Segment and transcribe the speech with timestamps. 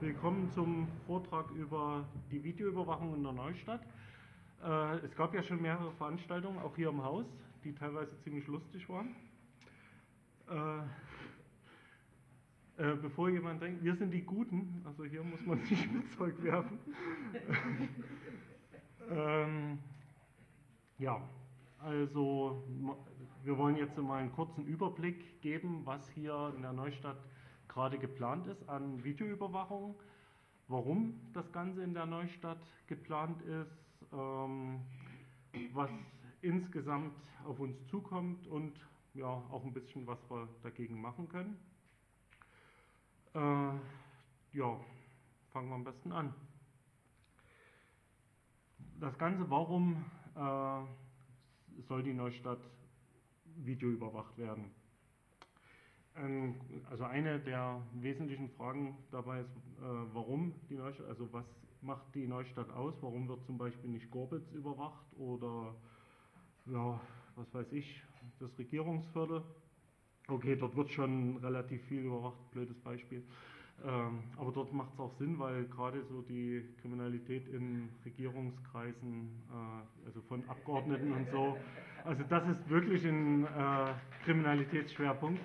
[0.00, 3.80] willkommen zum Vortrag über die Videoüberwachung in der Neustadt.
[4.62, 7.26] Äh, es gab ja schon mehrere Veranstaltungen, auch hier im Haus,
[7.64, 9.16] die teilweise ziemlich lustig waren.
[10.48, 10.78] Äh,
[12.80, 16.40] äh, bevor jemand denkt, wir sind die Guten, also hier muss man nicht mit Zeug
[16.44, 16.78] werfen.
[19.10, 19.80] ähm,
[20.98, 21.20] ja,
[21.80, 22.62] also
[23.42, 27.18] wir wollen jetzt mal einen kurzen Überblick geben, was hier in der Neustadt
[27.68, 29.94] gerade geplant ist an Videoüberwachung,
[30.68, 34.80] warum das Ganze in der Neustadt geplant ist, ähm,
[35.72, 35.90] was
[36.42, 38.78] insgesamt auf uns zukommt und
[39.14, 41.58] ja, auch ein bisschen, was wir dagegen machen können.
[43.34, 44.80] Äh, ja,
[45.52, 46.34] fangen wir am besten an.
[49.00, 50.04] Das Ganze, warum
[50.34, 52.60] äh, soll die Neustadt
[53.56, 54.77] videoüberwacht werden?
[56.20, 56.54] Ähm,
[56.90, 59.82] also eine der wesentlichen Fragen dabei ist, äh,
[60.12, 61.44] warum die Neustadt, also was
[61.82, 62.94] macht die Neustadt aus?
[63.00, 65.74] Warum wird zum Beispiel nicht Gorbitz überwacht oder
[66.66, 67.00] ja,
[67.36, 68.02] was weiß ich,
[68.40, 69.42] das Regierungsviertel?
[70.28, 73.22] Okay, dort wird schon relativ viel überwacht, blödes Beispiel.
[73.84, 80.06] Ähm, aber dort macht es auch Sinn, weil gerade so die Kriminalität in Regierungskreisen, äh,
[80.06, 81.56] also von Abgeordneten und so,
[82.04, 85.40] also das ist wirklich ein äh, Kriminalitätsschwerpunkt.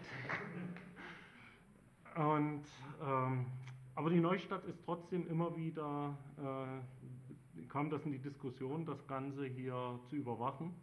[2.16, 2.64] Und,
[3.02, 3.46] ähm,
[3.96, 9.46] aber die Neustadt ist trotzdem immer wieder, äh, kam das in die Diskussion, das Ganze
[9.46, 10.74] hier zu überwachen.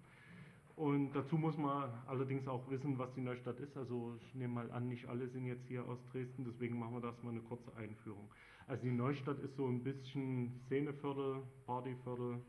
[0.77, 3.77] Und dazu muss man allerdings auch wissen, was die Neustadt ist.
[3.77, 7.03] Also ich nehme mal an, nicht alle sind jetzt hier aus Dresden, deswegen machen wir
[7.03, 8.31] das mal eine kurze Einführung.
[8.67, 12.41] Also die Neustadt ist so ein bisschen Szeneviertel, Partyviertel.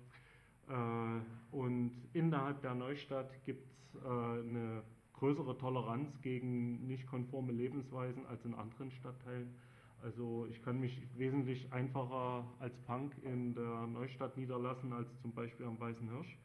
[0.72, 4.84] Äh, und innerhalb der Neustadt gibt es äh, eine
[5.14, 9.54] größere Toleranz gegen nicht konforme Lebensweisen als in anderen Stadtteilen.
[10.02, 15.68] Also ich kann mich wesentlich einfacher als Punk in der Neustadt niederlassen als zum Beispiel
[15.68, 16.38] am Weißen Hirsch.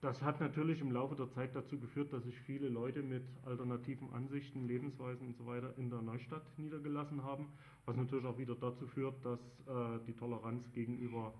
[0.00, 4.12] Das hat natürlich im Laufe der Zeit dazu geführt, dass sich viele Leute mit alternativen
[4.12, 7.48] Ansichten, Lebensweisen und so weiter in der Neustadt niedergelassen haben,
[7.84, 11.34] was natürlich auch wieder dazu führt, dass äh, die Toleranz gegenüber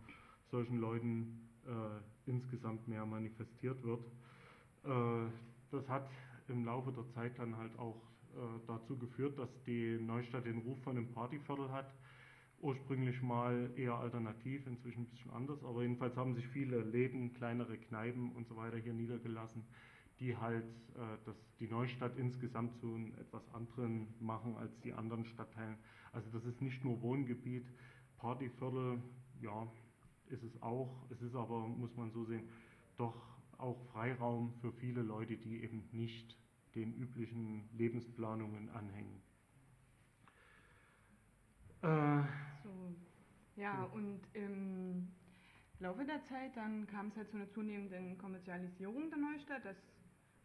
[0.51, 4.05] solchen Leuten äh, insgesamt mehr manifestiert wird.
[4.85, 5.31] Äh,
[5.71, 6.11] das hat
[6.49, 8.03] im Laufe der Zeit dann halt auch
[8.35, 11.95] äh, dazu geführt, dass die Neustadt den Ruf von einem Partyviertel hat
[12.61, 17.79] ursprünglich mal eher alternativ, inzwischen ein bisschen anders, aber jedenfalls haben sich viele Läden, kleinere
[17.79, 19.65] Kneipen und so weiter hier niedergelassen,
[20.21, 20.65] die halt
[20.97, 25.77] äh, das, die Neustadt insgesamt zu einem etwas anderen machen als die anderen Stadtteilen.
[26.13, 27.67] Also das ist nicht nur Wohngebiet,
[28.19, 29.01] Partyviertel,
[29.41, 29.71] ja,
[30.29, 32.49] ist es auch, es ist aber, muss man so sehen,
[32.97, 33.15] doch
[33.59, 36.37] auch Freiraum für viele Leute, die eben nicht
[36.75, 39.28] den üblichen Lebensplanungen anhängen.
[41.83, 42.23] Äh,
[42.63, 42.95] so,
[43.57, 45.09] ja, und im
[45.79, 49.65] Laufe der Zeit dann kam es halt zu einer zunehmenden Kommerzialisierung der Neustadt.
[49.65, 49.77] Das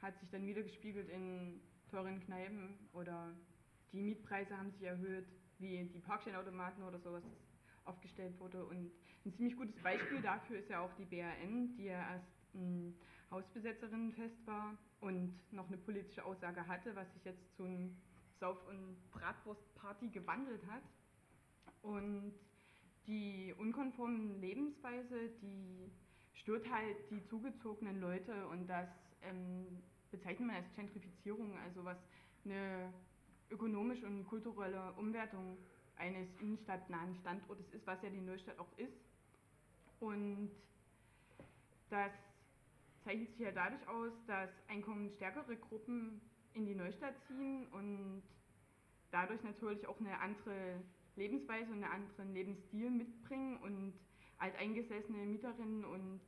[0.02, 3.34] hat sich dann wieder gespiegelt in teuren Kneipen oder
[3.92, 5.28] die Mietpreise haben sich erhöht,
[5.60, 7.24] wie die Parkstellenautomaten oder sowas
[7.86, 8.66] aufgestellt wurde.
[8.66, 8.92] Und
[9.26, 12.96] ein ziemlich gutes Beispiel dafür ist ja auch die BRN, die ja erst ein
[13.32, 17.96] Hausbesetzerinnenfest war und noch eine politische Aussage hatte, was sich jetzt zu einem
[18.40, 20.84] Sauf- und Bratwurstparty gewandelt hat.
[21.82, 22.34] Und
[23.08, 25.92] die unkonforme Lebensweise, die
[26.34, 28.88] stört halt die zugezogenen Leute und das
[29.22, 29.82] ähm,
[30.12, 31.98] bezeichnet man als Gentrifizierung, also was
[32.46, 32.94] eine
[33.50, 35.58] ökonomische und kulturelle Umwertung
[35.98, 38.98] eines innenstadtnahen Standortes ist, was ja die Neustadt auch ist.
[40.00, 40.52] Und
[41.90, 42.12] das
[43.04, 46.22] zeichnet sich ja dadurch aus, dass einkommensstärkere Gruppen
[46.54, 48.24] in die Neustadt ziehen und
[49.12, 50.82] dadurch natürlich auch eine andere
[51.16, 53.94] Lebensweise und einen anderen Lebensstil mitbringen und
[54.40, 56.20] alteingesessene Mieterinnen und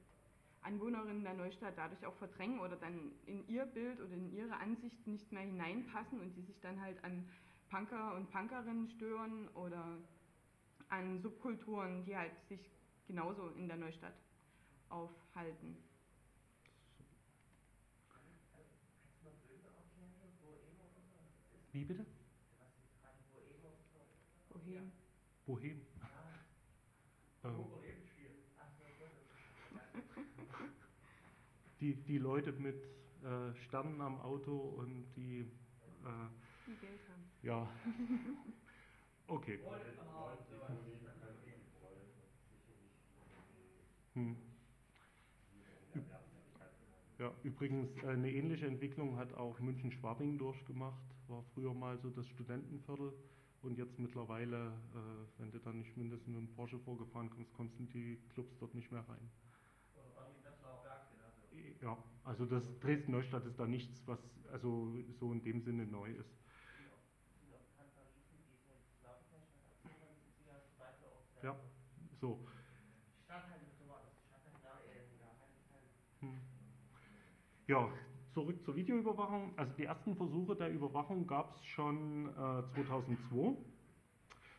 [0.61, 5.05] Anwohnerinnen der Neustadt dadurch auch verdrängen oder dann in ihr Bild oder in ihre Ansicht
[5.05, 7.27] nicht mehr hineinpassen und die sich dann halt an
[7.69, 9.97] Punker und Punkerinnen stören oder
[10.89, 12.59] an Subkulturen, die halt sich
[13.07, 14.15] genauso in der Neustadt
[14.89, 15.77] aufhalten.
[21.73, 22.05] Wie bitte?
[24.65, 24.91] Bohem.
[25.45, 25.81] Bohem.
[27.43, 27.65] Ähm,
[31.79, 32.75] die, die Leute mit
[33.23, 35.45] äh, Sternen am Auto und die, äh,
[36.65, 37.23] die Geld haben.
[37.43, 37.69] Ja.
[39.27, 39.59] Okay.
[44.13, 44.37] Hm.
[47.19, 51.03] Ja, übrigens äh, eine ähnliche Entwicklung hat auch München-Schwabing durchgemacht.
[51.27, 53.13] War früher mal so das Studentenviertel
[53.65, 57.77] und jetzt mittlerweile, äh, wenn du dann nicht mindestens mit dem Porsche vorgefahren kommst, kommst
[57.79, 59.29] du in die Clubs dort nicht mehr rein.
[61.81, 64.19] Ja, also das Dresden-Neustadt ist da nichts, was
[64.51, 66.35] also so in dem Sinne neu ist.
[71.41, 71.55] Ja,
[72.19, 72.39] so.
[76.21, 76.35] Hm.
[77.67, 77.89] Ja,
[78.35, 79.53] zurück zur Videoüberwachung.
[79.55, 83.55] Also die ersten Versuche der Überwachung gab es schon äh, 2002.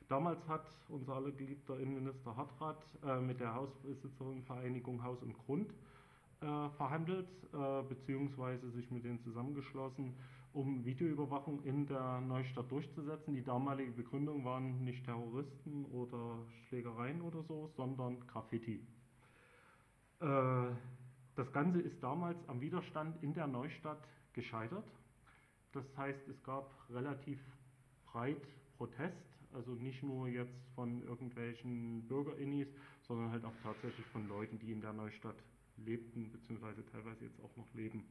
[0.09, 5.71] Damals hat unser allergeliebter Innenminister Hartrat äh, mit der Hausbesitzerinnenvereinigung Haus und Grund
[6.41, 10.15] äh, verhandelt, äh, beziehungsweise sich mit denen zusammengeschlossen,
[10.55, 13.35] um Videoüberwachung in der Neustadt durchzusetzen.
[13.35, 16.39] Die damalige Begründung waren nicht Terroristen oder
[16.69, 18.81] Schlägereien oder so, sondern Graffiti.
[20.21, 20.71] Äh,
[21.37, 24.03] das Ganze ist damals am Widerstand in der Neustadt
[24.33, 24.91] gescheitert.
[25.73, 27.39] Das heißt, es gab relativ
[28.07, 28.43] breit
[28.79, 29.17] Protest,
[29.53, 32.69] also nicht nur jetzt von irgendwelchen Bürgerinnis,
[33.03, 35.37] sondern halt auch tatsächlich von Leuten, die in der Neustadt
[35.77, 38.05] lebten, beziehungsweise teilweise jetzt auch noch leben.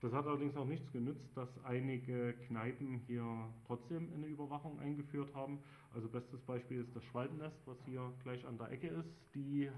[0.00, 3.24] Das hat allerdings auch nichts genützt, dass einige Kneipen hier
[3.66, 5.58] trotzdem eine Überwachung eingeführt haben.
[5.94, 9.08] Also bestes Beispiel ist das Schwalbennest, was hier gleich an der Ecke ist.
[9.34, 9.70] Die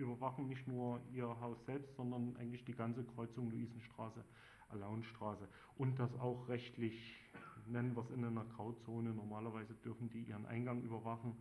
[0.00, 4.24] überwachen nicht nur ihr Haus selbst, sondern eigentlich die ganze Kreuzung Luisenstraße,
[4.68, 5.48] Alaunstraße.
[5.76, 7.30] Und das auch rechtlich,
[7.66, 9.10] nennen wir es in einer Grauzone.
[9.10, 11.36] Normalerweise dürfen die ihren Eingang überwachen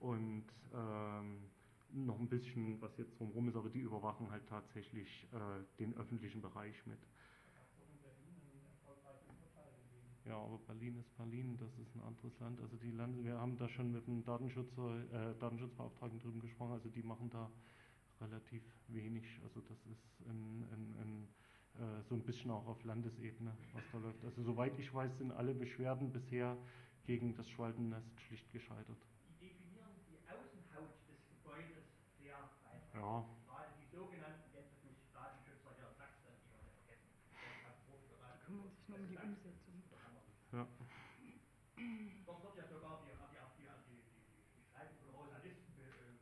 [0.00, 0.44] und
[0.74, 1.38] ähm,
[1.92, 6.42] noch ein bisschen, was jetzt drumherum ist, aber die überwachen halt tatsächlich äh, den öffentlichen
[6.42, 6.98] Bereich mit.
[10.26, 12.60] Ja, aber Berlin ist Berlin, das ist ein anderes Land.
[12.60, 16.88] Also die Lande, wir haben da schon mit dem Datenschützer, äh, Datenschutzbeauftragten drüben gesprochen, also
[16.88, 17.48] die machen da
[18.20, 19.24] relativ wenig.
[19.42, 21.28] Also das ist ein, ein, ein,
[21.82, 24.24] äh, so ein bisschen auch auf Landesebene, was da läuft.
[24.24, 26.56] Also soweit ich weiß, sind alle Beschwerden bisher
[27.04, 28.98] gegen das Schwalbennest schlicht gescheitert.
[29.28, 31.84] Die definieren die Außenhaut des Gebäudes
[32.18, 32.82] sehr weit.
[32.94, 33.24] Ja.
[33.46, 37.12] Gerade die sogenannten jetzt natürlich Datenschützer hier in Sachsen, die wir vergessen.
[38.20, 39.76] Da kümmern sich nur um die Umsetzung.
[40.52, 40.66] Ja.
[42.24, 46.16] Dort wird ja sogar die, die, die, die, die Schreibung von Rosa Listen äh,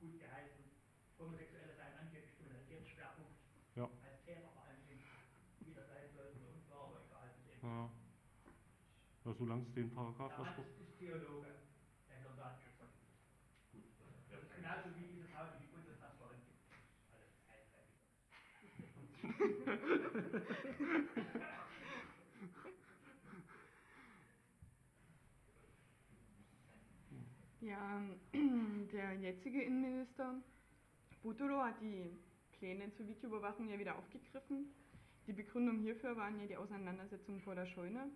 [0.00, 0.64] gut geheißen.
[1.18, 3.38] Homosexuelle seien angeblich Kriminalitätsschwerpunkt.
[3.76, 3.84] Ja.
[4.02, 5.04] Als Täter vor allen Dingen.
[5.60, 7.30] Wie das sein sollte, nur unklar, aber egal.
[7.30, 7.90] Das ist eben Ja.
[9.24, 11.46] Ja, solange es den Paragraph was Mann ist, Theologe,
[12.08, 12.16] der.
[14.30, 16.60] Das ist genauso wie dieses Haus die Bundeskanzlerin gibt.
[17.12, 18.00] Alles einseitig.
[27.60, 28.00] Ja,
[28.92, 30.34] der jetzige Innenminister
[31.22, 32.10] Butolo hat die
[32.52, 34.72] Pläne zur Videoüberwachung ja wieder aufgegriffen.
[35.26, 38.08] Die Begründung hierfür waren ja die Auseinandersetzungen vor der Scheune.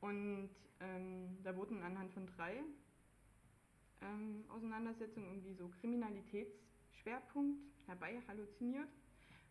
[0.00, 0.50] Und
[0.80, 2.62] ähm, da wurden anhand von drei
[4.02, 8.88] ähm, Auseinandersetzungen irgendwie so Kriminalitätsschwerpunkt herbei halluziniert,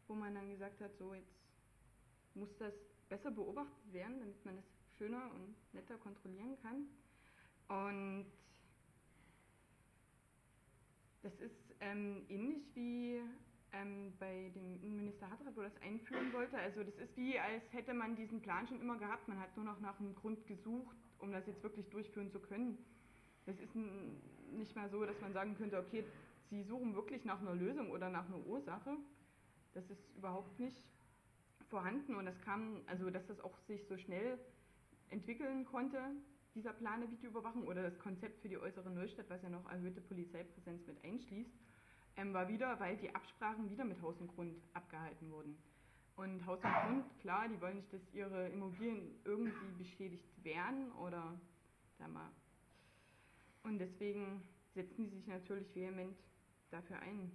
[0.07, 1.35] wo man dann gesagt hat, so jetzt
[2.33, 2.73] muss das
[3.09, 4.65] besser beobachtet werden, damit man es
[4.97, 6.87] schöner und netter kontrollieren kann.
[7.67, 8.25] Und
[11.23, 13.21] das ist ähm, ähnlich wie
[13.73, 16.57] ähm, bei dem Innenminister Hartrat, wo das einführen wollte.
[16.57, 19.27] Also das ist wie, als hätte man diesen Plan schon immer gehabt.
[19.27, 22.77] Man hat nur noch nach einem Grund gesucht, um das jetzt wirklich durchführen zu können.
[23.45, 26.03] Das ist nicht mal so, dass man sagen könnte, okay,
[26.49, 28.95] Sie suchen wirklich nach einer Lösung oder nach einer Ursache.
[29.73, 30.81] Das ist überhaupt nicht
[31.69, 34.39] vorhanden und das kam, also dass das auch sich so schnell
[35.09, 35.99] entwickeln konnte,
[36.55, 40.01] dieser Plan der Videoüberwachung oder das Konzept für die äußere Neustadt, was ja noch erhöhte
[40.01, 41.51] Polizeipräsenz mit einschließt,
[42.33, 45.57] war wieder, weil die Absprachen wieder mit Haus und Grund abgehalten wurden.
[46.15, 51.39] Und Haus und Grund, klar, die wollen nicht, dass ihre Immobilien irgendwie beschädigt werden oder
[51.99, 52.31] da mal.
[53.63, 54.41] Und deswegen
[54.73, 56.17] setzen die sich natürlich vehement
[56.71, 57.31] dafür ein.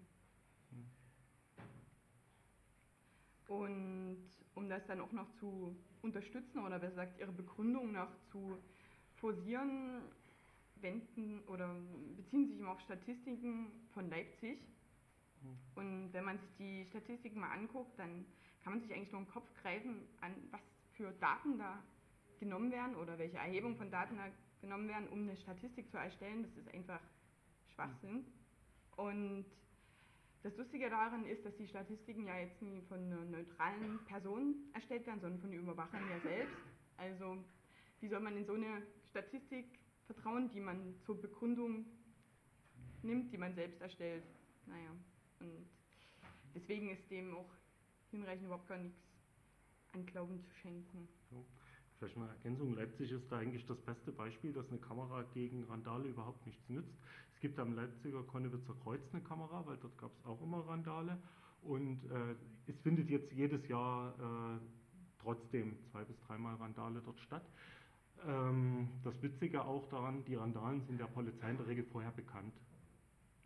[3.46, 4.24] Und
[4.54, 8.58] um das dann auch noch zu unterstützen oder besser gesagt ihre Begründung noch zu
[9.16, 10.02] forcieren,
[10.80, 11.76] wenden oder
[12.16, 14.58] beziehen sich immer auf Statistiken von Leipzig.
[15.74, 18.24] Und wenn man sich die Statistiken mal anguckt, dann
[18.62, 20.60] kann man sich eigentlich nur den Kopf greifen, an was
[20.92, 21.82] für Daten da
[22.38, 24.28] genommen werden oder welche Erhebung von Daten da
[24.60, 26.42] genommen werden, um eine Statistik zu erstellen.
[26.42, 27.00] Das ist einfach
[27.74, 28.24] Schwachsinn.
[28.96, 29.46] Und
[30.42, 35.06] das Lustige daran ist, dass die Statistiken ja jetzt nie von einer neutralen Person erstellt
[35.06, 36.56] werden, sondern von den Überwachern ja selbst.
[36.96, 37.38] Also
[38.00, 41.86] wie soll man in so eine Statistik vertrauen, die man zur Begründung
[43.02, 44.24] nimmt, die man selbst erstellt?
[44.66, 44.90] Naja,
[45.42, 45.66] und
[46.54, 47.50] deswegen ist dem auch
[48.10, 48.98] hinreichend überhaupt gar nichts
[49.94, 51.08] an Glauben zu schenken.
[51.30, 51.44] So.
[51.98, 52.74] Vielleicht eine Ergänzung.
[52.74, 56.92] Leipzig ist da eigentlich das beste Beispiel, dass eine Kamera gegen Randale überhaupt nichts nützt.
[57.34, 61.16] Es gibt am Leipziger Konnewitzer Kreuz eine Kamera, weil dort gab es auch immer Randale.
[61.62, 62.34] Und äh,
[62.66, 64.60] es findet jetzt jedes Jahr äh,
[65.20, 67.46] trotzdem zwei bis dreimal Randale dort statt.
[68.26, 72.54] Ähm, das Witzige auch daran, die Randalen sind der Polizei in der Regel vorher bekannt.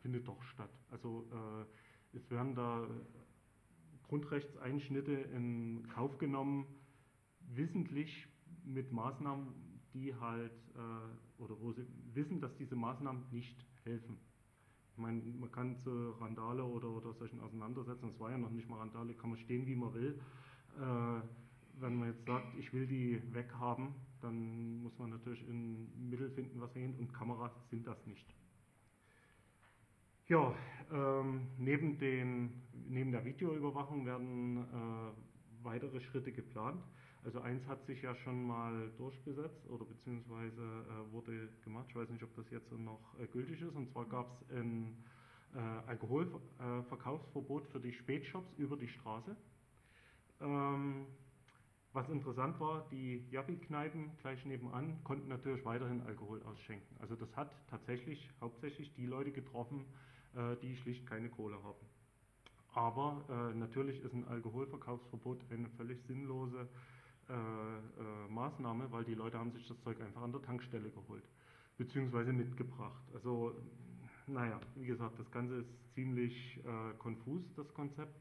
[0.00, 0.71] Findet doch statt.
[0.91, 1.65] Also äh,
[2.12, 2.88] es werden da
[4.08, 6.66] Grundrechtseinschnitte in Kauf genommen,
[7.54, 8.26] wissentlich
[8.64, 9.48] mit Maßnahmen,
[9.94, 14.18] die halt, äh, oder wo sie wissen, dass diese Maßnahmen nicht helfen.
[14.92, 18.68] Ich meine, man kann zu Randale oder, oder solchen Auseinandersetzungen, es war ja noch nicht
[18.68, 20.18] mal Randale, kann man stehen, wie man will.
[20.78, 21.20] Äh,
[21.78, 26.60] wenn man jetzt sagt, ich will die weghaben, dann muss man natürlich ein Mittel finden,
[26.60, 28.34] was hängt, und Kameras sind das nicht.
[30.28, 30.52] Ja,
[30.92, 36.83] ähm, neben, den, neben der Videoüberwachung werden äh, weitere Schritte geplant.
[37.25, 41.87] Also eins hat sich ja schon mal durchgesetzt oder beziehungsweise äh, wurde gemacht.
[41.90, 43.76] Ich weiß nicht, ob das jetzt noch äh, gültig ist.
[43.76, 44.97] Und zwar gab es ein
[45.54, 49.37] äh, Alkoholverkaufsverbot für die Spätshops über die Straße.
[50.40, 51.06] Ähm,
[51.92, 56.97] was interessant war, die Yappi-Kneipen gleich nebenan konnten natürlich weiterhin Alkohol ausschenken.
[56.99, 59.87] Also das hat tatsächlich hauptsächlich die Leute getroffen,
[60.62, 61.87] die schlicht keine Kohle haben.
[62.76, 66.69] Aber äh, natürlich ist ein Alkoholverkaufsverbot eine völlig sinnlose
[67.28, 71.25] äh, äh, Maßnahme, weil die Leute haben sich das Zeug einfach an der Tankstelle geholt,
[71.78, 73.02] beziehungsweise mitgebracht.
[73.14, 73.55] Also,
[74.26, 78.14] naja, wie gesagt, das Ganze ist ziemlich äh, konfus, das Konzept.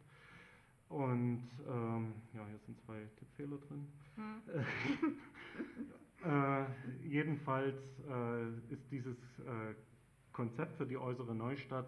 [0.87, 3.87] Und ähm, ja, hier sind zwei Tippfehler drin.
[4.15, 4.41] Hm.
[6.31, 6.65] äh,
[7.07, 9.75] jedenfalls äh, ist dieses äh,
[10.35, 11.87] Konzept für die äußere Neustadt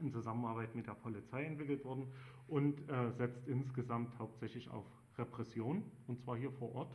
[0.00, 2.06] in Zusammenarbeit mit der Polizei entwickelt worden
[2.46, 4.84] und äh, setzt insgesamt hauptsächlich auf
[5.18, 6.92] Repression, und zwar hier vor Ort.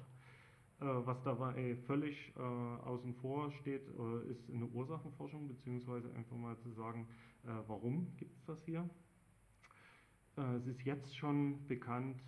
[0.80, 6.58] Äh, was dabei völlig äh, außen vor steht, äh, ist eine Ursachenforschung, beziehungsweise einfach mal
[6.60, 7.06] zu sagen,
[7.44, 8.90] äh, warum gibt es das hier.
[10.38, 12.22] Äh, es ist jetzt schon bekannt,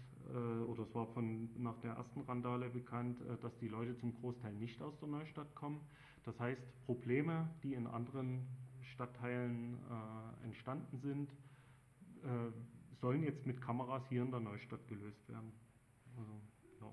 [0.67, 4.81] oder es war von nach der ersten Randale bekannt, dass die Leute zum Großteil nicht
[4.81, 5.79] aus der Neustadt kommen.
[6.27, 8.45] Das heißt, Probleme, die in anderen
[8.81, 9.77] Stadtteilen
[10.43, 11.31] entstanden sind,
[12.99, 15.53] sollen jetzt mit Kameras hier in der Neustadt gelöst werden.
[16.17, 16.41] Also,
[16.81, 16.91] ja.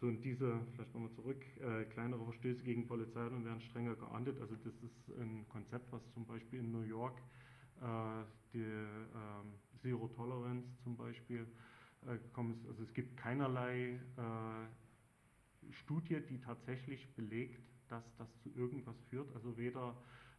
[0.00, 4.40] So, und diese, vielleicht nochmal zurück, äh, kleinere Verstöße gegen Polizeiordnung werden strenger geahndet.
[4.40, 7.20] Also das ist ein Konzept, was zum Beispiel in New York
[7.80, 11.46] äh, die äh, Zero Tolerance zum Beispiel
[12.06, 12.66] äh, gekommen ist.
[12.66, 19.32] Also es gibt keinerlei äh, Studie, die tatsächlich belegt, dass das zu irgendwas führt.
[19.34, 19.96] Also weder,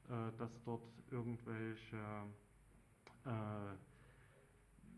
[0.09, 1.97] äh, dass dort irgendwelche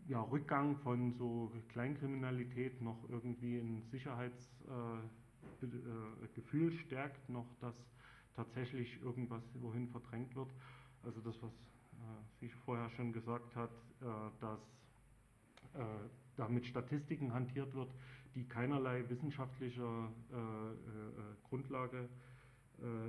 [0.06, 7.74] ja, Rückgang von so Kleinkriminalität noch irgendwie ein Sicherheitsgefühl äh, stärkt, noch dass
[8.34, 10.50] tatsächlich irgendwas wohin verdrängt wird.
[11.02, 14.04] Also das, was äh, sie vorher schon gesagt hat, äh,
[14.40, 14.60] dass
[15.74, 15.84] äh,
[16.36, 17.92] da mit Statistiken hantiert wird,
[18.34, 20.74] die keinerlei wissenschaftlicher äh, äh,
[21.48, 22.08] Grundlage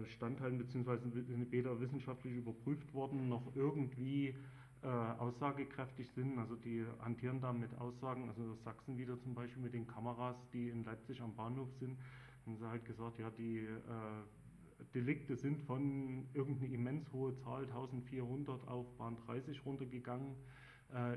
[0.05, 1.03] standhalten, beziehungsweise
[1.51, 4.35] weder wissenschaftlich überprüft worden, noch irgendwie
[4.83, 6.37] äh, aussagekräftig sind.
[6.39, 10.69] Also die hantieren da mit Aussagen, also Sachsen wieder zum Beispiel mit den Kameras, die
[10.69, 11.97] in Leipzig am Bahnhof sind,
[12.45, 18.67] haben sie halt gesagt, ja, die äh, Delikte sind von irgendeine immens hohe Zahl, 1400
[18.67, 20.70] auf Bahn 30 runtergegangen äh,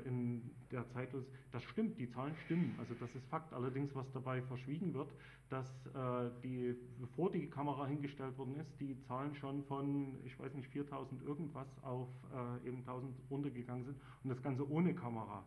[0.05, 1.09] in der Zeit.
[1.51, 3.53] Das stimmt, die Zahlen stimmen, also das ist Fakt.
[3.53, 5.09] Allerdings, was dabei verschwiegen wird,
[5.49, 10.53] dass äh, die, bevor die Kamera hingestellt worden ist, die Zahlen schon von, ich weiß
[10.53, 15.45] nicht, 4000 irgendwas auf äh, eben 1000 runtergegangen sind und das Ganze ohne Kamera.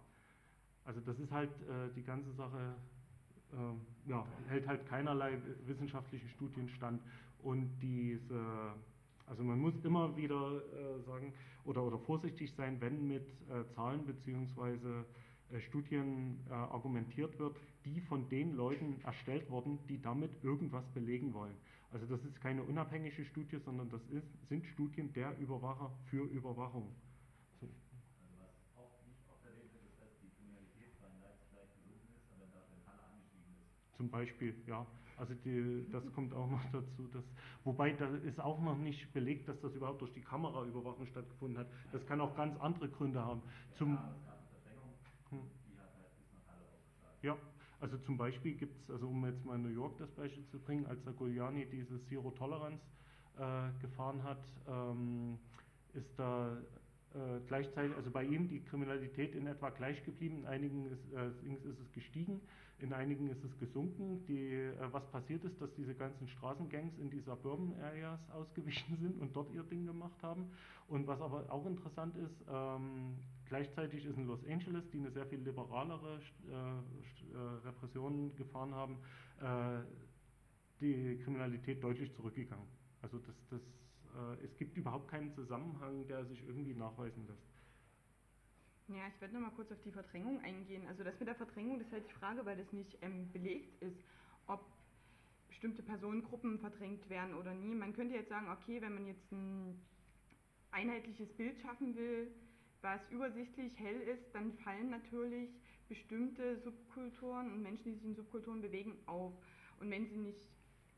[0.84, 2.74] Also das ist halt äh, die ganze Sache,
[3.52, 7.02] äh, ja, hält halt keinerlei wissenschaftlichen Studien stand
[7.42, 8.74] und diese
[9.28, 11.32] also man muss immer wieder äh, sagen
[11.64, 15.04] oder, oder vorsichtig sein, wenn mit äh, Zahlen bzw.
[15.50, 21.32] Äh, Studien äh, argumentiert wird, die von den Leuten erstellt wurden, die damit irgendwas belegen
[21.34, 21.54] wollen.
[21.90, 26.94] Also das ist keine unabhängige Studie, sondern das ist, sind Studien der Überwacher für Überwachung.
[27.60, 27.68] So.
[33.96, 34.86] Zum Beispiel, ja.
[35.18, 37.08] Also die, das kommt auch noch dazu.
[37.12, 37.24] Dass,
[37.64, 41.66] wobei da ist auch noch nicht belegt, dass das überhaupt durch die Kameraüberwachung stattgefunden hat.
[41.92, 43.42] Das kann auch ganz andere Gründe haben.
[43.76, 43.98] Zum,
[45.30, 45.40] hm.
[47.22, 47.36] Ja,
[47.80, 50.58] also zum Beispiel gibt es, also um jetzt mal in New York das Beispiel zu
[50.58, 52.82] bringen, als der Giuliani diese Zero Tolerance
[53.38, 55.38] äh, gefahren hat, ähm,
[55.94, 56.56] ist da
[57.14, 61.28] äh, gleichzeitig, also bei ihm die Kriminalität in etwa gleich geblieben, in einigen ist, äh,
[61.68, 62.40] ist es gestiegen,
[62.80, 64.24] in einigen ist es gesunken.
[64.26, 69.20] Die, äh, was passiert ist, dass diese ganzen Straßengangs in die Suburban Areas ausgewichen sind
[69.20, 70.50] und dort ihr Ding gemacht haben.
[70.86, 73.16] Und was aber auch interessant ist, ähm,
[73.46, 78.98] gleichzeitig ist in Los Angeles, die eine sehr viel liberalere äh, äh, Repression gefahren haben,
[79.40, 79.84] äh,
[80.80, 82.66] die Kriminalität deutlich zurückgegangen.
[83.02, 87.57] Also das, das äh, es gibt überhaupt keinen Zusammenhang, der sich irgendwie nachweisen lässt.
[88.88, 90.86] Ja, ich werde nochmal kurz auf die Verdrängung eingehen.
[90.88, 93.82] Also das mit der Verdrängung, das ist halt die Frage, weil das nicht ähm, belegt
[93.82, 94.02] ist,
[94.46, 94.64] ob
[95.48, 97.74] bestimmte Personengruppen verdrängt werden oder nie.
[97.74, 99.78] Man könnte jetzt sagen, okay, wenn man jetzt ein
[100.70, 102.32] einheitliches Bild schaffen will,
[102.80, 105.50] was übersichtlich hell ist, dann fallen natürlich
[105.88, 109.32] bestimmte Subkulturen und Menschen, die sich in Subkulturen bewegen, auf.
[109.80, 110.48] Und wenn sie nicht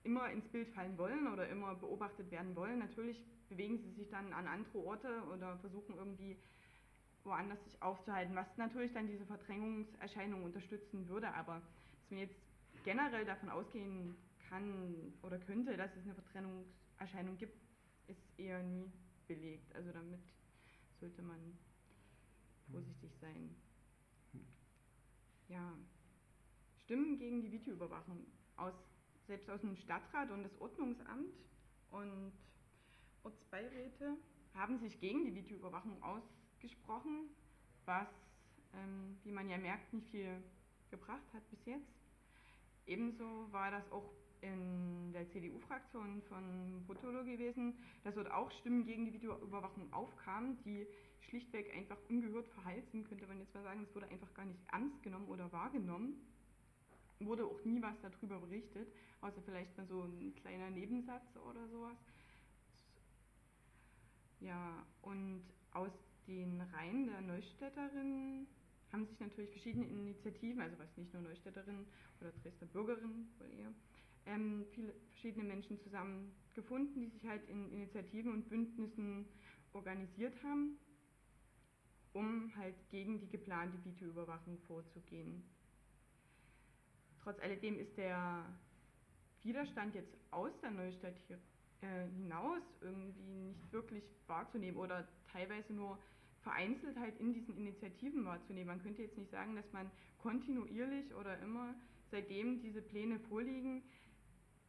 [0.04, 2.78] immer ins Bild fallen wollen oder immer beobachtet werden wollen.
[2.78, 6.36] Natürlich bewegen sie sich dann an andere Orte oder versuchen irgendwie
[7.24, 11.32] woanders sich aufzuhalten, was natürlich dann diese Verdrängungserscheinung unterstützen würde.
[11.34, 11.62] Aber
[12.00, 12.36] dass man jetzt
[12.84, 14.16] generell davon ausgehen
[14.48, 17.58] kann oder könnte, dass es eine Verdrängungserscheinung gibt,
[18.08, 18.90] ist eher nie
[19.28, 19.74] belegt.
[19.74, 20.20] Also damit
[20.98, 21.38] sollte man
[22.70, 23.54] vorsichtig sein.
[25.48, 25.74] Ja,
[26.84, 28.74] Stimmen gegen die Videoüberwachung aus
[29.26, 31.32] selbst aus dem Stadtrat und das Ordnungsamt
[31.90, 32.32] und
[33.22, 34.16] Ortsbeiräte
[34.54, 36.39] haben sich gegen die Videoüberwachung ausgesprochen,
[37.86, 38.06] was,
[38.74, 40.42] ähm, wie man ja merkt, nicht viel
[40.90, 41.90] gebracht hat bis jetzt.
[42.86, 47.74] Ebenso war das auch in der CDU-Fraktion von Botolo gewesen,
[48.04, 50.86] dass dort auch Stimmen gegen die Videoüberwachung aufkamen, die
[51.28, 53.82] schlichtweg einfach ungehört verheilt sind, könnte man jetzt mal sagen.
[53.82, 56.14] Es wurde einfach gar nicht ernst genommen oder wahrgenommen
[57.20, 58.88] wurde auch nie was darüber berichtet,
[59.20, 61.96] außer vielleicht mal so ein kleiner Nebensatz oder sowas.
[64.40, 65.92] Ja, und aus
[66.26, 68.46] den Reihen der Neustädterinnen
[68.92, 71.86] haben sich natürlich verschiedene Initiativen, also was nicht nur Neustädterinnen
[72.20, 73.72] oder Dresdner Bürgerinnen wohl eher,
[74.26, 79.26] ähm, viele verschiedene Menschen zusammengefunden, die sich halt in Initiativen und Bündnissen
[79.72, 80.78] organisiert haben,
[82.12, 85.42] um halt gegen die geplante Videoüberwachung vorzugehen.
[87.22, 88.44] Trotz alledem ist der
[89.42, 91.38] Widerstand jetzt aus der Neustadt hier,
[91.82, 95.98] äh, hinaus irgendwie nicht wirklich wahrzunehmen oder teilweise nur
[96.42, 98.68] vereinzelt halt in diesen Initiativen wahrzunehmen.
[98.68, 101.74] Man könnte jetzt nicht sagen, dass man kontinuierlich oder immer,
[102.10, 103.82] seitdem diese Pläne vorliegen,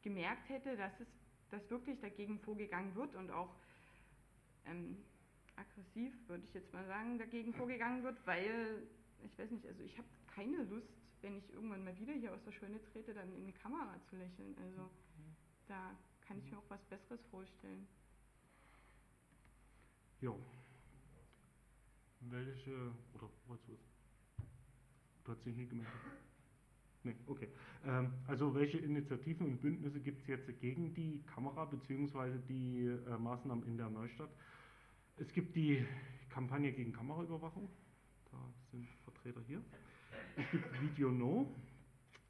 [0.01, 1.07] gemerkt hätte, dass es
[1.51, 3.53] dass wirklich dagegen vorgegangen wird und auch
[4.65, 4.97] ähm,
[5.55, 8.87] aggressiv, würde ich jetzt mal sagen, dagegen vorgegangen wird, weil,
[9.23, 10.87] ich weiß nicht, also ich habe keine Lust,
[11.21, 14.15] wenn ich irgendwann mal wieder hier aus der Schöne trete, dann in die Kamera zu
[14.15, 14.55] lächeln.
[14.63, 14.89] Also
[15.67, 15.95] da
[16.31, 17.85] kann ich mir auch was Besseres vorstellen.
[20.21, 20.33] Ja.
[22.21, 23.77] Welche, oder wolltest du
[25.25, 25.93] Du hast dich nicht gemeldet.
[27.03, 27.49] Nee, okay.
[27.85, 32.39] Ähm, also welche Initiativen und Bündnisse gibt es jetzt gegen die Kamera bzw.
[32.47, 34.31] die äh, Maßnahmen in der Neustadt?
[35.17, 35.85] Es gibt die
[36.29, 37.69] Kampagne gegen Kameraüberwachung.
[38.31, 38.37] Da
[38.71, 39.61] sind Vertreter hier.
[40.37, 41.53] Es gibt Video No.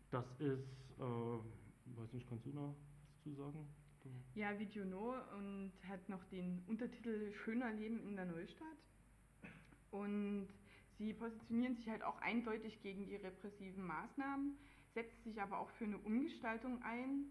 [0.10, 2.76] Das ist, äh, weiß nicht, kannst du noch
[3.12, 3.81] was zu sagen?
[4.34, 8.78] Ja, Video No und hat noch den Untertitel Schöner Leben in der Neustadt.
[9.92, 10.48] Und
[10.98, 14.58] sie positionieren sich halt auch eindeutig gegen die repressiven Maßnahmen,
[14.94, 17.26] setzt sich aber auch für eine Umgestaltung ein,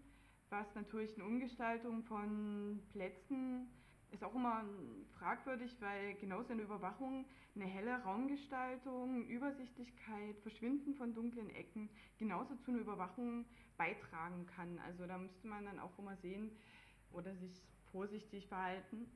[0.49, 3.67] was natürlich eine Umgestaltung von Plätzen
[4.11, 4.63] ist auch immer
[5.17, 12.71] fragwürdig, weil genauso eine Überwachung eine helle Raumgestaltung, Übersichtlichkeit, Verschwinden von dunklen Ecken genauso zu
[12.71, 13.45] einer Überwachung
[13.77, 14.79] beitragen kann.
[14.79, 16.51] Also da müsste man dann auch immer sehen
[17.11, 19.07] oder sich vorsichtig verhalten.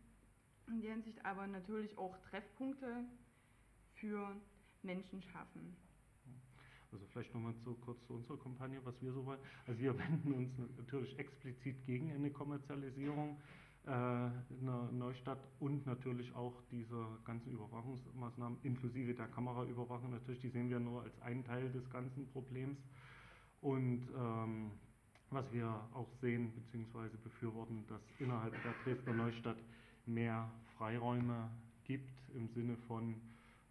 [0.67, 3.05] In der Hinsicht aber natürlich auch Treffpunkte
[3.93, 4.35] für
[4.81, 5.75] Menschen schaffen.
[6.91, 9.39] Also vielleicht nochmal so kurz zu unserer Kampagne, was wir so wollen.
[9.67, 13.37] Also wir wenden uns natürlich explizit gegen eine Kommerzialisierung
[13.87, 20.11] in der Neustadt und natürlich auch diese ganzen Überwachungsmaßnahmen inklusive der Kameraüberwachung.
[20.11, 22.79] Natürlich, die sehen wir nur als einen Teil des ganzen Problems.
[23.61, 24.71] Und ähm,
[25.29, 27.09] was wir auch sehen bzw.
[27.23, 29.57] befürworten, dass innerhalb der Dresdner Neustadt
[30.05, 31.49] mehr Freiräume
[31.83, 33.15] gibt im Sinne von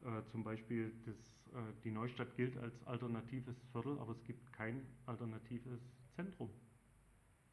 [0.03, 1.15] äh, zum Beispiel das,
[1.55, 5.81] äh, die Neustadt gilt als alternatives Viertel, aber es gibt kein alternatives
[6.17, 6.51] Zentrum.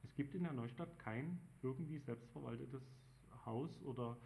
[0.03, 2.81] Es gibt in der Neustadt kein irgendwie selbstverwaltetes
[3.45, 4.17] Haus oder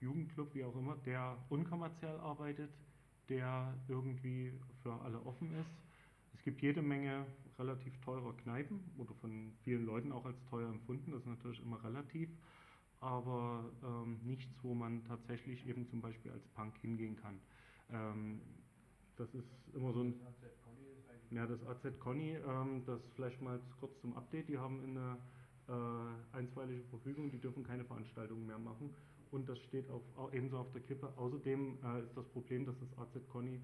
[0.00, 2.70] Jugendclub, wie auch immer, der unkommerziell arbeitet,
[3.28, 5.70] der irgendwie für alle offen ist.
[6.34, 7.26] Es gibt jede Menge
[7.58, 11.82] relativ teurer Kneipen oder von vielen Leuten auch als teuer empfunden, das ist natürlich immer
[11.84, 12.30] relativ.
[13.00, 17.40] aber ähm, nichts, wo man tatsächlich eben zum Beispiel als Punk hingehen kann.
[17.90, 18.40] Ähm,
[19.16, 20.14] das ist immer so ein.
[21.34, 24.48] Ja, das AZ Conny, ähm, das vielleicht mal kurz zum Update.
[24.48, 25.18] Die haben eine
[25.68, 28.94] äh, einstweilige Verfügung, die dürfen keine Veranstaltungen mehr machen.
[29.32, 31.12] Und das steht auf, ebenso auf der Kippe.
[31.16, 33.60] Außerdem äh, ist das Problem, dass das AZ Conny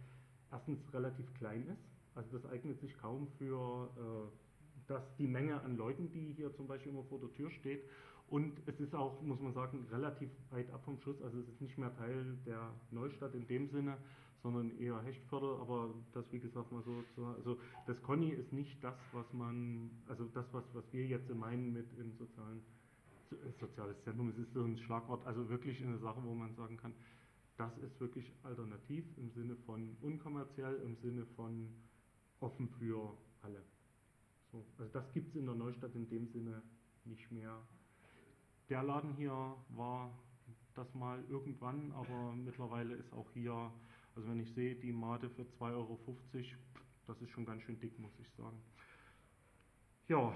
[0.51, 1.85] erstens relativ klein ist.
[2.17, 6.67] Also das eignet sich kaum für äh, dass die Menge an Leuten, die hier zum
[6.67, 7.85] Beispiel immer vor der Tür steht,
[8.27, 11.21] und es ist auch, muss man sagen, relativ weit ab vom Schuss.
[11.23, 13.97] Also es ist nicht mehr Teil der Neustadt in dem Sinne,
[14.43, 15.61] sondern eher Hechtförder.
[15.61, 17.05] Aber das, wie gesagt, mal so,
[17.37, 21.73] also das Conny ist nicht das, was man, also das, was, was wir jetzt meinen
[21.73, 22.63] mit im sozialen,
[23.59, 24.29] soziales Zentrum.
[24.31, 26.95] Es ist so ein Schlagwort, also wirklich eine Sache, wo man sagen kann,
[27.57, 31.69] das ist wirklich alternativ im Sinne von unkommerziell, im Sinne von
[32.41, 33.63] offen für alle.
[34.51, 36.63] So, also das gibt es in der Neustadt in dem Sinne
[37.05, 37.57] nicht mehr.
[38.71, 40.11] Der Laden hier war
[40.75, 43.71] das mal irgendwann, aber mittlerweile ist auch hier,
[44.17, 45.99] also wenn ich sehe, die Mate für 2,50 Euro,
[47.07, 48.61] das ist schon ganz schön dick, muss ich sagen.
[50.09, 50.33] Ja,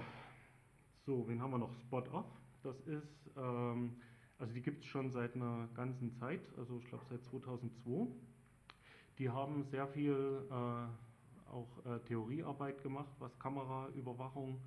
[1.05, 1.73] so, wen haben wir noch?
[1.81, 2.25] Spot Off.
[2.63, 3.97] Das ist, ähm,
[4.39, 8.07] also die gibt es schon seit einer ganzen Zeit, also ich glaube seit 2002.
[9.19, 14.59] Die haben sehr viel äh, auch äh, Theoriearbeit gemacht, was Kameraüberwachung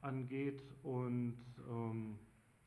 [0.00, 1.36] angeht und
[1.68, 2.18] ähm,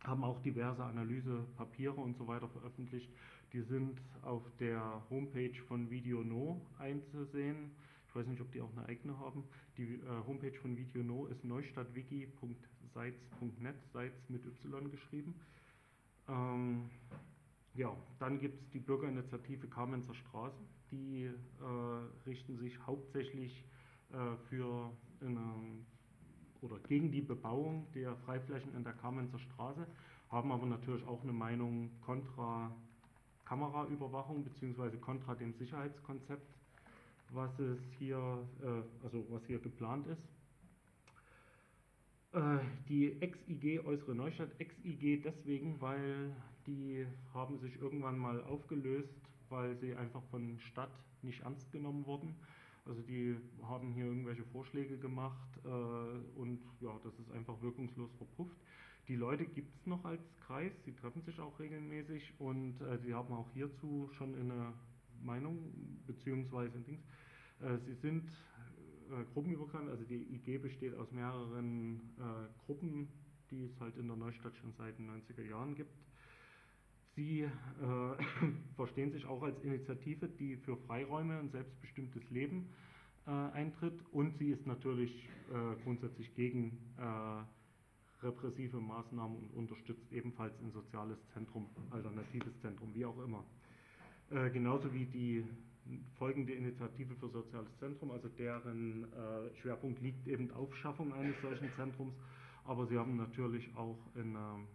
[0.03, 3.09] haben auch diverse Analysepapiere und so weiter veröffentlicht.
[3.53, 7.71] Die sind auf der Homepage von VideoNo einzusehen.
[8.07, 9.43] Ich weiß nicht, ob die auch eine eigene haben.
[9.77, 15.35] Die äh, Homepage von VideoNo ist neustadtwiki.seitz.net, Seitz mit Y geschrieben.
[16.27, 16.89] Ähm,
[17.73, 20.57] ja, dann gibt es die Bürgerinitiative Kamenzer Straße.
[20.91, 21.33] Die äh,
[22.25, 23.63] richten sich hauptsächlich
[24.11, 25.53] äh, für eine,
[26.61, 29.85] oder gegen die Bebauung der Freiflächen in der Kamenzer Straße,
[30.29, 32.71] haben aber natürlich auch eine Meinung kontra
[33.45, 34.97] Kameraüberwachung bzw.
[34.97, 36.53] kontra dem Sicherheitskonzept,
[37.29, 38.17] was es hier,
[38.61, 40.21] äh, also was hier geplant ist.
[42.33, 49.15] Äh, die Ex-IG Äußere Neustadt, Ex-IG deswegen, weil die haben sich irgendwann mal aufgelöst,
[49.49, 50.91] weil sie einfach von Stadt
[51.21, 52.35] nicht ernst genommen wurden.
[52.87, 55.67] Also die haben hier irgendwelche Vorschläge gemacht äh,
[56.39, 58.57] und ja, das ist einfach wirkungslos verpufft.
[59.07, 63.13] Die Leute gibt es noch als Kreis, sie treffen sich auch regelmäßig und äh, sie
[63.13, 64.73] haben auch hierzu schon eine
[65.21, 65.73] Meinung
[66.05, 67.01] beziehungsweise Dings.
[67.61, 68.27] Äh, sie sind
[69.09, 73.07] äh, gruppenübergreifend, also die IG besteht aus mehreren äh, Gruppen,
[73.49, 75.93] die es halt in der Neustadt schon seit den 90er Jahren gibt.
[77.17, 77.49] Sie äh,
[78.75, 82.69] verstehen sich auch als Initiative, die für Freiräume und selbstbestimmtes Leben
[83.25, 90.53] äh, eintritt und sie ist natürlich äh, grundsätzlich gegen äh, repressive Maßnahmen und unterstützt ebenfalls
[90.61, 93.43] ein soziales Zentrum, alternatives Zentrum, wie auch immer.
[94.29, 95.43] Äh, genauso wie die
[96.19, 101.71] folgende Initiative für soziales Zentrum, also deren äh, Schwerpunkt liegt eben auf Schaffung eines solchen
[101.77, 102.13] Zentrums,
[102.63, 104.67] aber sie haben natürlich auch eine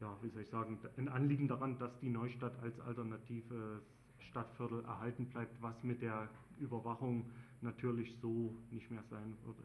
[0.00, 3.82] ja, wie soll ich sagen, ein Anliegen daran, dass die Neustadt als alternative
[4.30, 7.30] Stadtviertel erhalten bleibt, was mit der Überwachung
[7.60, 9.62] natürlich so nicht mehr sein würde.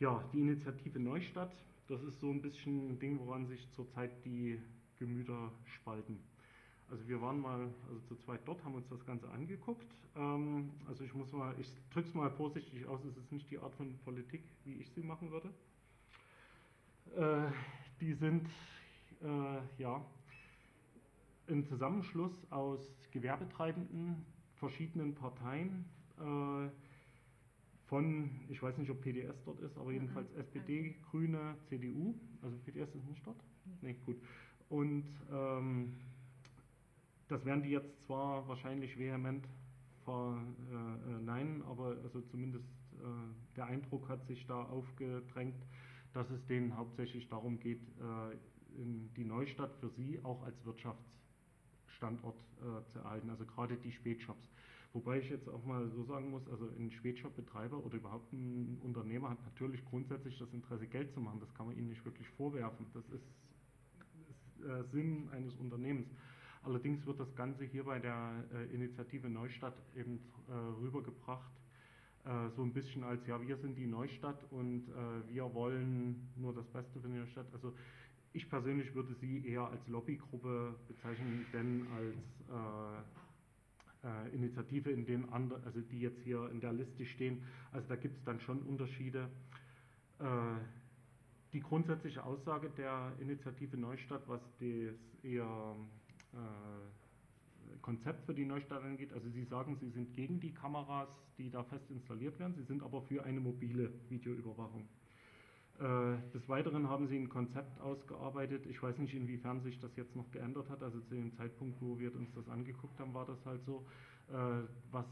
[0.00, 1.52] Ja, die Initiative Neustadt,
[1.88, 4.60] das ist so ein bisschen ein Ding, woran sich zurzeit die
[4.98, 6.18] Gemüter spalten.
[6.90, 9.86] Also wir waren mal, also zu zweit dort, haben uns das Ganze angeguckt.
[10.16, 13.58] Ähm, also ich muss mal, ich drücke es mal vorsichtig aus, es ist nicht die
[13.58, 15.48] Art von Politik, wie ich sie machen würde.
[17.16, 17.50] Äh,
[18.00, 18.48] die sind
[19.22, 20.04] äh, ja,
[21.48, 22.80] ein Zusammenschluss aus
[23.10, 24.24] Gewerbetreibenden,
[24.56, 25.84] verschiedenen Parteien,
[26.18, 26.68] äh,
[27.86, 29.94] von, ich weiß nicht, ob PDS dort ist, aber mhm.
[29.94, 30.32] jedenfalls.
[30.32, 33.36] SPD, Grüne, CDU, also PDS ist nicht dort?
[33.82, 34.16] Nee, gut.
[34.70, 35.92] Und ähm,
[37.28, 39.46] das werden die jetzt zwar wahrscheinlich vehement
[40.04, 45.62] verneinen, aber also zumindest äh, der Eindruck hat sich da aufgedrängt,
[46.14, 48.36] dass es denen hauptsächlich darum geht, äh,
[49.16, 54.48] die Neustadt für sie auch als Wirtschaftsstandort äh, zu erhalten, also gerade die Spätshops.
[54.92, 59.30] Wobei ich jetzt auch mal so sagen muss, also ein Spätshop-Betreiber oder überhaupt ein Unternehmer
[59.30, 61.40] hat natürlich grundsätzlich das Interesse, Geld zu machen.
[61.40, 62.86] Das kann man ihnen nicht wirklich vorwerfen.
[62.92, 63.24] Das ist,
[64.28, 66.08] ist äh, Sinn eines Unternehmens.
[66.62, 71.50] Allerdings wird das Ganze hier bei der äh, Initiative Neustadt eben äh, rübergebracht,
[72.24, 76.54] äh, so ein bisschen als, ja, wir sind die Neustadt und äh, wir wollen nur
[76.54, 77.46] das Beste für die Neustadt.
[77.54, 77.72] Also
[78.32, 83.04] ich persönlich würde sie eher als Lobbygruppe bezeichnen, denn als
[84.02, 87.42] äh, äh, Initiative, in den anderen, also die jetzt hier in der Liste stehen.
[87.72, 89.28] Also da gibt es dann schon Unterschiede.
[90.18, 90.24] Äh,
[91.52, 95.76] die grundsätzliche Aussage der Initiative Neustadt, was das eher
[96.32, 99.12] äh, Konzept für die Neustadt angeht.
[99.12, 102.82] Also Sie sagen, Sie sind gegen die Kameras, die da fest installiert werden, Sie sind
[102.82, 104.88] aber für eine mobile Videoüberwachung.
[105.82, 108.66] Äh, des Weiteren haben Sie ein Konzept ausgearbeitet.
[108.66, 110.80] Ich weiß nicht, inwiefern sich das jetzt noch geändert hat.
[110.80, 113.84] Also zu dem Zeitpunkt, wo wir uns das angeguckt haben, war das halt so,
[114.28, 115.06] äh, was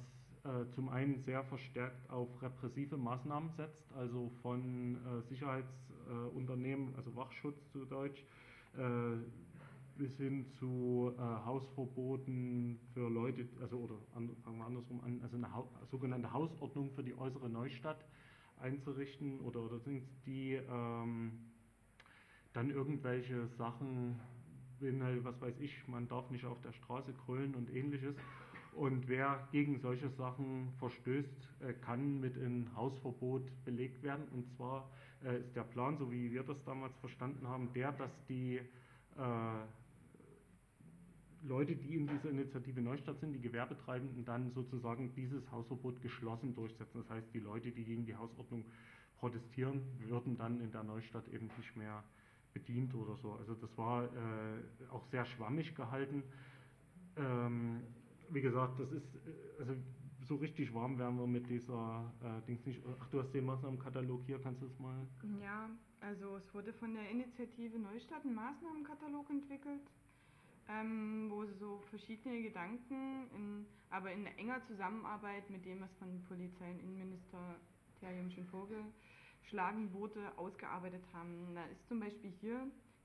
[0.45, 4.97] äh, zum einen sehr verstärkt auf repressive Maßnahmen setzt, also von
[5.29, 8.25] Sicherheitsunternehmen, also Wachschutz zu Deutsch,
[9.99, 15.49] bis hin zu Hausverboten für Leute, also oder fangen wir andersrum an, also eine
[15.91, 18.03] sogenannte Hausordnung für die äußere Neustadt
[18.61, 21.33] einzurichten oder, oder sind die ähm,
[22.53, 24.21] dann irgendwelche Sachen,
[24.81, 28.15] halt, was weiß ich, man darf nicht auf der Straße grölen und ähnliches.
[28.73, 34.27] Und wer gegen solche Sachen verstößt, äh, kann mit einem Hausverbot belegt werden.
[34.33, 34.91] Und zwar
[35.25, 39.67] äh, ist der Plan, so wie wir das damals verstanden haben, der, dass die äh,
[41.43, 46.99] Leute, die in dieser Initiative Neustadt sind, die Gewerbetreibenden, dann sozusagen dieses Hausverbot geschlossen durchsetzen.
[47.03, 48.65] Das heißt, die Leute, die gegen die Hausordnung
[49.19, 52.05] protestieren, würden dann in der Neustadt eben nicht mehr
[52.53, 53.33] bedient oder so.
[53.33, 56.23] Also das war äh, auch sehr schwammig gehalten.
[57.17, 57.83] Ähm,
[58.31, 59.09] wie gesagt, das ist,
[59.59, 59.75] also
[60.29, 62.81] so richtig warm werden wir mit dieser äh, Dings nicht.
[63.01, 65.07] Ach, du hast den Maßnahmenkatalog hier, kannst du es mal?
[65.41, 69.83] Ja, also es wurde von der Initiative Neustadt ein Maßnahmenkatalog entwickelt
[70.71, 76.71] ähm, wo so verschiedene Gedanken, in, aber in enger Zusammenarbeit mit dem, was von Polizei
[76.71, 81.55] und Innenministerium schon vorgeschlagen wurde, ausgearbeitet haben.
[81.55, 82.55] Da ist zum Beispiel hier,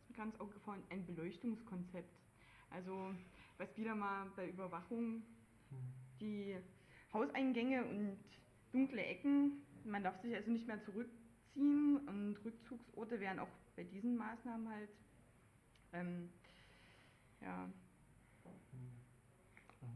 [0.01, 2.19] ist mir ganz aufgefallen, ein Beleuchtungskonzept.
[2.69, 3.13] Also
[3.58, 5.23] was wieder mal bei Überwachung
[6.19, 6.56] die
[7.13, 8.17] Hauseingänge und
[8.71, 14.17] dunkle Ecken, man darf sich also nicht mehr zurückziehen und Rückzugsorte wären auch bei diesen
[14.17, 14.89] Maßnahmen halt
[15.93, 16.30] ähm,
[17.46, 17.70] ja.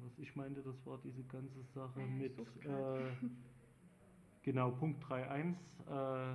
[0.02, 3.12] Was ich meinte, das war diese ganze Sache ja, mit, äh,
[4.44, 5.56] genau, Punkt 3.1.
[5.88, 6.34] Äh,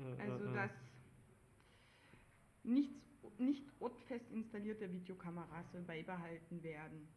[0.00, 0.70] äh, also, äh, dass
[2.62, 2.94] nichts,
[3.38, 7.08] nicht ortfest installierte Videokameras beibehalten werden.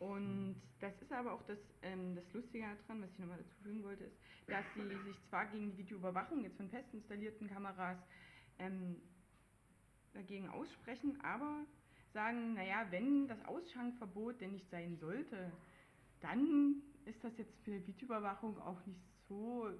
[0.00, 3.84] Und das ist aber auch das, ähm, das Lustige daran, was ich nochmal dazu fügen
[3.84, 7.98] wollte, ist, dass sie sich zwar gegen die Videoüberwachung jetzt von fest installierten Kameras
[8.58, 8.96] ähm,
[10.12, 11.64] dagegen aussprechen, aber
[12.12, 15.52] sagen, naja, wenn das Ausschankverbot denn nicht sein sollte,
[16.20, 19.70] dann ist das jetzt für Videoüberwachung auch nicht so,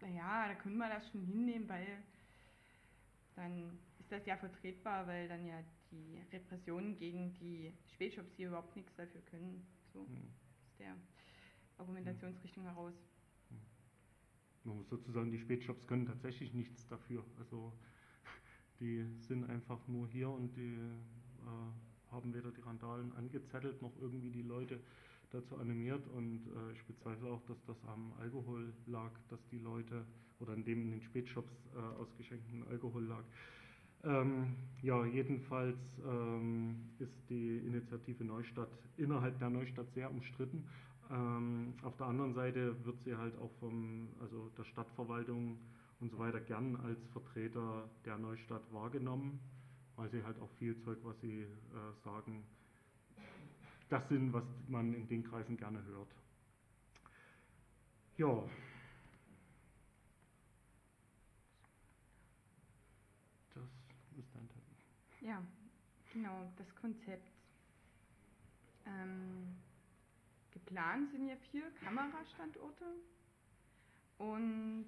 [0.00, 2.02] naja, da können wir das schon hinnehmen, weil
[3.34, 8.74] dann ist das ja vertretbar, weil dann ja die Repressionen gegen die Spätshops hier überhaupt
[8.76, 9.66] nichts dafür können.
[9.92, 10.16] So hm.
[10.16, 10.96] ist der
[11.78, 12.94] Argumentationsrichtung heraus.
[13.50, 13.58] Hm.
[14.64, 17.24] Man muss sozusagen, die Spätshops können tatsächlich nichts dafür.
[17.38, 17.72] Also
[18.82, 24.30] die sind einfach nur hier und die äh, haben weder die Randalen angezettelt noch irgendwie
[24.30, 24.80] die Leute
[25.30, 30.04] dazu animiert und äh, ich bezweifle auch, dass das am Alkohol lag, dass die Leute
[30.40, 33.24] oder in dem in den Spätshops äh, ausgeschenkten Alkohol lag.
[34.04, 40.66] Ähm, ja, jedenfalls ähm, ist die Initiative Neustadt innerhalb der Neustadt sehr umstritten.
[41.08, 45.56] Ähm, auf der anderen Seite wird sie halt auch vom, also der Stadtverwaltung
[46.02, 49.40] und so weiter gern als Vertreter der Neustadt wahrgenommen,
[49.94, 51.48] weil sie halt auch viel Zeug, was sie äh,
[52.04, 52.44] sagen,
[53.88, 56.08] das sind, was man in den Kreisen gerne hört.
[58.16, 58.42] Ja.
[63.54, 63.64] Das
[64.18, 65.28] ist ein Teil.
[65.28, 65.42] Ja,
[66.12, 67.30] genau, das Konzept.
[68.86, 69.56] Ähm,
[70.50, 72.86] geplant sind ja vier Kamerastandorte
[74.18, 74.86] und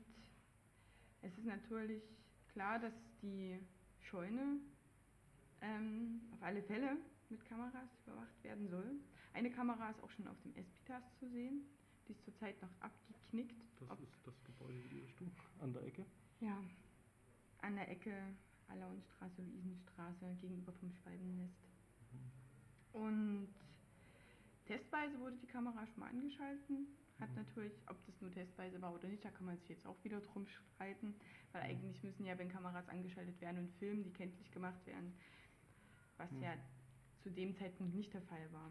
[1.24, 2.02] es ist natürlich
[2.52, 3.58] klar, dass die
[4.00, 4.60] Scheune
[5.60, 6.98] ähm, auf alle Fälle
[7.30, 9.00] mit Kameras überwacht werden soll.
[9.32, 11.64] Eine Kamera ist auch schon auf dem Espitas zu sehen.
[12.06, 13.56] Die ist zurzeit noch abgeknickt.
[13.80, 16.04] Das Ob ist das Gebäude die Richtung, an der Ecke?
[16.40, 16.62] Ja,
[17.62, 18.14] an der Ecke
[18.68, 21.54] Allerhornstraße, Luisenstraße, gegenüber vom Schwalbennest.
[22.12, 23.00] Mhm.
[23.00, 23.54] Und
[24.66, 26.86] testweise wurde die Kamera schon mal angeschalten
[27.20, 27.36] hat mhm.
[27.36, 30.20] natürlich, ob das nur testweise war oder nicht, da kann man sich jetzt auch wieder
[30.20, 31.14] drum streiten,
[31.52, 31.70] weil mhm.
[31.70, 35.14] eigentlich müssen ja, wenn Kameras angeschaltet werden und Filmen, die kenntlich gemacht werden,
[36.16, 36.42] was mhm.
[36.42, 36.54] ja
[37.22, 38.70] zu dem Zeitpunkt nicht der Fall war.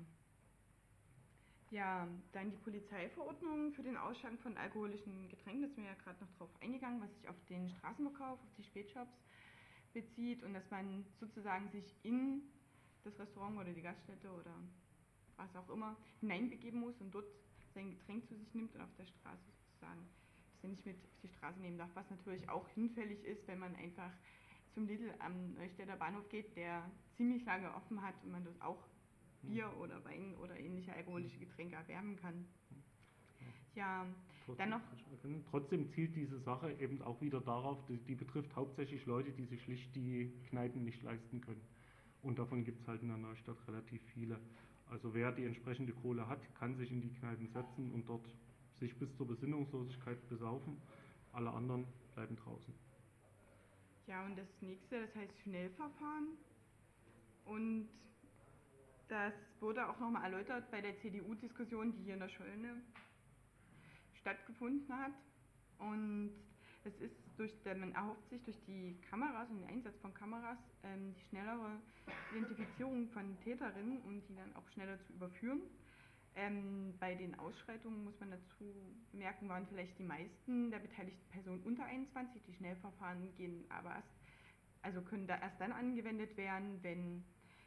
[1.72, 6.24] Ja, dann die Polizeiverordnung für den Ausschank von alkoholischen Getränken, das ist mir ja gerade
[6.24, 9.18] noch drauf eingegangen, was sich auf den Straßenverkauf, auf die Spätshops
[9.92, 12.44] bezieht und dass man sozusagen sich in
[13.04, 14.54] das Restaurant oder die Gaststätte oder
[15.36, 17.26] was auch immer hineinbegeben muss und dort
[17.74, 20.08] sein Getränk zu sich nimmt und auf der Straße sozusagen
[20.62, 23.76] sie nicht mit auf die Straße nehmen darf, was natürlich auch hinfällig ist, wenn man
[23.76, 24.12] einfach
[24.74, 28.88] zum Lidl am Neustädter Bahnhof geht, der ziemlich lange offen hat und man dort auch
[29.42, 32.48] Bier oder Wein oder ähnliche alkoholische Getränke erwärmen kann.
[33.76, 34.08] Ja,
[34.46, 34.82] Trotzdem, dann
[35.32, 39.46] noch trotzdem zielt diese Sache eben auch wieder darauf, die, die betrifft hauptsächlich Leute, die
[39.46, 41.62] sich schlicht die Kneipen nicht leisten können.
[42.22, 44.40] Und davon gibt es halt in der Neustadt relativ viele.
[44.90, 48.28] Also wer die entsprechende Kohle hat, kann sich in die Kneipen setzen und dort
[48.80, 50.82] sich bis zur Besinnungslosigkeit besaufen.
[51.32, 52.74] Alle anderen bleiben draußen.
[54.08, 56.38] Ja, und das nächste, das heißt Schnellverfahren.
[57.46, 57.88] Und
[59.08, 62.82] das wurde auch nochmal erläutert bei der CDU-Diskussion, die hier in der Scheune
[64.20, 65.14] stattgefunden hat.
[65.80, 66.32] Und
[66.84, 71.14] es ist durch, man erhofft sich durch die Kameras und den Einsatz von Kameras ähm,
[71.16, 71.80] die schnellere
[72.32, 75.62] Identifizierung von Täterinnen und die dann auch schneller zu überführen.
[76.36, 78.74] Ähm, bei den Ausschreitungen muss man dazu
[79.12, 82.42] bemerken, waren vielleicht die meisten der beteiligten Personen unter 21.
[82.48, 84.08] Die Schnellverfahren gehen aber erst,
[84.82, 87.24] also können da erst dann angewendet werden, wenn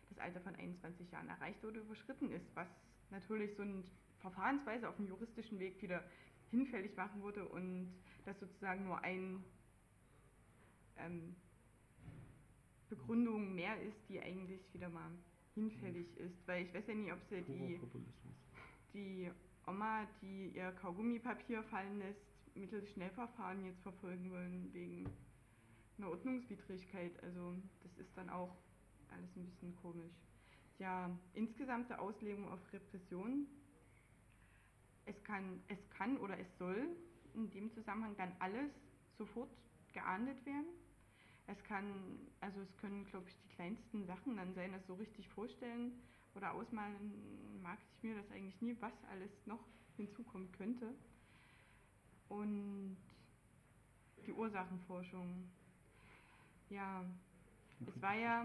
[0.08, 2.68] das Alter von 21 Jahren erreicht oder überschritten ist, was
[3.10, 3.84] natürlich so eine
[4.18, 6.02] Verfahrensweise auf dem juristischen Weg wieder
[6.50, 7.92] hinfällig machen würde und
[8.24, 9.44] das sozusagen nur ein
[10.98, 11.36] ähm,
[12.88, 15.10] Begründung mehr ist, die eigentlich wieder mal
[15.54, 16.46] hinfällig ist.
[16.46, 17.80] Weil ich weiß ja nie, ob sie die,
[18.92, 19.30] die
[19.66, 22.20] Oma, die ihr Kaugummipapier fallen lässt,
[22.54, 25.08] mittels Schnellverfahren jetzt verfolgen wollen wegen
[25.98, 27.22] einer Ordnungswidrigkeit.
[27.22, 28.56] Also das ist dann auch
[29.10, 30.14] alles ein bisschen komisch.
[30.78, 33.46] Ja, insgesamte Auslegung auf Repression.
[35.06, 36.88] Es kann, es kann oder es soll
[37.34, 38.70] in dem Zusammenhang dann alles
[39.16, 39.50] sofort
[39.92, 40.66] geahndet werden.
[41.48, 41.94] Es kann,
[42.40, 45.92] also es können, glaube ich, die kleinsten Sachen dann sein, also so richtig vorstellen
[46.34, 49.64] oder ausmalen mag ich mir das eigentlich nie, was alles noch
[49.96, 50.92] hinzukommen könnte.
[52.28, 52.96] Und
[54.26, 55.48] die Ursachenforschung.
[56.68, 57.04] Ja,
[57.86, 58.44] es war ja,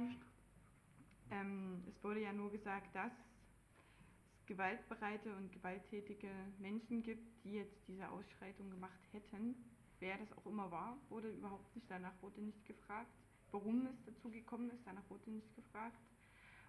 [1.32, 7.88] ähm, es wurde ja nur gesagt, dass es gewaltbereite und gewalttätige Menschen gibt, die jetzt
[7.88, 9.56] diese Ausschreitung gemacht hätten
[10.02, 13.12] wer das auch immer war, wurde überhaupt nicht, danach wurde nicht gefragt.
[13.52, 15.98] Warum es dazu gekommen ist, danach wurde nicht gefragt.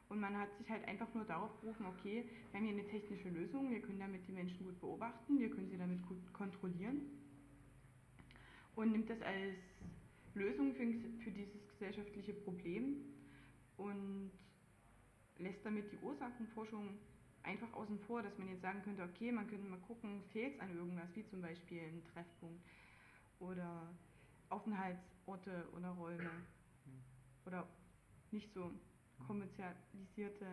[0.09, 3.31] Und man hat sich halt einfach nur darauf berufen, okay, wir haben hier eine technische
[3.31, 7.01] Lösung, wir können damit die Menschen gut beobachten, wir können sie damit gut kontrollieren.
[8.75, 9.57] Und nimmt das als
[10.35, 10.87] Lösung für,
[11.25, 12.97] für dieses gesellschaftliche Problem
[13.77, 14.31] und
[15.39, 16.99] lässt damit die Ursachenforschung
[17.43, 20.61] einfach außen vor, dass man jetzt sagen könnte, okay, man könnte mal gucken, fehlt es
[20.61, 22.63] an irgendwas, wie zum Beispiel ein Treffpunkt
[23.43, 23.95] oder
[24.49, 26.31] Aufenthaltsorte oder Räume
[27.45, 27.67] oder
[28.31, 28.71] nicht so
[29.27, 30.47] kommerzialisierte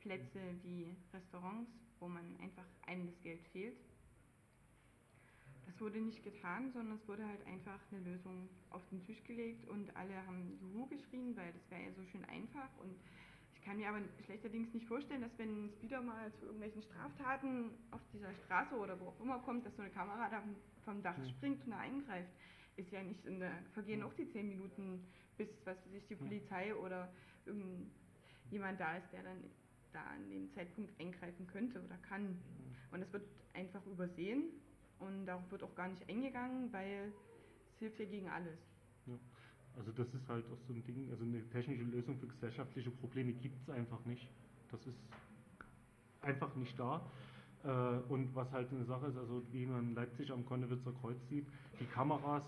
[0.00, 3.78] Plätze wie Restaurants, wo man einfach einem das Geld fehlt.
[5.66, 9.66] Das wurde nicht getan, sondern es wurde halt einfach eine Lösung auf den Tisch gelegt
[9.66, 12.94] und alle haben Juhu geschrien, weil das wäre ja so schön einfach und
[13.64, 18.00] kann mir aber schlechterdings nicht vorstellen, dass wenn es wieder mal zu irgendwelchen Straftaten auf
[18.12, 20.42] dieser Straße oder wo auch immer kommt, dass so eine Kamera da
[20.84, 21.28] vom Dach mhm.
[21.28, 22.30] springt und da eingreift.
[22.76, 26.16] Ist ja nicht in der, vergehen auch die zehn Minuten, bis was weiß ich, die
[26.16, 27.08] Polizei oder
[27.46, 29.44] irgendjemand da ist, der dann
[29.92, 32.36] da an dem Zeitpunkt eingreifen könnte oder kann.
[32.90, 33.24] Und das wird
[33.54, 34.50] einfach übersehen
[34.98, 37.12] und darauf wird auch gar nicht eingegangen, weil
[37.72, 38.58] es hilft ja gegen alles.
[39.76, 43.32] Also das ist halt auch so ein Ding, also eine technische Lösung für gesellschaftliche Probleme
[43.32, 44.28] gibt es einfach nicht.
[44.70, 44.98] Das ist
[46.20, 47.04] einfach nicht da.
[47.64, 51.46] Äh, und was halt eine Sache ist, also wie man Leipzig am Konnewitzer Kreuz sieht,
[51.80, 52.44] die Kameras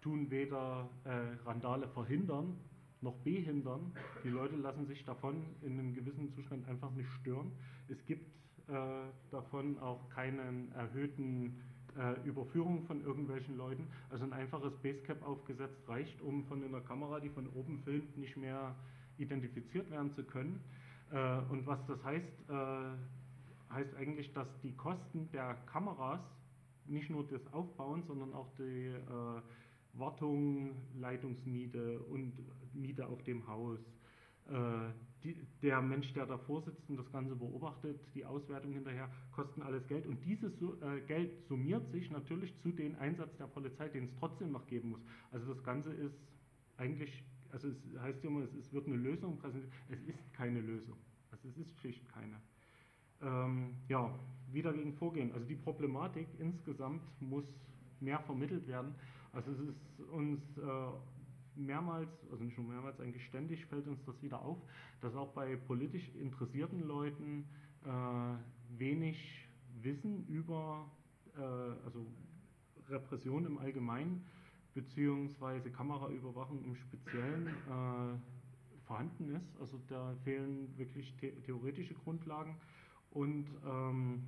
[0.00, 1.10] tun weder äh,
[1.44, 2.56] Randale verhindern
[3.02, 3.92] noch behindern.
[4.24, 7.52] Die Leute lassen sich davon in einem gewissen Zustand einfach nicht stören.
[7.88, 8.26] Es gibt
[8.68, 8.72] äh,
[9.30, 11.60] davon auch keinen erhöhten
[11.98, 13.86] äh, Überführung von irgendwelchen Leuten.
[14.10, 18.36] Also ein einfaches Basecap aufgesetzt reicht, um von einer Kamera, die von oben filmt, nicht
[18.36, 18.74] mehr
[19.18, 20.60] identifiziert werden zu können.
[21.10, 26.20] Äh, und was das heißt, äh, heißt eigentlich, dass die Kosten der Kameras,
[26.86, 29.42] nicht nur des Aufbauens, sondern auch die äh,
[29.94, 32.32] Wartung, Leitungsmiete und
[32.74, 33.78] Miete auf dem Haus,
[34.48, 34.52] äh,
[35.24, 39.86] die, der Mensch, der davor sitzt und das Ganze beobachtet, die Auswertung hinterher, kosten alles
[39.88, 40.06] Geld.
[40.06, 44.52] Und dieses äh, Geld summiert sich natürlich zu dem Einsatz der Polizei, den es trotzdem
[44.52, 45.00] noch geben muss.
[45.30, 46.14] Also das Ganze ist
[46.76, 49.72] eigentlich, also es heißt immer, es, es wird eine Lösung präsentiert.
[49.88, 50.96] Es ist keine Lösung.
[51.30, 52.40] Also es ist schlicht keine
[53.22, 54.10] ähm, ja,
[54.50, 55.32] wie dagegen vorgehen.
[55.32, 57.44] Also die Problematik insgesamt muss
[58.00, 58.94] mehr vermittelt werden.
[59.32, 60.62] Also es ist uns äh,
[61.56, 64.58] mehrmals, also nicht nur mehrmals, eigentlich ständig fällt uns das wieder auf,
[65.00, 67.44] dass auch bei politisch interessierten Leuten
[67.84, 69.48] äh, wenig
[69.82, 70.90] Wissen über,
[71.36, 72.06] äh, also
[72.88, 74.24] Repression im Allgemeinen
[74.74, 79.60] beziehungsweise Kameraüberwachung im Speziellen äh, vorhanden ist.
[79.60, 82.56] Also da fehlen wirklich the theoretische Grundlagen
[83.10, 84.22] und ähm,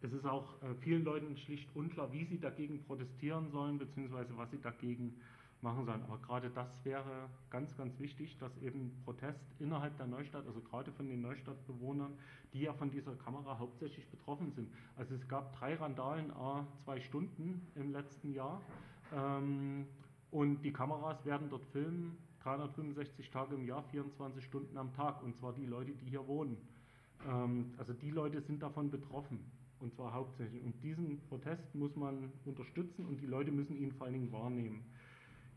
[0.00, 4.50] es ist auch äh, vielen Leuten schlicht unklar, wie sie dagegen protestieren sollen, beziehungsweise was
[4.50, 5.14] sie dagegen
[5.62, 6.02] machen sollen.
[6.02, 10.92] Aber gerade das wäre ganz, ganz wichtig, dass eben Protest innerhalb der Neustadt, also gerade
[10.92, 12.12] von den Neustadtbewohnern,
[12.52, 14.70] die ja von dieser Kamera hauptsächlich betroffen sind.
[14.96, 18.60] Also es gab drei Randalen, a zwei Stunden im letzten Jahr.
[19.12, 19.86] Ähm,
[20.30, 25.22] und die Kameras werden dort filmen, 365 Tage im Jahr, 24 Stunden am Tag.
[25.22, 26.56] Und zwar die Leute, die hier wohnen.
[27.26, 29.40] Ähm, also die Leute sind davon betroffen.
[29.80, 30.62] Und zwar hauptsächlich.
[30.62, 34.84] Und diesen Protest muss man unterstützen und die Leute müssen ihn vor allen Dingen wahrnehmen.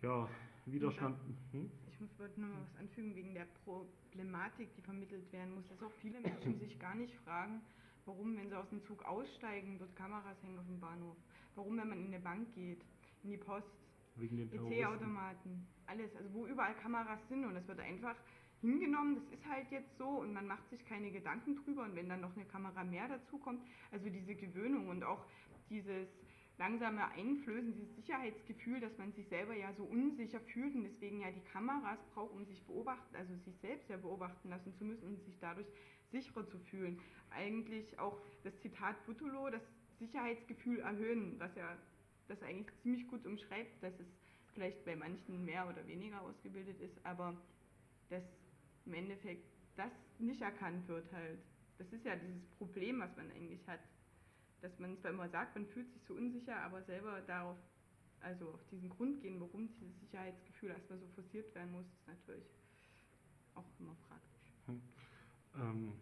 [0.01, 0.27] Ja,
[0.65, 1.15] Widerstand.
[1.51, 1.69] Hm?
[1.87, 5.81] Ich muss wollte nur mal was anfügen wegen der Problematik, die vermittelt werden muss, dass
[5.83, 7.61] auch viele Menschen sich gar nicht fragen,
[8.05, 11.15] warum, wenn sie aus dem Zug aussteigen, dort Kameras hängen auf dem Bahnhof.
[11.55, 12.81] Warum, wenn man in eine Bank geht,
[13.23, 13.67] in die Post,
[14.19, 18.15] EC-Automaten, alles, also wo überall Kameras sind und es wird einfach
[18.61, 22.09] hingenommen, das ist halt jetzt so und man macht sich keine Gedanken drüber und wenn
[22.09, 25.25] dann noch eine Kamera mehr dazu kommt, also diese Gewöhnung und auch
[25.69, 26.07] dieses
[26.61, 31.31] langsame Einflößen, dieses Sicherheitsgefühl, dass man sich selber ja so unsicher fühlt und deswegen ja
[31.31, 35.23] die Kameras braucht, um sich beobachten, also sich selbst ja beobachten lassen zu müssen und
[35.25, 35.65] sich dadurch
[36.11, 36.99] sicherer zu fühlen.
[37.31, 39.63] Eigentlich auch das Zitat Butulo, das
[39.97, 41.75] Sicherheitsgefühl erhöhen, was ja
[42.27, 44.07] das eigentlich ziemlich gut umschreibt, dass es
[44.53, 47.35] vielleicht bei manchen mehr oder weniger ausgebildet ist, aber
[48.09, 48.23] dass
[48.85, 49.47] im Endeffekt
[49.77, 51.39] das nicht erkannt wird halt.
[51.79, 53.79] Das ist ja dieses Problem, was man eigentlich hat
[54.61, 57.57] dass man zwar immer sagt, man fühlt sich so unsicher, aber selber darauf,
[58.21, 62.45] also auf diesen Grund gehen, warum dieses Sicherheitsgefühl erstmal so forciert werden muss, ist natürlich
[63.55, 64.53] auch immer fraglich.
[64.67, 64.81] Hm.
[65.55, 65.93] Ähm,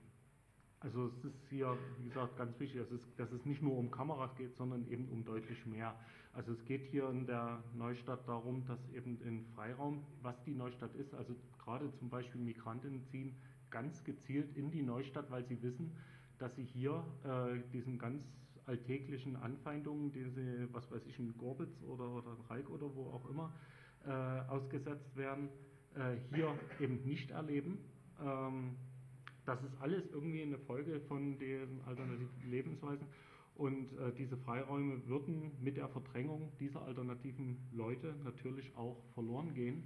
[0.82, 3.92] also es ist hier, wie gesagt, ganz wichtig, dass es, dass es nicht nur um
[3.92, 5.96] Kameras geht, sondern eben um deutlich mehr.
[6.34, 10.96] Also es geht hier in der Neustadt darum, dass eben in Freiraum, was die Neustadt
[10.96, 13.36] ist, also gerade zum Beispiel Migrantinnen ziehen
[13.70, 15.96] ganz gezielt in die Neustadt, weil sie wissen,
[16.38, 18.24] dass sie hier äh, diesen ganz
[18.70, 23.08] alltäglichen Anfeindungen, die sie, was weiß ich, in Gorbitz oder, oder in Reik oder wo
[23.10, 23.52] auch immer
[24.06, 24.12] äh,
[24.50, 25.50] ausgesetzt werden,
[25.96, 27.80] äh, hier eben nicht erleben.
[28.22, 28.76] Ähm,
[29.46, 33.08] das ist alles irgendwie eine Folge von den alternativen Lebensweisen.
[33.56, 39.84] Und äh, diese Freiräume würden mit der Verdrängung dieser alternativen Leute natürlich auch verloren gehen.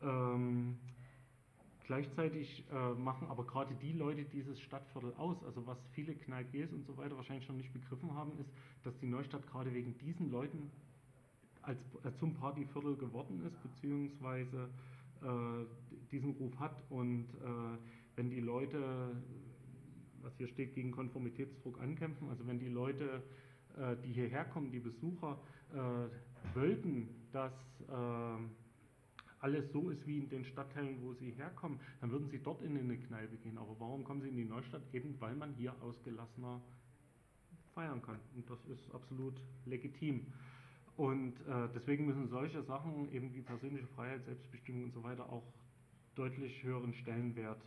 [0.00, 0.43] Ähm,
[1.84, 6.86] Gleichzeitig äh, machen aber gerade die Leute dieses Stadtviertel aus, also was viele Kneipiers und
[6.86, 8.48] so weiter wahrscheinlich schon nicht begriffen haben, ist,
[8.84, 10.70] dass die Neustadt gerade wegen diesen Leuten
[11.60, 14.70] als, äh, zum Partyviertel geworden ist, beziehungsweise
[15.22, 15.26] äh,
[16.10, 16.82] diesen Ruf hat.
[16.88, 17.78] Und äh,
[18.16, 19.16] wenn die Leute,
[20.22, 23.22] was hier steht, gegen Konformitätsdruck ankämpfen, also wenn die Leute,
[23.76, 25.38] äh, die hierher kommen, die Besucher,
[25.74, 27.52] äh, wollten, dass
[29.44, 32.78] alles so ist wie in den Stadtteilen, wo sie herkommen, dann würden sie dort in
[32.78, 33.58] eine Kneipe gehen.
[33.58, 34.82] Aber warum kommen sie in die Neustadt?
[34.94, 36.62] Eben weil man hier ausgelassener
[37.74, 38.18] feiern kann.
[38.34, 40.32] Und das ist absolut legitim.
[40.96, 45.44] Und äh, deswegen müssen solche Sachen, eben wie persönliche Freiheit, Selbstbestimmung und so weiter, auch
[46.14, 47.60] deutlich höheren Stellenwert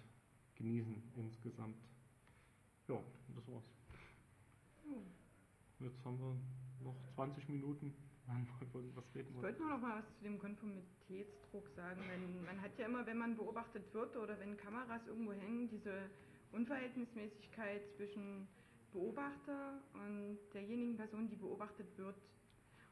[0.55, 1.77] genießen insgesamt.
[2.87, 2.99] Ja,
[3.35, 3.63] das war's.
[5.79, 6.35] Jetzt haben wir
[6.83, 7.93] noch 20 Minuten.
[9.13, 12.01] Ich wollte nur noch mal was zu dem Konformitätsdruck sagen.
[12.09, 16.09] Wenn, man hat ja immer, wenn man beobachtet wird oder wenn Kameras irgendwo hängen, diese
[16.51, 18.47] Unverhältnismäßigkeit zwischen
[18.91, 22.15] Beobachter und derjenigen Person, die beobachtet wird.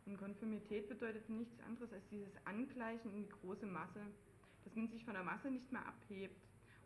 [0.05, 4.01] Und Konformität bedeutet nichts anderes als dieses Angleichen in die große Masse,
[4.63, 6.39] dass man sich von der Masse nicht mehr abhebt.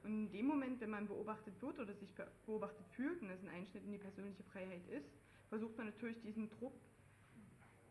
[0.04, 2.14] Und in dem Moment, wenn man beobachtet wird oder sich
[2.46, 5.10] beobachtet fühlt und es ein Einschnitt in die persönliche Freiheit ist,
[5.50, 6.80] versucht man natürlich diesen Druck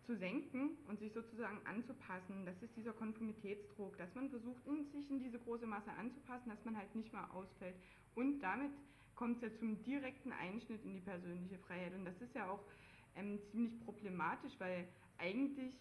[0.09, 2.47] zu senken und sich sozusagen anzupassen.
[2.47, 6.79] Das ist dieser Konformitätsdruck, dass man versucht, sich in diese große Masse anzupassen, dass man
[6.79, 7.77] halt nicht mehr ausfällt.
[8.15, 8.73] Und damit
[9.15, 11.93] kommt es ja zum direkten Einschnitt in die persönliche Freiheit.
[11.93, 12.65] Und das ist ja auch
[13.17, 14.89] ähm, ziemlich problematisch, weil
[15.19, 15.75] eigentlich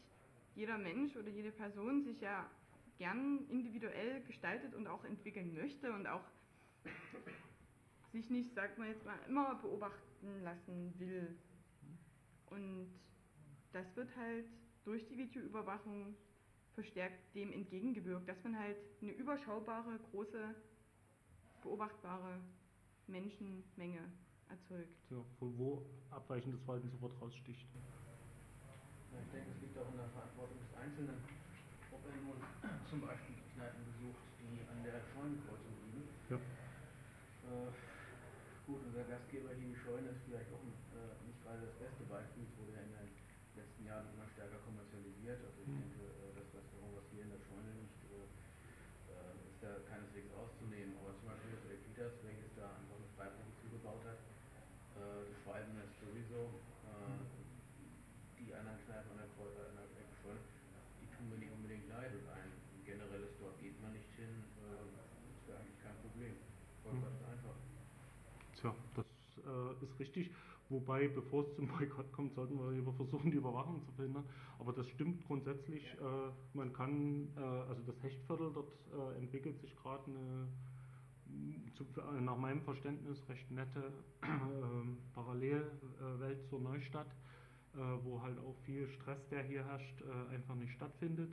[0.56, 2.50] jeder Mensch oder jede Person sich ja
[2.98, 6.26] gern individuell gestaltet und auch entwickeln möchte und auch
[8.12, 11.38] sich nicht, sagt man jetzt mal, immer beobachten lassen will.
[12.50, 12.90] Und
[13.74, 14.46] das wird halt
[14.86, 16.16] durch die Videoüberwachung
[16.78, 20.54] verstärkt dem entgegengewirkt, dass man halt eine überschaubare, große,
[21.64, 22.38] beobachtbare
[23.08, 24.06] Menschenmenge
[24.48, 24.94] erzeugt.
[25.10, 27.66] Ja, von wo abweichendes Verhalten sofort raussticht.
[29.10, 31.18] Ja, ich denke, es liegt auch in der Verantwortung des Einzelnen,
[31.90, 32.38] ob er nun
[32.86, 36.06] zum Beispiel Kneipen besucht, die an der Scheunenkreuzung liegen.
[36.30, 36.38] Ja.
[36.38, 37.74] Äh,
[38.70, 42.46] gut, unser Gastgeber hier, die Scheune, ist vielleicht auch äh, nicht gerade das beste Beispiel,
[42.54, 43.10] wo der in der
[43.58, 44.62] letzten Jahren immer stärker
[49.88, 50.96] keineswegs auszunehmen.
[51.02, 54.20] Aber zum Beispiel das Elpitas, welches da einfach eine Freiburg zugebaut hat,
[54.96, 57.20] äh, das Schweiben ist sowieso, äh,
[58.40, 59.28] die anderen Kneipen an der
[59.68, 60.48] an der Eckschweiz,
[61.04, 62.52] die tun mir nicht unbedingt leid und ein
[62.86, 64.88] generelles dort geht man nicht hin, äh,
[65.28, 66.34] das wäre eigentlich kein Problem.
[66.82, 67.02] Voll Hm.
[67.04, 67.58] ganz einfach.
[68.56, 69.06] Tja, das
[69.46, 70.32] äh, ist richtig.
[70.70, 74.26] Wobei, bevor es zum Boykott kommt, sollten wir lieber versuchen, die Überwachung zu verhindern.
[74.60, 75.84] Aber das stimmt grundsätzlich.
[75.96, 80.48] Äh, man kann, äh, also das Hechtviertel, dort äh, entwickelt sich gerade eine,
[81.28, 84.28] mh, zu, äh, nach meinem Verständnis, recht nette äh,
[85.14, 87.37] Parallelwelt zur Neustadt, äh,
[87.78, 91.32] wo halt auch viel Stress, der hier herrscht, äh, einfach nicht stattfindet.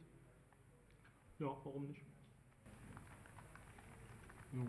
[1.38, 2.02] Ja, warum nicht?
[4.52, 4.62] Ja.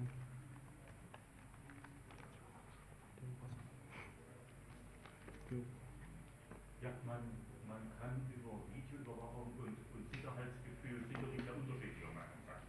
[6.82, 7.22] Ja, man,
[7.68, 12.62] man kann über Videoüberwachung und, und Sicherheitsgefühl sicherlich sehr unterschiedlicher Meinung sein.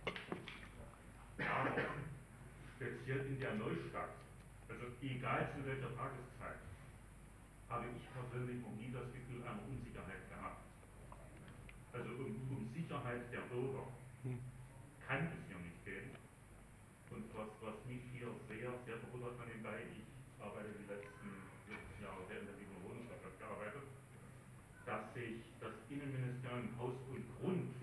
[1.40, 1.70] Aber
[2.76, 4.16] speziell in der Neustadt,
[4.68, 6.60] also egal zu welcher Tageszeit,
[7.68, 10.64] habe ich persönlich noch nie das Gefühl einer Unsicherheit gehabt.
[11.92, 13.86] Also um, um Sicherheit der Bürger
[14.22, 14.38] Hm.
[15.06, 16.10] kann es hier nicht gehen.
[17.10, 20.04] Und was, was mich hier sehr, sehr verwundert an nebenbei, ich
[20.42, 21.30] arbeite die letzten
[21.66, 23.84] 40 Jahre sehr intensiv in der Wohnungswirtschaft gearbeitet,
[24.86, 27.74] dass sich das Innenministerium Haus und Grund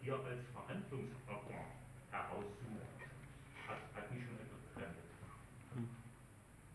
[0.00, 1.66] hier als Verhandlungspartner
[2.10, 3.00] heraussucht,
[3.68, 5.04] hat, hat mich schon etwas befremdet.
[5.74, 5.88] Hm.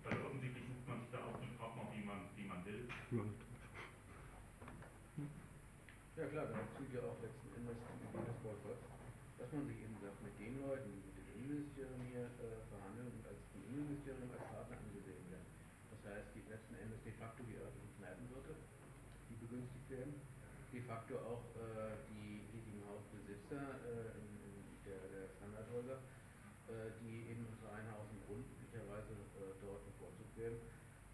[0.06, 2.90] Also offensichtlich sucht man sich da auch die Partner, die man, die man will.
[3.12, 3.24] Ja,
[6.18, 8.84] Ja klar, da zieht ja auch letzten Endes die Idee des Boykotts,
[9.40, 13.08] dass man sich eben sagt, mit den Leuten, die mit dem Innenministerium hier äh, verhandeln
[13.16, 15.48] und als vom Innenministerium als Partner angesehen werden.
[15.90, 18.56] Das heißt, die letzten Endes de facto die örtlichen Kneipenwirte,
[19.32, 20.16] die begünstigt werden,
[20.74, 26.00] de facto auch äh, die hiesigen Hausbesitzer äh, in, in der, der Standardhäuser,
[26.70, 30.60] äh, die eben unter Reihenhaus und Grund üblicherweise äh, dort bevorzugt werden.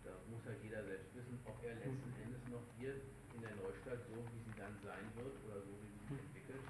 [0.03, 2.95] Da muss halt jeder selbst wissen, ob er letzten Endes noch hier
[3.35, 6.63] in der Neustadt, so wie sie dann sein wird oder so wie sie sich entwickelt,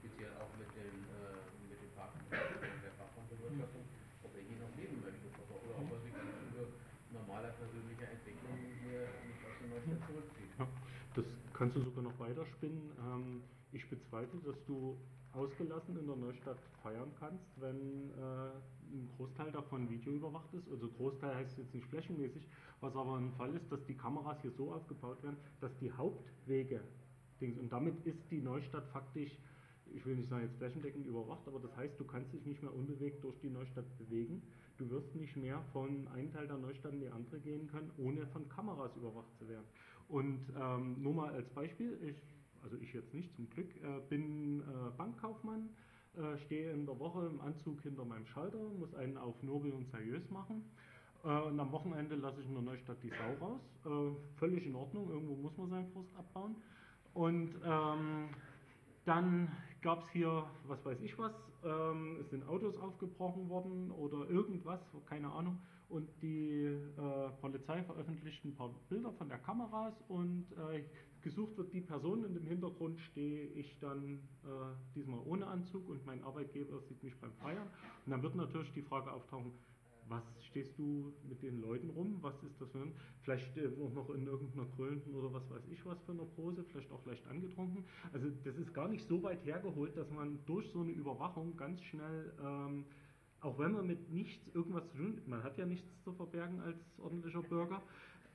[0.00, 3.84] speziell auch mit dem, äh, mit dem Park der Fachraumebewirtschaftung,
[4.24, 6.68] ob er hier noch leben möchte oder ob er sich im Zuge
[7.12, 10.52] normaler persönlicher Entwicklung hier nicht aus der Neustadt zurückzieht.
[10.58, 10.68] Ja,
[11.14, 11.26] das
[11.58, 12.92] kannst du sogar noch weiterspinnen.
[13.04, 13.42] Ähm,
[13.72, 14.96] ich bezweifle, dass du
[15.32, 18.50] ausgelassen in der Neustadt feiern kannst, wenn äh,
[18.90, 20.70] ein Großteil davon videoüberwacht ist.
[20.70, 22.46] Also Großteil heißt jetzt nicht flächenmäßig,
[22.80, 26.80] was aber ein Fall ist, dass die Kameras hier so aufgebaut werden, dass die Hauptwege,
[27.40, 29.36] und damit ist die Neustadt faktisch,
[29.94, 32.74] ich will nicht sagen jetzt flächendeckend überwacht, aber das heißt, du kannst dich nicht mehr
[32.74, 34.42] unbewegt durch die Neustadt bewegen.
[34.76, 38.26] Du wirst nicht mehr von einem Teil der Neustadt in die andere gehen können, ohne
[38.28, 39.66] von Kameras überwacht zu werden.
[40.08, 42.16] Und ähm, nur mal als Beispiel, ich,
[42.62, 44.64] also ich jetzt nicht zum Glück, äh, bin äh,
[44.96, 45.68] Bankkaufmann,
[46.16, 49.90] äh, stehe in der Woche im Anzug hinter meinem Schalter, muss einen auf nobel und
[49.90, 50.64] seriös machen.
[51.24, 53.60] Äh, und am Wochenende lasse ich in der Neustadt die Sau raus.
[53.84, 56.56] Äh, völlig in Ordnung, irgendwo muss man seinen Frust abbauen.
[57.14, 58.28] Und ähm,
[59.04, 59.48] dann
[59.80, 61.32] gab es hier, was weiß ich was,
[61.64, 65.58] ähm, es sind Autos aufgebrochen worden oder irgendwas, keine Ahnung.
[65.88, 70.84] Und die äh, Polizei veröffentlicht ein paar Bilder von der Kameras und äh,
[71.22, 72.24] gesucht wird die Person.
[72.24, 74.48] Und im Hintergrund stehe ich dann äh,
[74.94, 77.68] diesmal ohne Anzug und mein Arbeitgeber sieht mich beim Feiern.
[78.04, 79.52] Und dann wird natürlich die Frage auftauchen,
[80.08, 82.18] was stehst du mit den Leuten rum?
[82.20, 82.92] Was ist das für ein?
[83.22, 86.64] Vielleicht äh, auch noch in irgendeiner grölenden oder was weiß ich was für einer Pose,
[86.64, 87.84] vielleicht auch leicht angetrunken.
[88.12, 91.82] Also das ist gar nicht so weit hergeholt, dass man durch so eine Überwachung ganz
[91.82, 92.84] schnell, ähm,
[93.40, 96.78] auch wenn man mit nichts irgendwas zu tun, man hat ja nichts zu verbergen als
[96.98, 97.82] ordentlicher Bürger,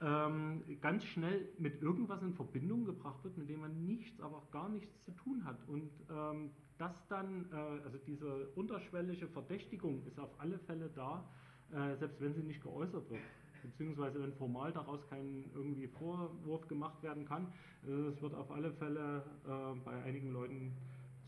[0.02, 4.52] ähm, ganz schnell mit irgendwas in Verbindung gebracht wird, mit dem man nichts, aber auch
[4.52, 5.58] gar nichts zu tun hat.
[5.68, 11.30] Und ähm, das dann, äh, also diese unterschwellige Verdächtigung ist auf alle Fälle da,
[11.74, 13.22] äh, selbst wenn sie nicht geäußert wird.
[13.64, 17.48] Beziehungsweise wenn formal daraus kein irgendwie Vorwurf gemacht werden kann.
[17.88, 20.74] Äh, Es wird auf alle Fälle äh, bei einigen Leuten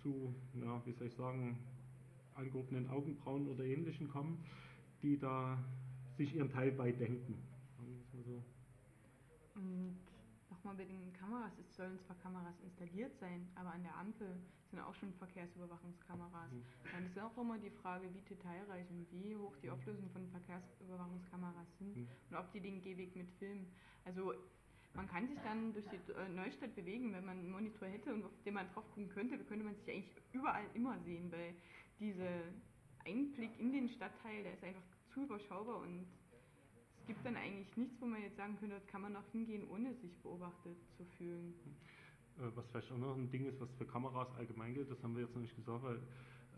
[0.02, 1.58] zu, ja, wie soll ich sagen,
[2.36, 4.44] angehobenen Augenbrauen oder ähnlichen kommen,
[5.02, 5.58] die da
[6.18, 7.42] sich ihren Teil bei denken.
[8.26, 8.42] So.
[9.56, 9.98] Und
[10.50, 14.36] nochmal bei den Kameras, es sollen zwar Kameras installiert sein, aber an der Ampel
[14.76, 16.52] sind auch schon Verkehrsüberwachungskameras.
[16.52, 16.64] Mhm.
[16.92, 21.68] Dann ist auch immer die Frage, wie detailreich und wie hoch die Auflösung von Verkehrsüberwachungskameras
[21.80, 22.08] sind Mhm.
[22.30, 23.68] und ob die den Gehweg mit filmen.
[24.04, 24.34] Also
[24.94, 28.26] man kann sich dann durch die äh, Neustadt bewegen, wenn man einen Monitor hätte und
[28.26, 31.54] auf den man drauf gucken könnte, könnte man sich eigentlich überall immer sehen, weil
[32.00, 32.42] dieser
[33.06, 36.06] Einblick in den Stadtteil, der ist einfach zu überschaubar und
[37.00, 39.94] es gibt dann eigentlich nichts, wo man jetzt sagen könnte, kann man noch hingehen, ohne
[39.96, 41.54] sich beobachtet zu fühlen.
[42.38, 45.16] Äh, Was vielleicht auch noch ein Ding ist, was für Kameras allgemein gilt, das haben
[45.16, 46.00] wir jetzt noch nicht gesagt, weil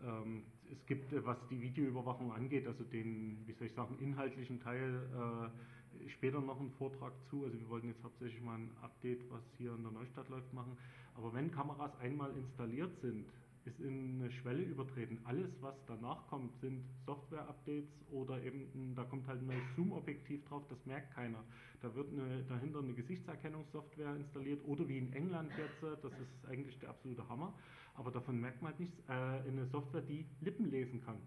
[0.04, 4.60] ähm, es gibt, äh, was die Videoüberwachung angeht, also den, wie soll ich sagen, inhaltlichen
[4.60, 7.44] Teil, äh, später noch einen Vortrag zu.
[7.44, 10.76] Also wir wollten jetzt hauptsächlich mal ein Update, was hier in der Neustadt läuft, machen.
[11.14, 13.26] Aber wenn Kameras einmal installiert sind,
[13.68, 15.20] ist in eine Schwelle übertreten.
[15.24, 20.64] Alles, was danach kommt, sind Software-Updates oder eben, da kommt halt ein neues Zoom-Objektiv drauf,
[20.68, 21.44] das merkt keiner.
[21.82, 26.78] Da wird eine, dahinter eine Gesichtserkennungssoftware installiert oder wie in England jetzt, das ist eigentlich
[26.78, 27.54] der absolute Hammer,
[27.94, 31.18] aber davon merkt man halt nichts, äh, eine Software, die Lippen lesen kann.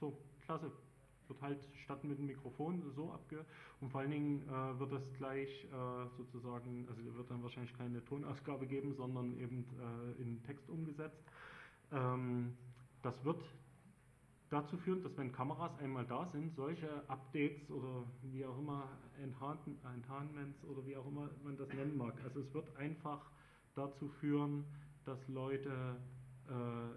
[0.00, 0.70] So, klasse.
[1.28, 3.46] Wird halt statt mit dem Mikrofon so abgehört
[3.80, 5.68] und vor allen Dingen äh, wird das gleich äh,
[6.16, 9.64] sozusagen, also wird dann wahrscheinlich keine Tonausgabe geben, sondern eben
[10.18, 11.22] äh, in Text umgesetzt.
[11.92, 12.56] Ähm,
[13.02, 13.42] das wird
[14.50, 18.88] dazu führen, dass wenn Kameras einmal da sind, solche Updates oder wie auch immer
[19.22, 23.30] Enhancements oder wie auch immer man das nennen mag, also es wird einfach
[23.74, 24.64] dazu führen,
[25.04, 25.96] dass Leute,
[26.48, 26.52] äh,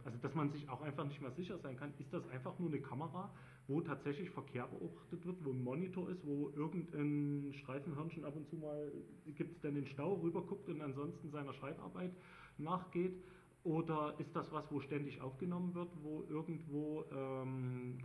[0.05, 2.69] also dass man sich auch einfach nicht mehr sicher sein kann, ist das einfach nur
[2.69, 3.33] eine Kamera,
[3.67, 8.55] wo tatsächlich Verkehr beobachtet wird, wo ein Monitor ist, wo irgendein Streifenhörnchen ab und zu
[8.55, 8.91] mal
[9.35, 12.11] gibt es dann den Stau rüberguckt und ansonsten seiner Schreibarbeit
[12.57, 13.21] nachgeht.
[13.63, 17.97] Oder ist das was, wo ständig aufgenommen wird, wo irgendwo ähm,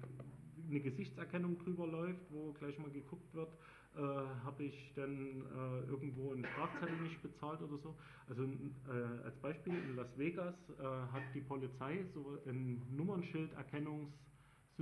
[0.69, 3.53] eine Gesichtserkennung drüber läuft, wo gleich mal geguckt wird,
[3.95, 7.95] äh, habe ich denn äh, irgendwo einen Strafzettel nicht bezahlt oder so.
[8.29, 14.11] Also äh, als Beispiel in Las Vegas äh, hat die Polizei so ein Nummernschilderkennungs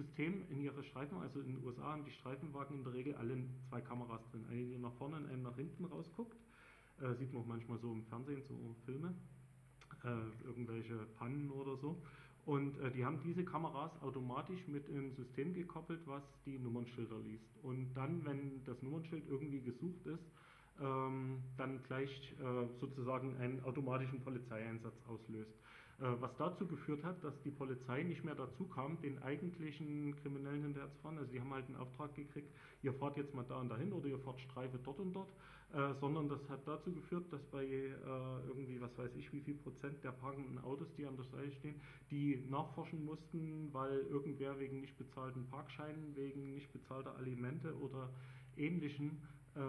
[0.03, 3.37] System in ihre Streifen, also in den USA haben die Streifenwagen in der Regel alle
[3.69, 4.45] zwei Kameras drin.
[4.51, 6.37] Eine, die nach vorne und eine nach hinten rausguckt.
[7.01, 9.15] Äh, sieht man auch manchmal so im Fernsehen, so Filme,
[10.05, 11.97] äh, irgendwelche Pannen oder so.
[12.47, 17.45] Und äh, die haben diese Kameras automatisch mit einem System gekoppelt, was die Nummernschilder liest.
[17.63, 20.25] Und dann, wenn das Nummernschild irgendwie gesucht ist,
[20.81, 25.53] ähm, dann gleich äh, sozusagen einen automatischen Polizeieinsatz auslöst.
[26.01, 30.63] Äh, was dazu geführt hat, dass die Polizei nicht mehr dazu kam, den eigentlichen Kriminellen
[30.63, 31.19] hinterher zu fahren.
[31.19, 32.51] Also die haben halt einen Auftrag gekriegt,
[32.83, 35.29] ihr fahrt jetzt mal da und dahin oder ihr fahrt Streife dort und dort,
[35.75, 37.93] äh, sondern das hat dazu geführt, dass bei äh,
[38.49, 41.79] irgendwie, was weiß ich, wie viel Prozent der parkenden Autos, die an der Seite stehen,
[42.11, 48.09] die nachforschen mussten, weil irgendwer wegen nicht bezahlten Parkscheinen, wegen nicht bezahlter Alimente oder
[48.57, 49.21] ähnlichen
[49.55, 49.61] äh,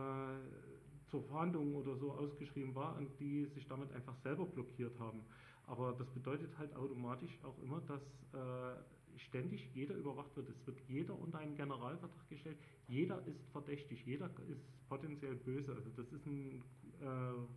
[1.09, 5.23] zur Verhandlung oder so ausgeschrieben war und die sich damit einfach selber blockiert haben.
[5.71, 8.01] Aber das bedeutet halt automatisch auch immer, dass
[8.33, 10.49] äh, ständig jeder überwacht wird.
[10.49, 12.57] Es wird jeder unter einen Generalvertrag gestellt.
[12.89, 14.59] Jeder ist verdächtig, jeder ist
[14.89, 15.73] potenziell böse.
[15.73, 16.61] Also das ist ein
[16.99, 17.05] äh,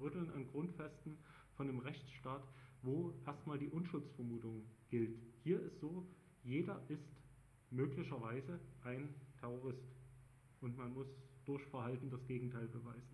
[0.01, 1.19] Rütteln an Grundfesten
[1.57, 2.47] von einem Rechtsstaat,
[2.83, 5.19] wo erstmal die Unschuldsvermutung gilt.
[5.43, 6.07] Hier ist so,
[6.45, 7.03] jeder ist
[7.73, 9.83] möglicherweise ein Terrorist.
[10.61, 11.09] Und man muss
[11.47, 13.14] durch Verhalten das Gegenteil beweisen.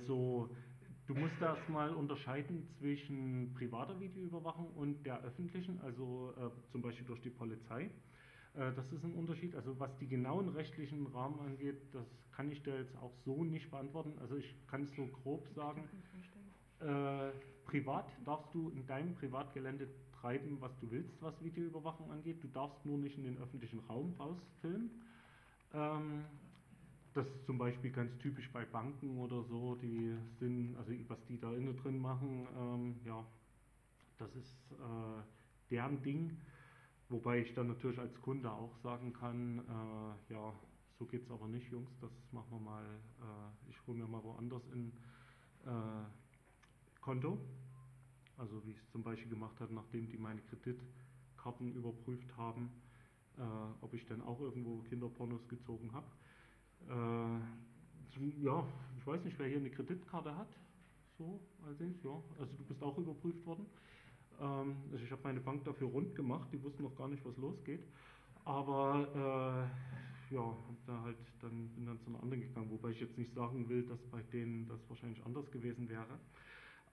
[0.00, 0.48] Also
[1.06, 7.20] du musst erstmal unterscheiden zwischen privater Videoüberwachung und der öffentlichen, also äh, zum Beispiel durch
[7.20, 7.90] die Polizei.
[8.54, 9.54] Äh, das ist ein Unterschied.
[9.54, 13.70] Also was die genauen rechtlichen Rahmen angeht, das kann ich dir jetzt auch so nicht
[13.70, 14.18] beantworten.
[14.20, 15.82] Also ich kann es so grob sagen.
[16.80, 17.32] Äh,
[17.66, 19.88] privat darfst du in deinem Privatgelände
[20.18, 22.42] treiben, was du willst, was Videoüberwachung angeht.
[22.42, 24.90] Du darfst nur nicht in den öffentlichen Raum rausfilmen.
[25.74, 26.24] Ähm,
[27.14, 31.38] das ist zum Beispiel ganz typisch bei Banken oder so, die sind, also was die
[31.38, 33.24] da innen drin machen, ähm, ja,
[34.18, 35.22] das ist äh,
[35.70, 36.36] deren Ding.
[37.08, 40.52] Wobei ich dann natürlich als Kunde auch sagen kann, äh, ja,
[40.98, 44.22] so geht es aber nicht, Jungs, das machen wir mal, äh, ich hole mir mal
[44.22, 44.92] woanders ein
[45.66, 47.38] äh, Konto.
[48.36, 52.70] Also wie ich es zum Beispiel gemacht habe, nachdem die meine Kreditkarten überprüft haben,
[53.38, 53.42] äh,
[53.80, 56.06] ob ich dann auch irgendwo Kinderpornos gezogen habe.
[56.88, 58.64] Äh, ja,
[58.98, 60.48] ich weiß nicht, wer hier eine Kreditkarte hat.
[61.18, 62.22] So, allerdings, ja.
[62.38, 63.66] Also du bist auch überprüft worden.
[64.40, 67.36] Ähm, also ich habe meine Bank dafür rund gemacht, die wussten noch gar nicht, was
[67.36, 67.84] losgeht.
[68.44, 69.70] Aber
[70.30, 70.56] äh, ja,
[70.86, 73.84] da halt dann, bin dann zu einer anderen gegangen, wobei ich jetzt nicht sagen will,
[73.86, 76.18] dass bei denen das wahrscheinlich anders gewesen wäre.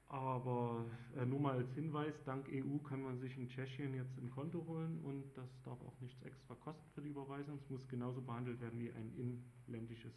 [0.10, 0.86] Aber
[1.18, 4.66] äh, nur mal als Hinweis, dank EU kann man sich in Tschechien jetzt ein Konto
[4.66, 7.60] holen und das darf auch nichts extra kosten für die Überweisung.
[7.62, 9.12] Es muss genauso behandelt werden wie ein
[9.68, 10.14] inländisches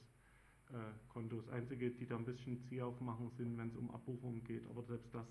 [0.71, 0.77] äh,
[1.09, 1.41] Konto.
[1.41, 4.85] Das Einzige, die da ein bisschen Ziehauf machen, sind, wenn es um Abbuchungen geht, aber
[4.85, 5.27] selbst das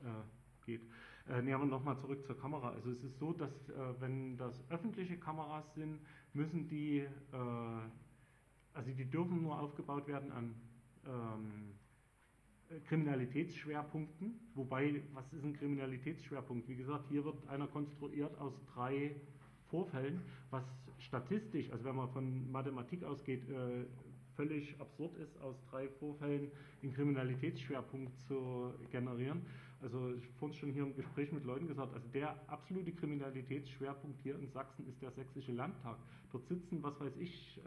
[0.00, 0.82] äh, geht.
[1.28, 2.70] Äh, nee, aber nochmal zurück zur Kamera.
[2.70, 6.00] Also es ist so, dass äh, wenn das öffentliche Kameras sind,
[6.32, 7.08] müssen die, äh,
[8.72, 10.54] also die dürfen nur aufgebaut werden an
[11.06, 11.74] ähm,
[12.88, 14.38] Kriminalitätsschwerpunkten.
[14.54, 16.68] Wobei, was ist ein Kriminalitätsschwerpunkt?
[16.68, 19.14] Wie gesagt, hier wird einer konstruiert aus drei
[19.70, 20.20] Vorfällen,
[20.50, 20.64] was
[20.98, 23.84] statistisch, also wenn man von Mathematik ausgeht, äh,
[24.36, 26.50] völlig absurd ist, aus drei Vorfällen
[26.82, 29.42] den Kriminalitätsschwerpunkt zu generieren.
[29.80, 34.38] Also ich vorhin schon hier im Gespräch mit Leuten gesagt, also der absolute Kriminalitätsschwerpunkt hier
[34.38, 35.98] in Sachsen ist der Sächsische Landtag.
[36.32, 37.60] Dort sitzen, was weiß ich,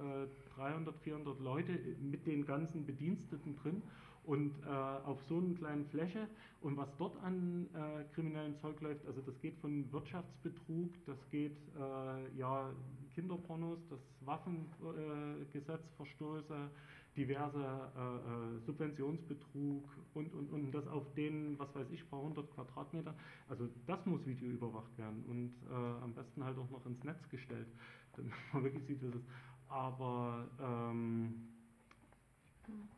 [0.56, 3.84] 300, äh, 400 Leute mit den ganzen Bediensteten drin
[4.28, 6.28] und äh, auf so einer kleinen Fläche
[6.62, 11.58] und was dort an äh, kriminellen Zeug läuft, also das geht von Wirtschaftsbetrug, das geht
[11.80, 12.70] äh, ja
[13.16, 16.70] Kinderpornos, das Waffengesetzverstöße, äh,
[17.18, 22.54] diverse äh, äh, Subventionsbetrug und, und, und das auf den, was weiß ich, paar hundert
[22.54, 23.16] Quadratmeter.
[23.48, 27.30] Also das muss Video überwacht werden und äh, am besten halt auch noch ins Netz
[27.30, 27.70] gestellt,
[28.16, 29.26] damit man wirklich sieht, was es ist.
[29.70, 31.48] Aber ähm,
[32.68, 32.97] mhm,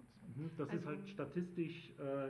[0.57, 2.29] das also, ist halt statistisch äh,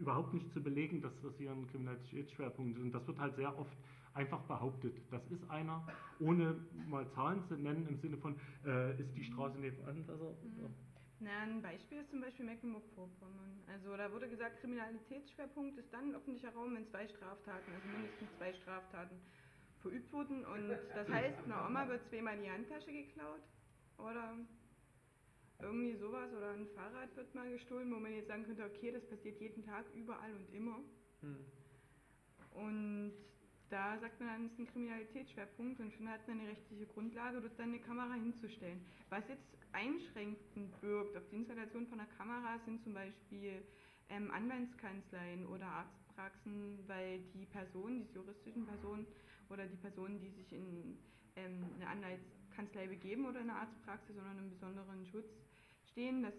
[0.00, 2.82] überhaupt nicht zu belegen, dass das hier ein Kriminalitätsschwerpunkt ist.
[2.82, 3.76] Und das wird halt sehr oft
[4.14, 5.86] einfach behauptet, das ist einer,
[6.18, 6.56] ohne
[6.88, 8.34] mal Zahlen zu nennen, im Sinne von,
[8.66, 10.34] äh, ist die Straße nebenan besser?
[10.42, 10.74] Mhm.
[11.20, 13.60] Na, ein Beispiel ist zum Beispiel Mecklenburg-Vorpommern.
[13.68, 18.28] Also da wurde gesagt, Kriminalitätsschwerpunkt ist dann ein öffentlicher Raum, wenn zwei Straftaten, also mindestens
[18.38, 19.16] zwei Straftaten
[19.82, 20.44] verübt wurden.
[20.46, 23.42] Und das heißt, einer Oma wird zweimal die Handtasche geklaut
[23.98, 24.34] oder
[25.62, 29.06] irgendwie sowas oder ein Fahrrad wird mal gestohlen, wo man jetzt sagen könnte, okay, das
[29.06, 30.80] passiert jeden Tag, überall und immer.
[31.20, 31.36] Hm.
[32.52, 33.12] Und
[33.70, 37.40] da sagt man dann, es ist ein Kriminalitätsschwerpunkt und schon hat man eine rechtliche Grundlage,
[37.40, 38.84] dort dann eine Kamera hinzustellen.
[39.08, 43.62] Was jetzt einschränkend wirkt auf die Installation von einer Kamera sind zum Beispiel
[44.08, 49.06] ähm, Anwaltskanzleien oder Arztpraxen, weil die Personen, die juristischen Personen
[49.48, 50.98] oder die Personen, die sich in
[51.36, 55.30] ähm, eine Anwaltskanzlei begeben oder eine Arztpraxis oder einen besonderen Schutz
[55.92, 56.34] stehen, dass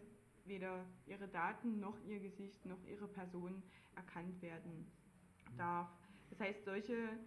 [0.46, 3.62] weder ihre Daten noch ihr Gesicht noch ihre Person
[3.96, 4.92] erkannt werden
[5.58, 5.90] darf.
[6.30, 7.18] Das heißt, solche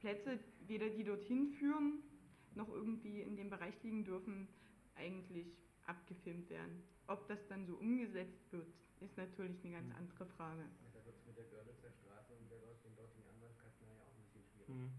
[0.00, 2.02] Plätze, weder die dorthin führen,
[2.54, 4.48] noch irgendwie in dem Bereich liegen dürfen,
[4.94, 5.46] eigentlich
[5.86, 6.82] abgefilmt werden.
[7.06, 8.66] Ob das dann so umgesetzt wird,
[9.00, 10.62] ist natürlich eine ganz andere Frage.
[10.94, 12.58] Da wird es mit der Görlitzer Straße und der
[12.96, 14.68] dortigen Anwaltskanzlei ja auch ein bisschen schwierig.
[14.68, 14.90] Mhm.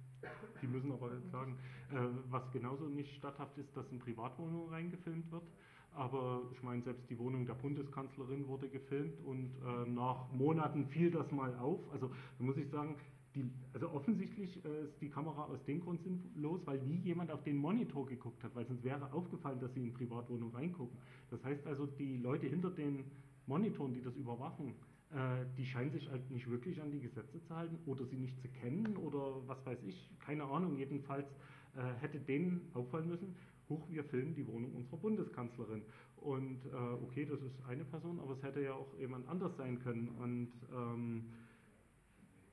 [0.62, 1.58] Die müssen aber sagen,
[1.92, 1.96] äh,
[2.30, 5.48] was genauso nicht statthaft ist, dass in Privatwohnungen reingefilmt wird.
[5.96, 11.10] Aber ich meine, selbst die Wohnung der Bundeskanzlerin wurde gefilmt und äh, nach Monaten fiel
[11.10, 11.80] das mal auf.
[11.92, 12.96] Also da muss ich sagen,
[13.34, 17.44] die, also offensichtlich äh, ist die Kamera aus dem Grund sinnlos, weil nie jemand auf
[17.44, 20.98] den Monitor geguckt hat, weil sonst wäre aufgefallen, dass sie in Privatwohnung reingucken.
[21.30, 23.06] Das heißt also, die Leute hinter den
[23.48, 24.74] Monitoren, die das überwachen,
[25.12, 28.40] äh, die scheinen sich halt nicht wirklich an die Gesetze zu halten oder sie nicht
[28.42, 30.78] zu kennen oder was weiß ich, keine Ahnung.
[30.78, 31.28] Jedenfalls
[31.76, 33.36] äh, hätte denen auffallen müssen,
[33.70, 35.84] hoch, wir filmen die Wohnung unserer Bundeskanzlerin.
[36.18, 39.80] Und äh, okay, das ist eine Person, aber es hätte ja auch jemand anders sein
[39.84, 40.10] können.
[40.20, 41.26] Und ähm,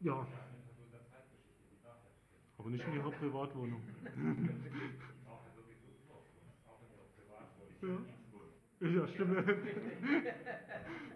[0.01, 0.27] ja.
[2.59, 3.83] Aber nicht in ihrer Privatwohnung.
[7.83, 8.89] ja.
[8.89, 9.49] ja, stimmt.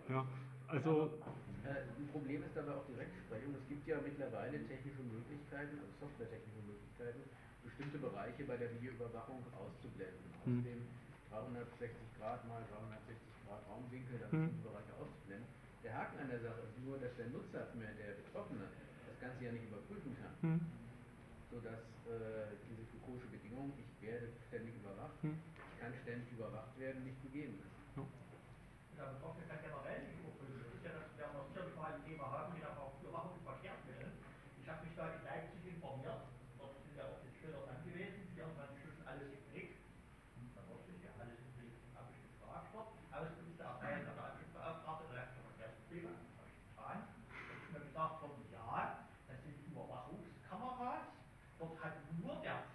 [0.08, 0.26] ja,
[0.68, 1.10] also.
[1.66, 3.54] Ein Problem ist dabei auch die Rechtsprechung.
[3.60, 7.28] Es gibt ja mittlerweile technische Möglichkeiten, also softwaretechnische Möglichkeiten,
[7.66, 10.26] bestimmte Bereiche bei der Videoüberwachung auszublenden.
[10.46, 10.62] Hm.
[11.34, 14.46] Aus dem 360 Grad mal 360 Grad Raumwinkel, da hm.
[14.46, 15.50] bestimmte Bereiche auszublenden.
[15.82, 18.66] Der Haken an der Sache ist nur, dass der Nutzer, mehr der Betroffene,
[19.06, 20.34] das Ganze ja nicht überprüfen kann.
[20.42, 20.60] Hm
[21.46, 25.38] sodass äh, diese Foucault'sche Bedingung, ich werde ständig überwacht, hm.
[25.56, 27.72] ich kann ständig überwacht werden, nicht gegeben ist.
[27.96, 28.04] Ja.
[28.96, 30.56] Ja, das ist ja generell nicht überprüfen.
[30.56, 33.40] Das ist ja, das werden wir sicherlich mal ein Thema haben, wie das auch Überwachung
[33.44, 34.12] verkehrt wird.
[34.60, 36.28] Ich habe mich da in Leipzig informiert,
[36.60, 39.70] dort sind ja auch die Schilder angewiesen, 24 Stunden alles im Blick.
[40.56, 42.90] Da wird sich ja alles im Blick, habe ich gefragt dort.
[43.16, 46.98] Auskunft erteilt der Datenschutzbeauftragte, der hat schon das Thema getan.
[47.04, 51.16] Da ist mir gesagt worden, ja, das sind Überwachungskameras,
[51.60, 52.66] dort hat nur der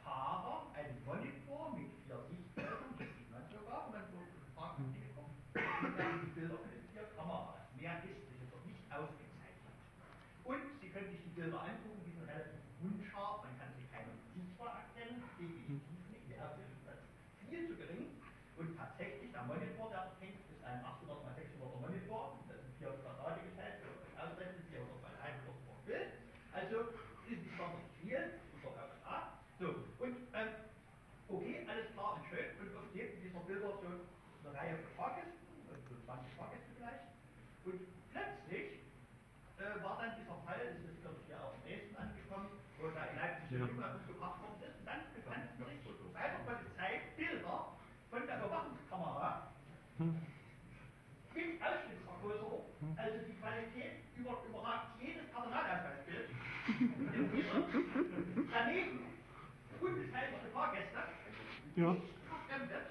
[61.76, 61.95] Ja.
[62.28, 62.88] verfremdet.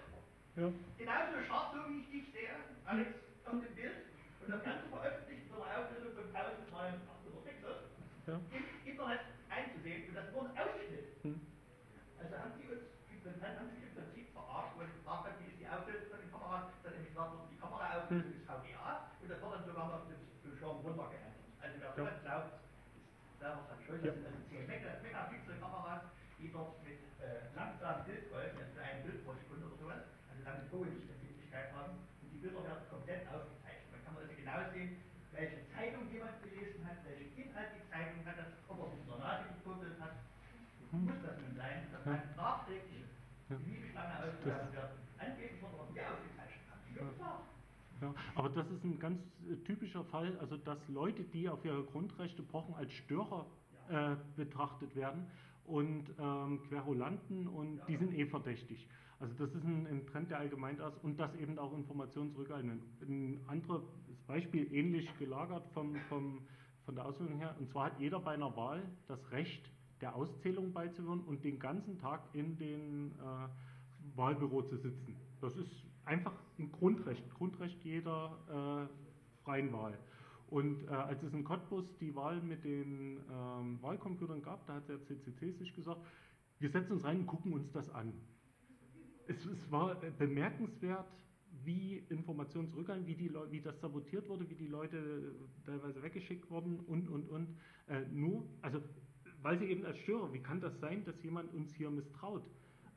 [0.56, 0.68] Ja.
[0.98, 2.54] Genauso scharf, so wie ich dich sehe,
[2.86, 3.10] Alex,
[3.44, 3.96] auf dem Bild.
[4.40, 7.86] Und das Ganze veröffentlicht zur Auflösung von 1800
[8.26, 8.34] Ja.
[8.50, 10.08] im Internet einzusehen.
[10.08, 11.06] Und das ist nur ein Ausschnitt.
[11.22, 11.40] Hm.
[12.18, 12.84] Also haben die uns
[13.40, 16.30] haben sie im Prinzip verarscht, weil ich gefragt habe, wie ist die Auflösung von den
[16.32, 20.04] Kameras, dann habe ich gesagt, die Kameraauflösung ist VGA und das wird dann sogar noch
[20.08, 21.36] mit Bildschirm runtergeändert.
[21.60, 24.00] Also wer sowas glaubt, ist selber dran schuld.
[24.04, 26.02] Das sind also 10 Mega- Megapixel-Kameras,
[26.40, 30.02] die dort mit äh, langsamen Bildfolgen, also für ein Bild pro Sekunde oder sowas,
[30.32, 33.88] also damit hohe Lichtempfindlichkeit haben und die Bilder werden komplett aufgezeichnet.
[33.92, 34.90] Man kann also genau sehen,
[35.36, 38.36] welche Zeitung jemand gelesen hat, welchen Inhalt die Zeitung hat,
[38.72, 40.16] ob er sich in der Nase gefummelt hat.
[40.90, 43.06] Muss das nun sein, dass man nachträglich
[43.46, 46.82] beliebig lange Ausgaben werden angeblich wird aber wir ausgezeichnet haben.
[46.98, 47.46] Ja, klar.
[48.14, 51.82] Ja, aber das ist ein ganz äh, typischer Fall, also dass Leute, die auf ihre
[51.84, 53.46] Grundrechte pochen, als Störer
[53.88, 55.26] äh, betrachtet werden
[55.64, 58.88] und ähm, Querulanten und die sind eh verdächtig.
[59.18, 62.32] Also das ist ein, ein Trend, der allgemein da ist und dass eben auch Informationen
[62.32, 62.80] zurückhalten.
[63.02, 63.82] Ein anderes
[64.26, 66.40] Beispiel, ähnlich gelagert vom, vom,
[66.84, 70.72] von der Ausführung her, und zwar hat jeder bei einer Wahl das Recht, der Auszählung
[70.72, 75.16] beizuwohnen und den ganzen Tag in den äh, Wahlbüro zu sitzen.
[75.40, 79.96] Das ist einfach ein Grundrecht, Grundrecht jeder äh, freien Wahl.
[80.48, 84.88] Und äh, als es in Cottbus die Wahl mit den ähm, Wahlcomputern gab, da hat
[84.88, 86.00] der CCC sich gesagt,
[86.58, 88.12] wir setzen uns rein und gucken uns das an.
[89.28, 91.06] Es, es war äh, bemerkenswert,
[91.64, 96.80] wie Informationen zurückhalten, wie, wie das sabotiert wurde, wie die Leute äh, teilweise weggeschickt wurden
[96.80, 97.56] und, und, und.
[97.86, 98.82] Äh, nur, also,
[99.42, 102.42] weil sie eben als Störer, wie kann das sein, dass jemand uns hier misstraut?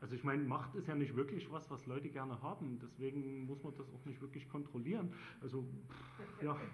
[0.04, 2.78] Also ich meine, Macht ist ja nicht wirklich was, was Leute gerne haben.
[2.84, 5.16] Deswegen muss man das auch nicht wirklich kontrollieren.
[5.41, 6.58] Also, pff, ja.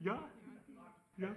[0.00, 0.30] Ja, ja.
[1.16, 1.34] Ja,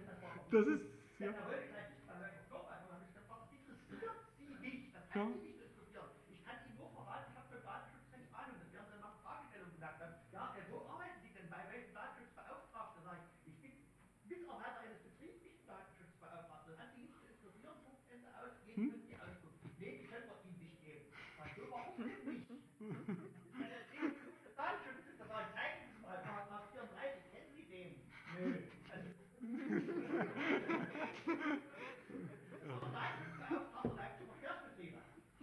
[0.51, 0.85] das ist,
[1.17, 1.31] ja.
[1.33, 4.93] Da wollte ich gleich nicht mal sagen, doch, also habe ich gefragt, interessiert Sie nicht?
[4.93, 5.25] Das Ja.
[5.25, 6.09] kann Sie nicht interessieren.
[6.29, 8.61] Ich kann Ihnen nur verraten, ich habe für Datenschutzrecht Ahnung.
[8.61, 10.13] Das werden dann nach Fragestellungen gesagt haben.
[10.29, 13.01] Ja, äh, wo arbeiten Sie denn bei welchem Datenschutzbeauftragten?
[13.01, 13.73] Sag ich, ich bin
[14.29, 16.69] Mitarbeiter eines betrieblichen Datenschutzbeauftragten.
[16.69, 17.81] Das hat Sie nicht zu interessieren.
[17.81, 18.53] Punkt, Ende aus.
[18.61, 18.89] Geben Hm?
[18.93, 19.57] können Sie Auskunft.
[19.81, 21.09] Nee, die können wir Ihnen nicht geben.
[21.37, 22.45] Sag ich, so, warum denn nicht?
[23.57, 27.33] Wenn er zehn Minuten Datenschutz ist, da sag ich, zeigen Sie es mal, Paragraph 34,
[27.33, 27.91] kennen Sie den?
[28.37, 28.61] Nö.
[28.93, 29.09] Also,
[32.61, 34.99] Datenschutzbeauftragter Leipzig Verkehrsbetriebe.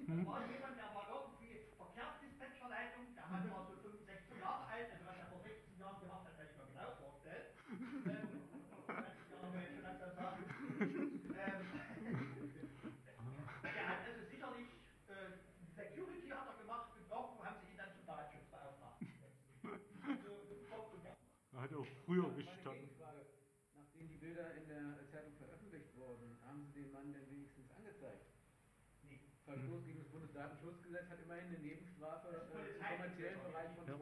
[0.06, 5.04] Da war jemand, der war irgendwie Verkehrsdispatcherleitung, der Mann war so 65 Jahre alt, also
[5.04, 7.46] was er vor 16 Jahren gemacht hat, kann ich mir genau vorstellen.
[8.06, 8.30] Ähm,
[8.86, 10.44] 20 Jahre wollte ich schon langsam sagen.
[11.34, 11.60] Ähm,
[13.62, 14.68] der hat also sicherlich
[15.10, 15.34] äh,
[15.74, 19.08] Security hat er gemacht und irgendwo haben sie ihn dann zum Datenschutzbeauftragten.
[20.06, 20.30] Also,
[20.70, 21.18] Kopf und Kopf.
[21.52, 22.88] Er hat auch früher gestanden.
[23.76, 28.32] Nachdem die Bilder in der Zeitung veröffentlicht wurden, haben Sie den Mann denn wenigstens angezeigt?
[29.04, 29.20] Nee.
[29.44, 33.92] Verstoß gegen das Bundesdatenschutzgesetz hat immerhin eine Nebenstrafe Das äh, im kommerziellen Bereich von Ja.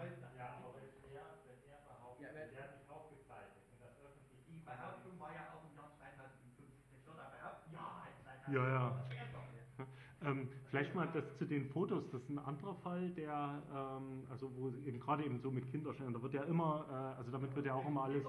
[0.00, 0.20] Alles.
[0.20, 0.32] Ja.
[0.36, 3.94] Ja, aber wenn er, wenn er behauptet, Ja, wenn- sie werden nicht aufgezeichnet und das
[4.00, 6.72] öffentlich Die Behauptung war ja auch im Jahr 2005.
[6.96, 8.56] Ich würde behaupten, ja, als 2005.
[8.56, 9.86] Ja, ja.
[10.24, 14.50] Ähm, vielleicht mal das zu den Fotos, das ist ein anderer Fall, der, ähm, also
[14.56, 17.66] wo eben gerade eben so mit Kinderschändern, da wird ja immer, äh, also damit wird
[17.66, 18.24] ja auch immer alles,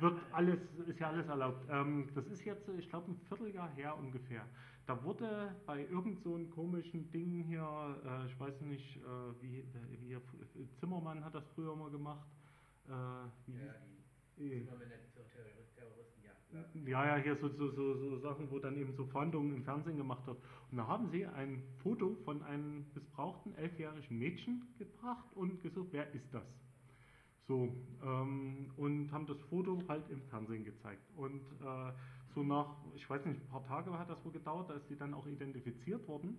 [0.00, 1.66] wird alles, ist ja alles erlaubt.
[1.70, 4.44] Ähm, das ist jetzt, ich glaube, ein Vierteljahr her ungefähr.
[4.86, 9.64] Da wurde bei irgend so einem komischen Ding hier, äh, ich weiß nicht, äh, wie,
[9.90, 12.26] wie Zimmermann hat das früher mal gemacht.
[12.86, 12.90] Äh,
[13.46, 13.74] wie Ja,
[14.38, 16.07] die Zimmermänner, die zur Terrorist-.
[16.86, 19.96] Ja, ja, hier so, so, so, so Sachen, wo dann eben so Fahndungen im Fernsehen
[19.96, 20.38] gemacht wird.
[20.70, 26.12] Und da haben sie ein Foto von einem missbrauchten elfjährigen Mädchen gebracht und gesucht, wer
[26.14, 26.44] ist das?
[27.46, 31.02] So, ähm, und haben das Foto halt im Fernsehen gezeigt.
[31.16, 31.92] Und äh,
[32.34, 34.96] so nach, ich weiß nicht, ein paar Tage hat das wohl gedauert, da ist sie
[34.96, 36.38] dann auch identifiziert worden.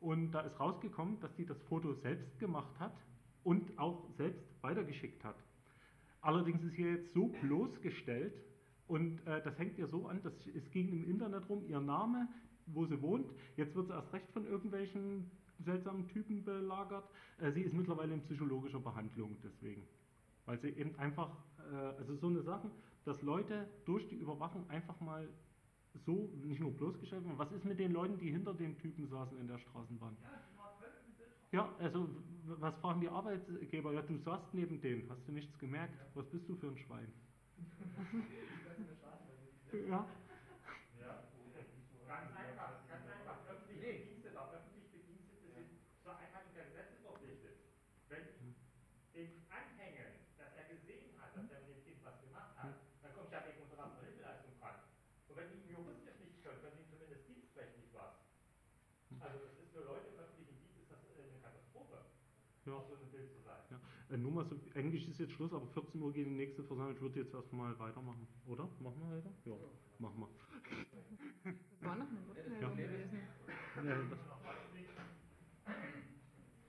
[0.00, 2.94] Und da ist rausgekommen, dass sie das Foto selbst gemacht hat
[3.42, 5.36] und auch selbst weitergeschickt hat.
[6.22, 8.34] Allerdings ist hier jetzt so bloßgestellt
[8.90, 12.26] und äh, das hängt ihr so an, dass es ging im Internet rum, ihr Name,
[12.66, 13.30] wo sie wohnt.
[13.56, 15.30] Jetzt wird sie erst recht von irgendwelchen
[15.60, 17.08] seltsamen Typen belagert.
[17.38, 19.86] Äh, sie ist mittlerweile in psychologischer Behandlung deswegen.
[20.44, 21.30] Weil sie eben einfach,
[21.72, 22.68] äh, also so eine Sache,
[23.04, 25.28] dass Leute durch die Überwachung einfach mal
[26.04, 27.38] so nicht nur bloßgestellt werden.
[27.38, 30.16] Was ist mit den Leuten, die hinter dem Typen saßen in der Straßenbahn?
[31.52, 32.08] Ja, also
[32.44, 33.92] was fragen die Arbeitgeber?
[33.92, 35.94] Ja, du saßt neben denen, hast du nichts gemerkt?
[36.14, 37.12] Was bist du für ein Schwein?
[39.72, 40.06] ja.
[41.00, 41.12] Ja,
[42.08, 43.36] ganz einfach, ganz einfach.
[43.48, 45.70] Öffentliche Bedienstete, auch öffentliche Bedienstete sind
[46.02, 47.56] zur Einhaltung der Gesetze verpflichtet.
[48.08, 48.26] Wenn
[49.14, 53.12] dem anhängen, dass er gesehen hat, dass er mit dem Kind was gemacht hat, dann
[53.14, 54.74] kommt ja wegen Unterlassung der Hilfeleistung frei.
[59.20, 61.98] Also das ist für Leute im öffentlichen Dienst ist das äh, eine Katastrophe,
[62.64, 62.72] Ja.
[62.72, 63.60] auf so einem Bild zu sein.
[63.70, 63.76] Ja.
[63.76, 66.94] Äh, nur mal so, eigentlich ist jetzt Schluss, aber 14 Uhr geht die nächste Versammlung.
[66.94, 68.26] Ich würde jetzt erstmal weitermachen.
[68.46, 68.64] Oder?
[68.80, 69.32] Machen wir weiter?
[69.44, 69.54] Ja,
[69.98, 70.28] machen wir.
[71.80, 72.68] Das war noch eine Rückmeldung Ja.
[72.86, 73.20] gewesen.
[73.76, 74.18] Ja, das,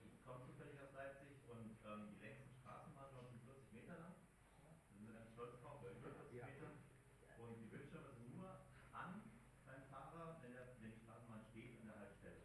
[0.04, 4.14] Ich komme zufällig aus Leipzig und ähm, die längsten Straßenbahnen dort sind 40 Meter lang.
[4.62, 6.46] Da sind wir ganz stolz drauf, weil über 40 Ja.
[6.46, 6.70] Meter.
[7.42, 8.48] Und die Bildschirme sind nur
[8.92, 9.22] an
[9.66, 12.42] beim Fahrer, wenn, der, wenn die Straßenbahn steht an der Haltestelle.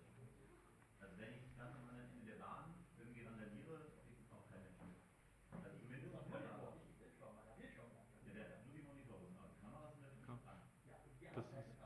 [1.00, 4.62] Also wenn ich ganz am anderen Ende der Bahn irgendwie randaliere, kriegt es auch kein
[4.66, 4.98] Mensch mit.
[5.64, 6.74] Also zumindest Nur auf noch der Monitor, Bahn.
[6.82, 7.90] nicht die Bildschirme, der Bildschirm.
[8.26, 9.54] Ja, der, nur die Monitore sind aus.
[9.62, 10.34] Kameras sind natürlich Ja.
[10.34, 10.60] nicht dran.
[10.88, 11.78] Ja, und die das, anderen ist,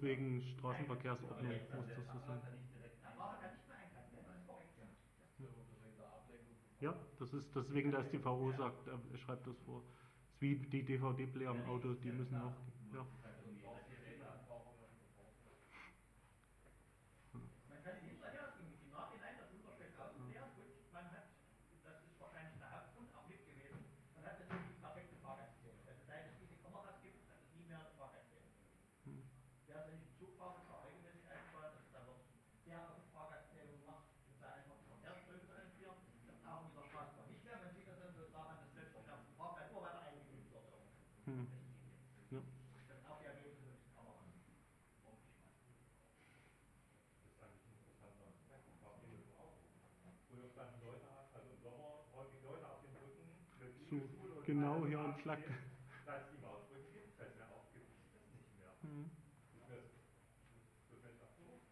[0.00, 2.40] Muss wegen Straßenverkehrsordnung muss der das so sein.
[2.80, 2.96] Der ist
[6.80, 6.94] ja.
[7.18, 9.82] Das ist deswegen, da ist die VO sagt, er er schreibt das vor.
[9.82, 12.56] Das ist wie die DVD-Player im Auto, die müssen auch.
[12.94, 13.04] Ja.
[17.68, 21.28] Man kann es hinterher im im Nachhinein das Unterschied aufklären und man hat,
[21.84, 23.84] das ist wahrscheinlich der Hauptgrund auch mit gewesen,
[24.16, 25.84] man hat natürlich die perfekte Fahrgastzählung.
[25.84, 28.48] Also seit es diese Kameras gibt, hat es nie mehr eine Fahrgastzählung.
[29.04, 29.28] Hm.
[29.70, 32.20] Wer sich im Zug fährt, ist auch regelmäßig eingebaut, also da wird
[32.66, 35.98] sehr oft Fahrgastzählung gemacht, um da einfach die Verkehrsströme zu entführen.
[36.26, 38.98] Das brauchen die der Straßenbahn nicht mehr, man sieht das dann so daran, dass selbst
[38.98, 40.66] der ganze Fahrplan nur weiter eingefügt wird.
[41.30, 41.46] Hm.
[42.34, 42.42] Ja.
[42.90, 44.26] Das ist auch die Ergebnisse des Kameras.
[45.06, 45.62] ordentlich machen.
[47.22, 48.26] Das ist eigentlich ein interessanter
[48.82, 48.98] Fakt.
[49.06, 49.62] Himmel vor Augen.
[50.26, 53.30] Früher standen Leute, also im Sommer häufig Leute auf dem Rücken
[53.62, 55.18] mit So, Liegestuhl und genau hier am.
[55.18, 55.38] Schlag.
[56.04, 58.72] Seit es die Mautbrücke gibt, fällt mir auf, gibt es das nicht mehr.
[58.82, 59.10] Hm.
[60.90, 61.64] Ist abgehoben?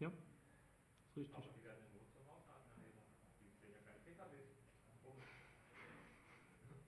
[0.00, 1.34] Ja, ist richtig.
[1.34, 2.68] Aber die werden in Not zum Hausarzt.
[2.76, 4.52] Die sehen ja keine PKWs.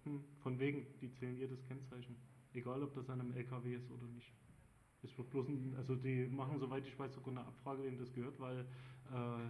[0.04, 0.24] Hm.
[0.42, 2.16] Von wegen, die zählen jedes Kennzeichen.
[2.52, 4.32] Egal, ob das an einem LKW ist oder nicht.
[5.02, 8.12] Es wird bloß ein, also die machen, soweit ich weiß, sogar eine Abfrage, wem das
[8.12, 8.66] gehört, weil
[9.12, 9.48] äh,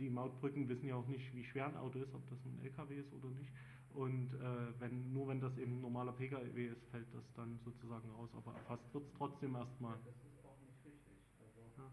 [0.00, 2.96] die Mautbrücken wissen ja auch nicht, wie schwer ein Auto ist, ob das ein LKW
[3.04, 3.52] ist oder nicht.
[3.92, 8.08] Und äh, wenn, nur wenn das eben ein normaler PKW ist, fällt das dann sozusagen
[8.16, 8.30] raus.
[8.34, 9.98] Aber erfasst wird es trotzdem erstmal.
[10.06, 11.20] Das ist auch nicht richtig.
[11.42, 11.90] Also, Ja.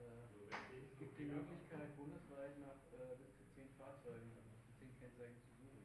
[0.00, 4.72] äh, es gibt die Möglichkeit, bundesweit nach äh, bis zu zehn Fahrzeugen, also bis zu
[4.80, 5.84] zehn Kennzeichen zu suchen.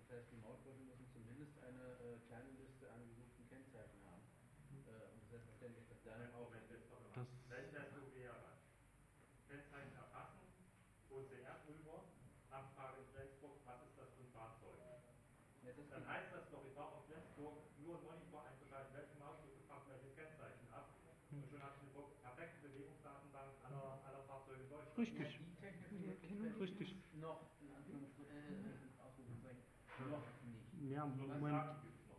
[0.00, 4.24] Das heißt, die Mautbrücken müssen zumindest eine äh, kleine Liste an gesuchten Kennzeichen haben.
[4.90, 7.52] Äh, und das heißt letztendlich, dass dann auch Moment, jetzt noch Das- mal.
[7.52, 8.58] Wenn das so wäre,
[9.46, 10.40] Kennzeichen erfassen,
[11.12, 12.08] OCR drüber,
[12.50, 14.74] Abfrage in Flensburg, was ist das für ein Fahrzeug?
[15.66, 19.18] Ja, das Dann heißt das doch, ich brauche auf Flensburg nur einen Monitor einzuschalten, welche
[19.18, 20.94] Mautbrücke fragt welches Kennzeichen ab.
[21.34, 24.94] Und schon habe ich eine perfekte Bewegungsdatenbank aller, aller Fahrzeuge in Deutschland.
[24.98, 25.42] Richtig.
[25.42, 26.38] die technischen Die Erkennung.
[26.38, 26.88] Möglichkeiten Richtig.
[26.94, 29.62] gibt's noch, in Anführungsstrichen, äh, in Ausrufezeichen,
[30.06, 30.70] noch nicht.
[30.96, 31.62] Ja, das Moment.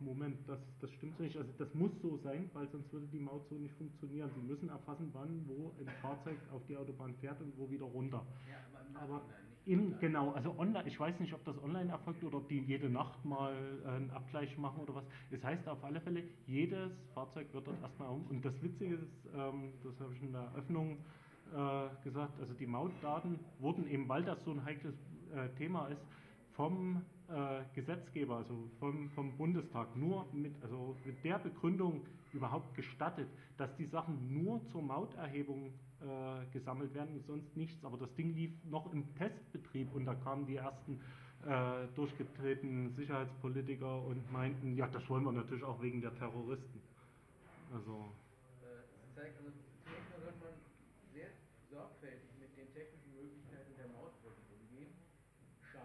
[0.00, 1.36] Moment, das, das stimmt so nicht.
[1.36, 4.30] Also das muss so sein, weil sonst würde die Maut so nicht funktionieren.
[4.36, 8.24] Sie müssen erfassen, wann, wo ein Fahrzeug auf die Autobahn fährt und wo wieder runter.
[8.48, 8.58] Ja,
[8.94, 9.22] aber Aber
[9.66, 12.88] in, genau, also online, ich weiß nicht, ob das online erfolgt oder ob die jede
[12.88, 13.52] Nacht mal
[13.84, 15.04] äh, einen Abgleich machen oder was.
[15.32, 18.24] Es heißt auf alle Fälle, jedes Fahrzeug wird dort erstmal um.
[18.28, 20.98] Und das Witzige ist, ähm, das habe ich in der Eröffnung
[21.52, 24.94] äh, gesagt, also die Mautdaten wurden eben, weil das so ein heikles
[25.34, 26.00] äh, Thema ist,
[26.52, 33.28] vom äh, Gesetzgeber, also vom, vom Bundestag, nur mit, also mit der Begründung überhaupt gestattet,
[33.56, 37.84] dass die Sachen nur zur Mauterhebung äh, gesammelt werden und sonst nichts.
[37.84, 41.00] Aber das Ding lief noch im Testbetrieb und da kamen die ersten
[41.46, 46.80] äh, durchgetretenen Sicherheitspolitiker und meinten, ja, das wollen wir natürlich auch wegen der Terroristen.
[47.72, 48.12] Also,
[48.62, 49.50] Äh, es zeigt, also
[49.84, 50.54] zunächst mal sollte man
[51.12, 51.28] sehr
[51.70, 53.47] sorgfältig mit den technischen Möglichkeiten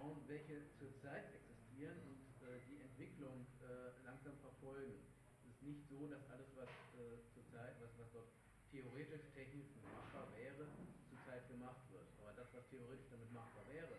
[0.04, 5.00] schauen, welche zurzeit existieren und äh, die Entwicklung äh, langsam verfolgen.
[5.48, 6.68] Es ist nicht so, dass alles, was
[7.00, 8.28] äh, zurzeit, was, was dort
[8.68, 10.68] theoretisch technisch machbar wäre,
[11.08, 12.04] zurzeit gemacht wird.
[12.20, 13.96] Aber das, was theoretisch damit machbar wäre,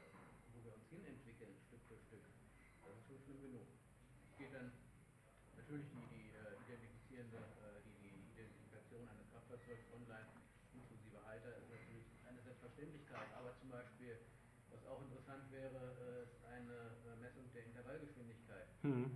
[0.52, 2.24] wo wir uns hinentwickeln, Stück für Stück,
[2.84, 3.64] das ist schon schlimm genug.
[4.28, 4.76] Es geht dann
[5.56, 10.28] Natürlich die, die äh, identifizierende, äh, die, die Identifikation eines Kraftfahrzeugs online
[10.74, 14.18] inklusive Alter ist natürlich eine Selbstverständlichkeit, aber zum Beispiel,
[14.68, 18.73] was auch interessant wäre, äh, ist eine äh, Messung der Intervallgeschwindigkeit.
[18.84, 19.10] Hm,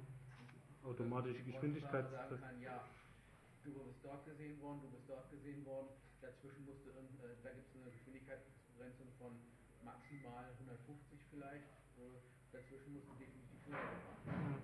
[0.83, 2.85] automatische sagen kann, ja,
[3.65, 5.89] du bist dort gesehen worden, du bist dort gesehen worden,
[6.21, 9.33] dazwischen musste, irgend- äh, da gibt es eine Geschwindigkeitsbegrenzung von
[9.85, 11.69] maximal 150 vielleicht,
[12.01, 12.19] äh,
[12.53, 14.63] dazwischen musst du definitiv höher fahren.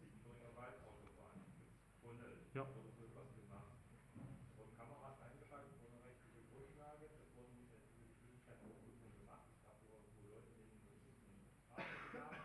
[0.00, 1.70] Siebentunger Waldautobahn mit
[2.02, 2.32] Tunnel.
[2.54, 2.64] Ja.
[2.64, 3.76] Da wurde so etwas gemacht.
[4.16, 7.06] Es wurden Kameras eingeschaltet, ohne rechtliche Grundlage.
[7.20, 9.44] Es wurden äh, diese Geschwindigkeitsüberprüfungen gemacht.
[9.52, 12.42] Es gab wo, wo Leute neben bestimmten Straßen kamen.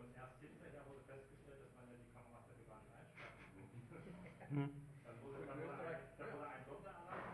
[0.00, 3.96] Und erst hinterher wurde festgestellt, dass man ja die Kameras dafür gar nicht einschalten konnte.
[4.50, 4.70] Hm.
[5.06, 7.26] Dann wurde, dann wurde, ein, dann wurde ein Sonderanlass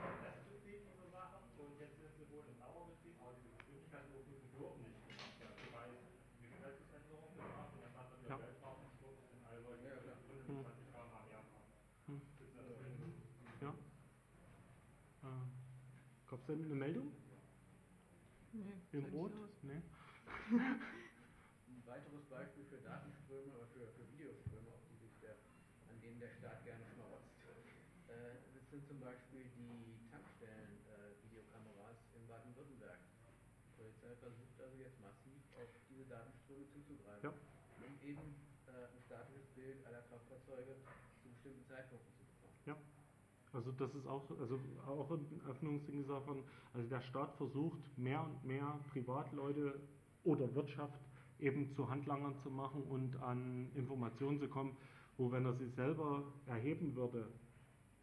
[16.49, 17.13] denn eine Meldung?
[18.53, 19.33] Nee, In Rot?
[19.63, 19.81] Nee.
[20.53, 25.37] Ein weiteres Beispiel für Datenströme oder für, für Videoströme, auf die sich der,
[25.89, 27.33] an denen der Staat gerne schmarotzt.
[28.09, 32.99] Äh, das sind zum Beispiel die Tankstellen-Videokameras in Baden-Württemberg.
[33.01, 37.33] Die Polizei versucht also jetzt massiv auf diese Datenströme zuzugreifen, Ja.
[37.33, 38.37] um eben
[38.69, 40.77] äh, ein statisches Bild aller Kraftfahrzeuge
[41.25, 42.12] zu bestimmten Zeitpunkten zu bekommen.
[42.12, 42.12] Ja.
[43.53, 46.43] Also das ist auch, also auch ein Öffnungsding davon,
[46.73, 49.79] also der Staat versucht mehr und mehr Privatleute
[50.25, 50.99] oder Wirtschaft
[51.39, 54.77] eben zu Handlangern zu machen und an Informationen zu kommen,
[55.19, 57.29] wo wenn er sie selber erheben würde,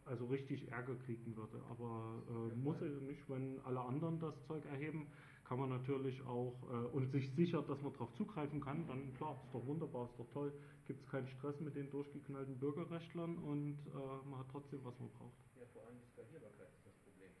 [0.04, 1.60] also richtig Ärger kriegen würde.
[1.70, 5.06] Aber äh, muss er nicht, wenn alle anderen das Zeug erheben,
[5.50, 9.34] kann man natürlich auch äh, und sich sichert, dass man darauf zugreifen kann, dann klar,
[9.44, 10.52] ist doch wunderbar, ist doch toll,
[10.86, 15.10] gibt es keinen Stress mit den durchgeknallten Bürgerrechtlern und äh, man hat trotzdem, was man
[15.10, 15.34] braucht.
[15.58, 17.32] Ja, vor allem die Skalierbarkeit ist das Problem.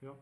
[0.00, 0.16] Ja.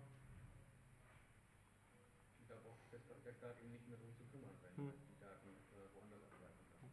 [2.49, 4.93] Da braucht sich der Staat- der Staat eben nicht mehr drum zu kümmern, wenn Hm.
[5.07, 5.47] die Daten
[5.79, 6.91] äh, woanders abgreifen kann.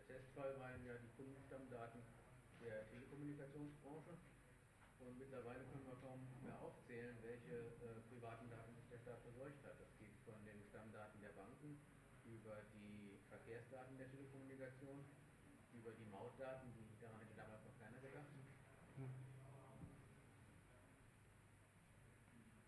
[0.00, 2.00] Der Testfall waren ja die Kundenstammdaten
[2.64, 4.16] der Telekommunikationsbranche.
[4.98, 8.77] Und mittlerweile können wir kaum mehr aufzählen, welche äh, privaten Daten
[9.08, 9.80] Staat verseucht hat.
[9.80, 11.80] Das geht von den Stammdaten der Banken
[12.28, 15.00] über die Verkehrsdaten der Telekommunikation,
[15.72, 18.28] über die Mautdaten, die daran hätte damals noch keiner gedacht.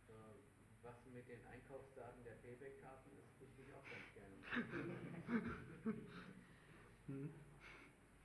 [0.09, 0.12] Äh,
[0.80, 4.36] Was mit den Einkaufsdaten der Payback-Karten ist, wüsste ich auch ganz gerne.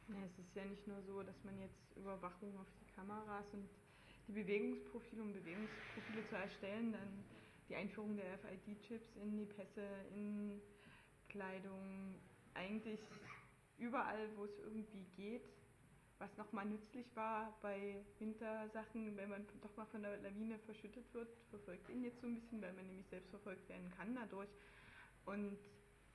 [0.07, 3.67] Ja, es ist ja nicht nur so, dass man jetzt Überwachung auf die Kameras und
[4.27, 7.25] die Bewegungsprofile, um Bewegungsprofile zu erstellen, dann
[7.69, 10.61] die Einführung der FID-Chips in die Pässe, in
[11.29, 12.15] Kleidung,
[12.53, 12.99] eigentlich
[13.77, 15.43] überall, wo es irgendwie geht,
[16.17, 21.27] was nochmal nützlich war bei Wintersachen, wenn man doch mal von der Lawine verschüttet wird,
[21.49, 24.49] verfolgt ihn jetzt so ein bisschen, weil man nämlich selbst verfolgt werden kann dadurch.
[25.25, 25.57] Und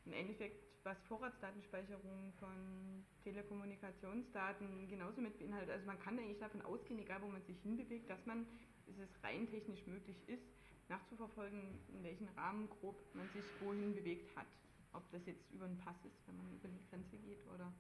[0.07, 6.99] im Endeffekt, was Vorratsdatenspeicherung von Telekommunikationsdaten genauso mit beinhaltet, also man kann eigentlich davon ausgehen,
[6.99, 8.47] egal wo man sich hinbewegt, dass man,
[8.87, 10.43] dass es rein technisch möglich ist,
[10.91, 11.61] nachzuverfolgen,
[11.95, 14.47] in welchem Rahmen grob man sich wohin bewegt hat.
[14.93, 17.73] Ob das jetzt über einen Pass ist, wenn man über die Grenze geht oder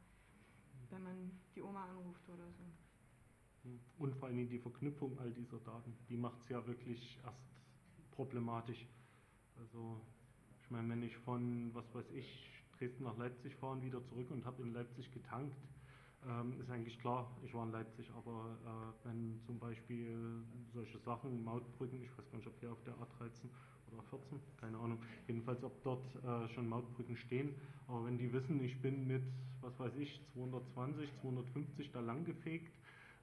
[0.90, 2.64] wenn man die Oma anruft oder so.
[3.64, 3.80] Hm.
[3.98, 7.36] Und vor allem die Verknüpfung all dieser Daten, die macht es ja wirklich erst
[8.12, 8.86] problematisch.
[9.58, 10.00] Also
[10.62, 12.48] ich meine, wenn ich von, was weiß ich,
[12.78, 15.56] Dresden nach Leipzig fahre und wieder zurück und habe in Leipzig getankt,
[16.28, 20.44] ähm, ist eigentlich klar, ich war in Leipzig, aber äh, wenn zum Beispiel
[20.74, 23.48] solche Sachen, Mautbrücken, ich weiß gar nicht, ob hier auf der A13
[23.90, 27.54] oder A14, keine Ahnung, jedenfalls ob dort äh, schon Mautbrücken stehen,
[27.88, 29.22] aber wenn die wissen, ich bin mit,
[29.62, 32.72] was weiß ich, 220, 250 da lang gefegt,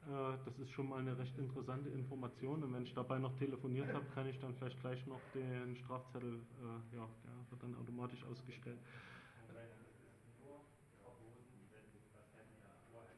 [0.07, 3.93] äh, das ist schon mal eine recht interessante Information und wenn ich dabei noch telefoniert
[3.93, 8.23] habe, kann ich dann vielleicht gleich noch den Strafzettel, äh, ja, der wird dann automatisch
[8.25, 8.79] ausgestellt.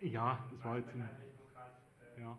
[0.01, 0.99] Ja, das war jetzt ein,
[2.17, 2.23] ja.
[2.23, 2.37] Ja,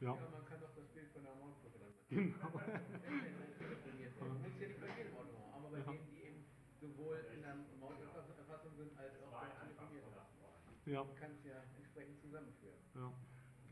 [0.00, 2.50] Ja, man kann doch das Bild von der Mautbrücke dann genau.
[3.58, 4.28] telefoniert werden.
[4.28, 5.84] Man muss ja nicht bei jedem Auto machen, aber bei Ja.
[5.86, 6.44] denen, die eben
[6.80, 10.10] sowohl in der Mauterfassung sind, als auch beim Telefonieren.
[10.86, 12.76] Ja, Man kann es ja entsprechend zusammenführen.
[12.94, 13.08] ja,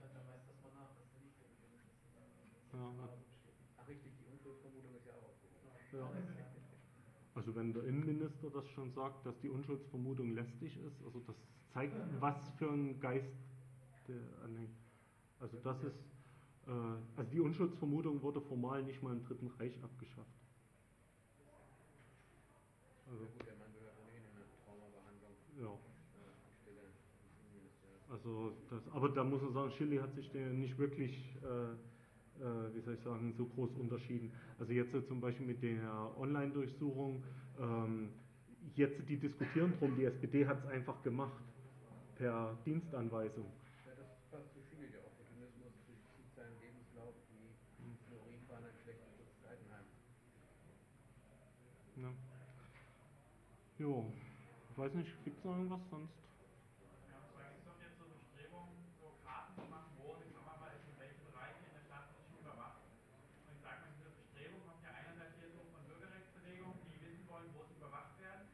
[0.00, 2.72] Dann weiß das man nach, dass der nicht gewesen ist.
[2.72, 3.08] ja.
[3.76, 5.34] Ach richtig, die Unschuldsvermutung ist ja auch
[5.92, 6.31] ja.
[7.42, 11.34] Also wenn der Innenminister das schon sagt, dass die Unschuldsvermutung lästig ist, also das
[11.72, 13.34] zeigt, was für ein Geist
[14.06, 14.78] der anhängt.
[15.40, 15.98] Also das ist,
[16.68, 16.70] äh,
[17.16, 20.30] also die Unschuldsvermutung wurde formal nicht mal im Dritten Reich abgeschafft.
[23.10, 23.26] Also,
[25.58, 25.78] Ja äh.
[28.08, 31.74] Also das, aber da muss man sagen, Chile hat sich der nicht wirklich, äh,
[32.74, 34.32] wie soll ich sagen, so groß unterschieden.
[34.58, 37.22] Also jetzt äh, zum Beispiel mit der Online-Durchsuchung,
[37.60, 38.08] ähm,
[38.74, 41.42] jetzt die diskutieren drum, die SPD hat es einfach gemacht
[42.16, 43.46] per Dienstanweisung.
[43.86, 44.88] Ja, das passt zu viel.
[44.90, 47.50] Der Opportunismus durchzieht seinen Lebenslauf wie
[48.06, 49.86] Fluorinfahne ein schlechtes Altenheim.
[51.96, 52.10] Ja.
[53.78, 54.12] Jo,
[54.70, 56.14] ich weiß nicht, gibt es noch irgendwas sonst?
[57.10, 60.30] Ja, und zwar gibt es doch jetzt so Bestrebungen, so Karten zu machen, wo die
[60.30, 62.78] Kamera ist und welche Bereiche in der Stadt sich überwacht.
[62.86, 67.26] Und ich sage mal, diese Bestrebung kommt ja einerseits hier so von Bürgerrechtsbewegungen, die wissen
[67.26, 68.46] wollen, wo sie überwacht werden.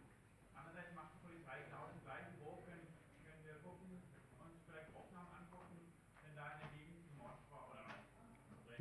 [0.56, 2.32] Andererseits macht die Polizei genau das Gleiche.
[2.40, 2.88] Wo können,
[3.22, 4.00] können wir gucken,
[4.40, 5.76] uns vielleicht Aufnahmen angucken,
[6.24, 8.00] wenn da in der Gegend ein Mord war oder was.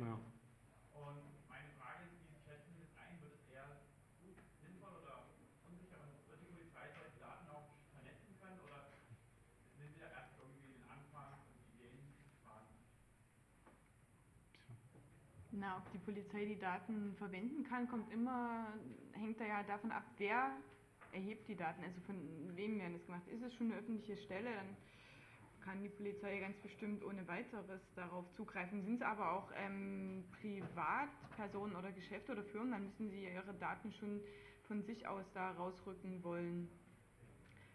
[0.00, 0.16] Ja.
[0.96, 3.18] Und meine Frage ist, wie schätzen Sie das ein?
[3.22, 3.68] Wird es eher
[4.22, 5.26] gut, sinnvoll oder
[5.66, 5.98] unsicher?
[6.02, 8.94] Und wird die Polizei solche Daten auch vernetzen können oder
[9.78, 12.14] sind Sie da erst irgendwie den Anfang und Ideen
[12.46, 12.70] fragen?
[15.58, 18.72] Na, ob die Polizei die Daten verwenden kann, kommt immer,
[19.12, 20.52] hängt da ja davon ab, wer
[21.12, 22.16] erhebt die Daten, also von
[22.54, 23.26] wem werden das gemacht.
[23.26, 24.76] Ist es schon eine öffentliche Stelle, dann
[25.64, 28.84] kann die Polizei ganz bestimmt ohne weiteres darauf zugreifen.
[28.84, 33.92] Sind es aber auch ähm, Privatpersonen oder Geschäfte oder Firmen, dann müssen sie ihre Daten
[33.94, 34.20] schon
[34.68, 36.68] von sich aus da rausrücken wollen,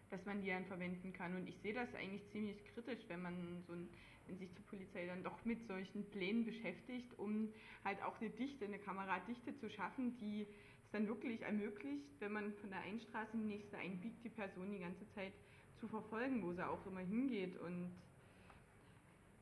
[0.10, 1.36] dass man die dann verwenden kann.
[1.36, 3.90] Und ich sehe das eigentlich ziemlich kritisch, wenn man so ein,
[4.28, 7.50] wenn sich die Polizei dann doch mit solchen Plänen beschäftigt, um
[7.84, 12.54] halt auch eine Dichte, eine Kameradichte zu schaffen, die es dann wirklich ermöglicht, wenn man
[12.62, 15.34] von der einen Straße in die nächste einbiegt, die Person die ganze Zeit
[15.80, 17.60] zu verfolgen, wo sie auch immer hingeht.
[17.60, 17.91] Und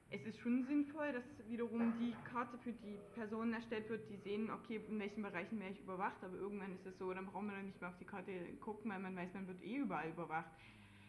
[0.10, 4.50] es ist schon sinnvoll, dass wiederum die Karte für die Personen erstellt wird, die sehen,
[4.50, 7.56] okay, in welchen Bereichen werde ich überwacht, aber irgendwann ist es so, dann braucht man
[7.56, 10.52] dann nicht mehr auf die Karte gucken, weil man weiß, man wird eh überall überwacht.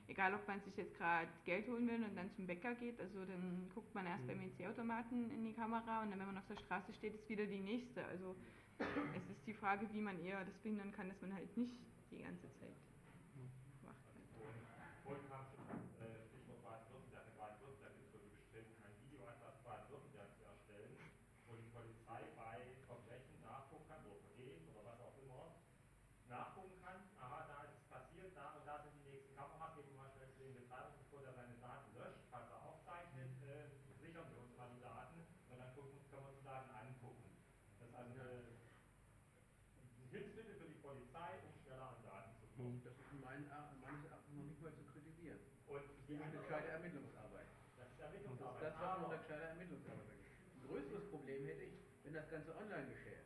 [0.09, 3.24] Egal, ob man sich jetzt gerade Geld holen will und dann zum Bäcker geht, also
[3.24, 4.29] dann guckt man erst mhm.
[4.29, 7.47] beim EC-Automaten in die Kamera und dann, wenn man auf der Straße steht, ist wieder
[7.47, 8.05] die nächste.
[8.07, 8.35] Also
[8.79, 11.77] es ist die Frage, wie man eher das behindern kann, dass man halt nicht
[12.11, 12.82] die ganze Zeit
[52.12, 53.24] wenn das Ganze online geschähe.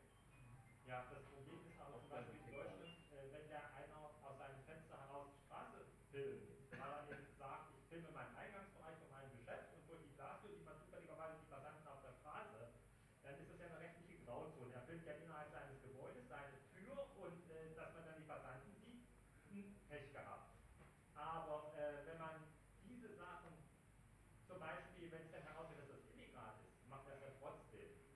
[0.87, 4.63] Ja, das Problem ist aber zum Beispiel in Deutschland, äh, wenn der einer aus seinem
[4.63, 5.83] Fenster heraus die Straße
[6.15, 10.15] filmt, weil er eben sagt, ich filme meinen Eingangsbereich von meinem Geschäft und durch die
[10.15, 12.79] Glastür sieht man zufälligerweise die Passanten auf der Straße,
[13.27, 14.71] dann ist das ja eine rechtliche Grauzone.
[14.71, 18.71] Er filmt ja innerhalb seines Gebäudes seine Tür und äh, dass man dann die Passanten
[18.79, 19.03] sieht,
[19.51, 20.55] hm, Pech gehabt.
[21.19, 22.39] Aber äh, wenn man
[22.87, 23.51] diese Sachen,
[24.47, 28.07] zum Beispiel, wenn es dann herausgeht, dass das illegal ist, macht er es ja trotzdem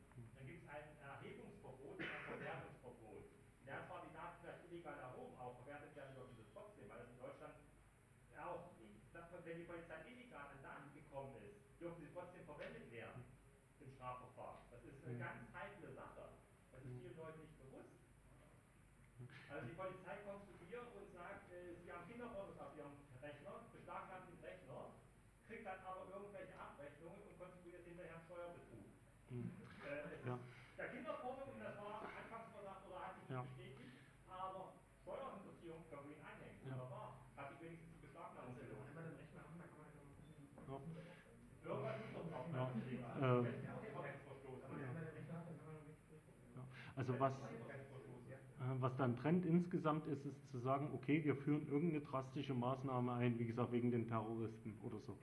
[0.71, 3.27] ein Erhebungsverbot und ein Verwertungsverbot.
[3.67, 7.03] Der hat zwar die Daten vielleicht illegal erhoben, aber verwertet werden dürfen sie trotzdem, weil
[7.03, 7.55] es in Deutschland
[8.39, 8.73] auch,
[9.45, 13.21] wenn die Polizei illegal an Daten gekommen ist, dürfen sie trotzdem verwendet werden
[13.83, 14.65] im Strafverfahren.
[14.71, 15.21] Das ist eine mhm.
[15.21, 16.39] ganz heikle Sache.
[16.73, 17.93] Das ist vielen Leuten nicht bewusst.
[19.51, 23.67] Also die Polizei kommt zu dir und sagt, äh, sie haben Kinderfotos auf ihrem Rechner,
[23.75, 24.97] beschlagnahmt den Rechner,
[25.45, 28.87] kriegt dann aber irgendwelche Abrechnungen und konstruiert hinterher einen Steuerbetrug.
[29.29, 29.51] Mhm.
[29.85, 30.39] Äh, ja.
[30.81, 33.45] Der Kinderporno, und das war anfangs gesagt oder hat sich ja.
[33.45, 34.01] bestätigt,
[34.33, 36.57] aber Steuerhinterziehung können wir ihn einhängen.
[36.65, 36.73] Ja.
[36.73, 37.21] Wunderbar.
[37.37, 38.89] Hat sich wenigstens die Beschlagnahmung also, gelohnt.
[38.89, 40.81] Einmal den Rechner haben, dann kann man ja ja.
[41.69, 43.45] Irgendwas muss doch auch ja.
[46.97, 51.67] Äh, also was, äh, was dann Trend insgesamt ist, ist zu sagen, okay, wir führen
[51.69, 55.17] irgendeine drastische Maßnahme ein, wie gesagt, wegen den Terroristen oder so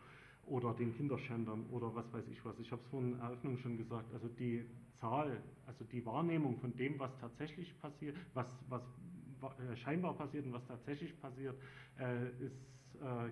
[0.45, 2.57] oder den Kinderschändern oder was weiß ich was.
[2.59, 4.13] Ich habe es vorhin in der Eröffnung schon gesagt.
[4.13, 4.65] Also die
[5.01, 8.81] Zahl, also die Wahrnehmung von dem, was tatsächlich passiert, was, was
[9.59, 11.55] äh, scheinbar passiert und was tatsächlich passiert,
[11.99, 12.55] äh, ist,
[13.01, 13.29] äh,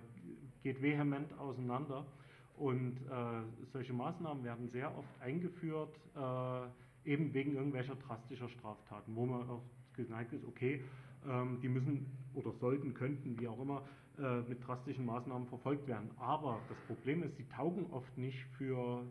[0.62, 2.06] geht vehement auseinander.
[2.54, 3.42] Und äh,
[3.72, 6.68] solche Maßnahmen werden sehr oft eingeführt, äh,
[7.06, 9.62] eben wegen irgendwelcher drastischer Straftaten, wo man auch
[9.94, 10.82] geneigt ist, okay,
[11.26, 13.82] ähm, die müssen oder sollten, könnten, wie auch immer,
[14.18, 16.10] äh, mit drastischen Maßnahmen verfolgt werden.
[16.18, 19.04] Aber das Problem ist, sie taugen oft nicht für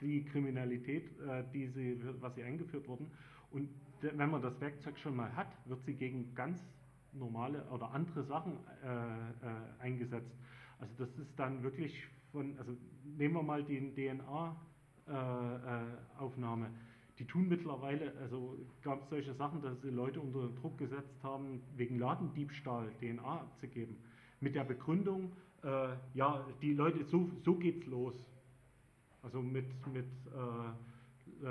[0.00, 3.10] die Kriminalität, äh, die sie, was sie eingeführt wurden.
[3.50, 3.68] Und
[4.00, 6.60] wenn man das Werkzeug schon mal hat, wird sie gegen ganz
[7.12, 9.32] normale oder andere Sachen äh, äh,
[9.80, 10.34] eingesetzt.
[10.78, 13.92] Also das ist dann wirklich von, also nehmen wir mal die
[15.06, 16.70] DNA-Aufnahme.
[17.20, 21.60] Die tun mittlerweile, also gab es solche Sachen, dass sie Leute unter Druck gesetzt haben,
[21.76, 23.96] wegen Ladendiebstahl DNA abzugeben
[24.40, 25.32] mit der Begründung,
[25.62, 28.14] äh, ja, die Leute, so, so geht's los.
[29.22, 31.50] Also mit, mit äh, äh,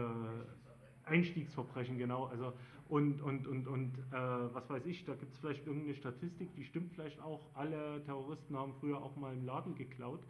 [1.06, 2.26] Einstiegsverbrechen, genau.
[2.26, 2.52] Also
[2.88, 6.64] und, und, und, und äh, was weiß ich, da gibt es vielleicht irgendeine Statistik, die
[6.64, 10.22] stimmt vielleicht auch, alle Terroristen haben früher auch mal im Laden geklaut.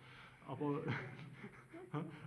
[0.46, 0.82] Aber,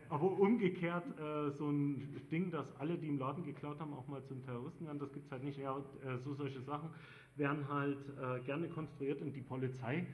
[0.09, 4.23] aber umgekehrt äh, so ein Ding, dass alle, die im Laden geklaut haben, auch mal
[4.25, 5.59] zum Terroristen werden, das gibt es halt nicht.
[5.59, 6.91] Ja, äh, so solche Sachen
[7.37, 10.07] werden halt äh, gerne konstruiert und die Polizei,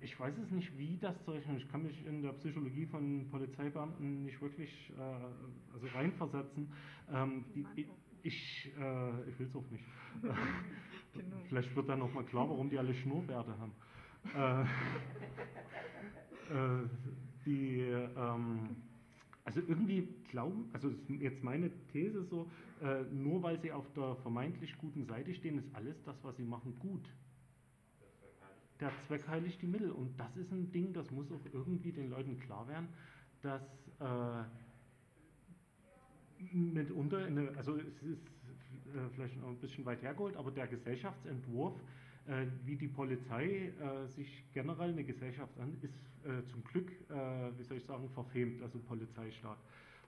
[0.00, 4.24] ich weiß es nicht, wie das Zeug, ich kann mich in der Psychologie von Polizeibeamten
[4.24, 5.02] nicht wirklich äh,
[5.72, 6.70] also reinversetzen.
[7.12, 7.64] Ähm, die,
[8.22, 9.84] ich äh, ich will es auch nicht.
[11.14, 11.36] genau.
[11.48, 13.72] Vielleicht wird dann nochmal klar, warum die alle Schnurrbärte haben.
[14.34, 14.62] Äh,
[16.52, 16.88] äh,
[17.46, 18.76] die, ähm,
[19.46, 22.50] also irgendwie glauben, also ist jetzt meine These so,
[22.82, 26.42] äh, nur weil sie auf der vermeintlich guten Seite stehen, ist alles das, was sie
[26.42, 27.08] machen, gut.
[28.80, 29.92] Der Zweck heiligt die Mittel.
[29.92, 32.88] Und das ist ein Ding, das muss auch irgendwie den Leuten klar werden,
[33.40, 33.62] dass
[34.00, 34.42] äh,
[36.52, 41.74] mitunter, eine, also es ist äh, vielleicht noch ein bisschen weit hergeholt, aber der Gesellschaftsentwurf,
[42.26, 45.94] äh, wie die Polizei äh, sich generell eine Gesellschaft an, ist
[46.26, 49.58] äh, zum Glück, äh, wie soll ich sagen, verfemt, also Polizeistaat.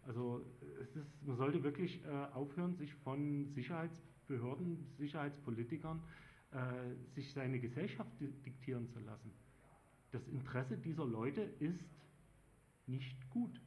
[0.07, 0.45] Also
[0.81, 6.01] es ist, man sollte wirklich äh, aufhören, sich von Sicherheitsbehörden, Sicherheitspolitikern
[7.15, 9.31] sich seine Gesellschaft diktieren zu lassen.
[10.12, 11.85] Das Interesse dieser Leute ist
[12.86, 13.61] nicht gut.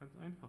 [0.00, 0.48] Ganz einfach.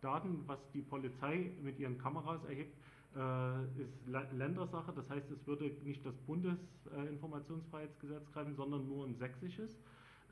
[0.00, 2.76] Daten, was die Polizei mit ihren Kameras erhebt,
[3.16, 4.92] äh, ist Ländersache.
[4.92, 9.74] Das heißt, es würde nicht das Bundesinformationsfreiheitsgesetz greifen, sondern nur ein sächsisches.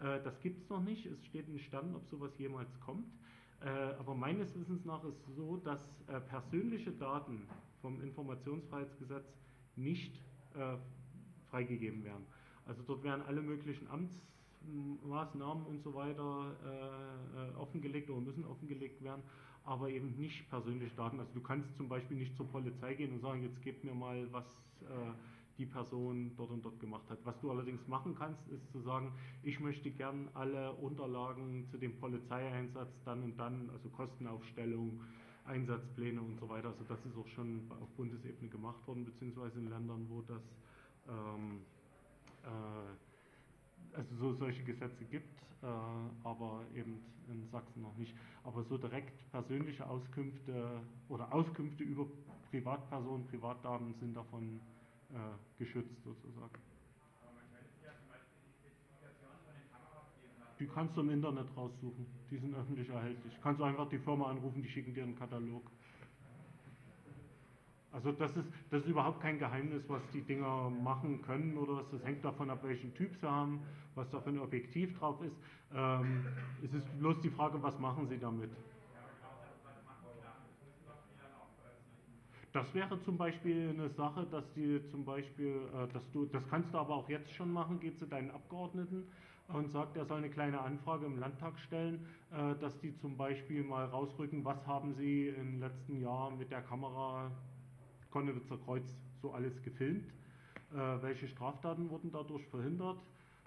[0.00, 1.06] Äh, das gibt es noch nicht.
[1.06, 3.10] Es steht in Sternen, ob sowas jemals kommt.
[3.60, 3.68] Äh,
[3.98, 5.82] aber meines Wissens nach ist es so, dass
[6.28, 7.48] persönliche Daten
[7.82, 9.26] vom Informationsfreiheitsgesetz
[9.76, 10.22] nicht
[11.50, 12.24] freigegeben werden.
[12.66, 13.86] Also dort werden alle möglichen
[14.66, 16.56] Amtsmaßnahmen und so weiter
[17.58, 19.22] offengelegt oder müssen offengelegt werden
[19.68, 21.20] aber eben nicht persönliche Daten.
[21.20, 24.26] Also du kannst zum Beispiel nicht zur Polizei gehen und sagen, jetzt gebt mir mal,
[24.32, 24.44] was
[24.80, 25.12] äh,
[25.58, 27.18] die Person dort und dort gemacht hat.
[27.24, 29.12] Was du allerdings machen kannst, ist zu sagen,
[29.42, 35.02] ich möchte gern alle Unterlagen zu dem Polizeieinsatz dann und dann, also Kostenaufstellung,
[35.44, 36.68] Einsatzpläne und so weiter.
[36.68, 40.42] Also das ist auch schon auf Bundesebene gemacht worden, beziehungsweise in Ländern, wo das
[41.08, 41.60] ähm,
[42.44, 43.07] äh,
[43.94, 45.66] also so solche Gesetze gibt, äh,
[46.24, 48.14] aber eben in Sachsen noch nicht.
[48.44, 52.06] Aber so direkt persönliche Auskünfte oder Auskünfte über
[52.50, 54.60] Privatpersonen, Privatdaten sind davon
[55.10, 55.14] äh,
[55.58, 56.58] geschützt sozusagen.
[60.58, 62.06] Die kannst du im Internet raussuchen.
[62.30, 63.32] Die sind öffentlich erhältlich.
[63.42, 65.70] Kannst du einfach die Firma anrufen, die schicken dir einen Katalog.
[67.92, 71.90] Also das ist, das ist überhaupt kein Geheimnis, was die Dinger machen können oder was.
[71.90, 73.60] Das hängt davon ab, welchen Typ sie haben,
[73.94, 75.36] was da für ein Objektiv drauf ist.
[75.74, 76.24] Ähm,
[76.62, 78.50] es ist bloß die Frage, was machen sie damit.
[82.52, 86.72] Das wäre zum Beispiel eine Sache, dass die zum Beispiel, äh, dass du, das kannst
[86.72, 89.06] du aber auch jetzt schon machen, geh zu deinen Abgeordneten
[89.48, 93.62] und sagt, er soll eine kleine Anfrage im Landtag stellen, äh, dass die zum Beispiel
[93.62, 97.30] mal rausrücken, was haben sie im letzten Jahr mit der Kamera
[98.10, 98.84] Konnewitzer Kreuz
[99.20, 100.08] so alles gefilmt,
[100.72, 102.98] äh, welche Straftaten wurden dadurch verhindert,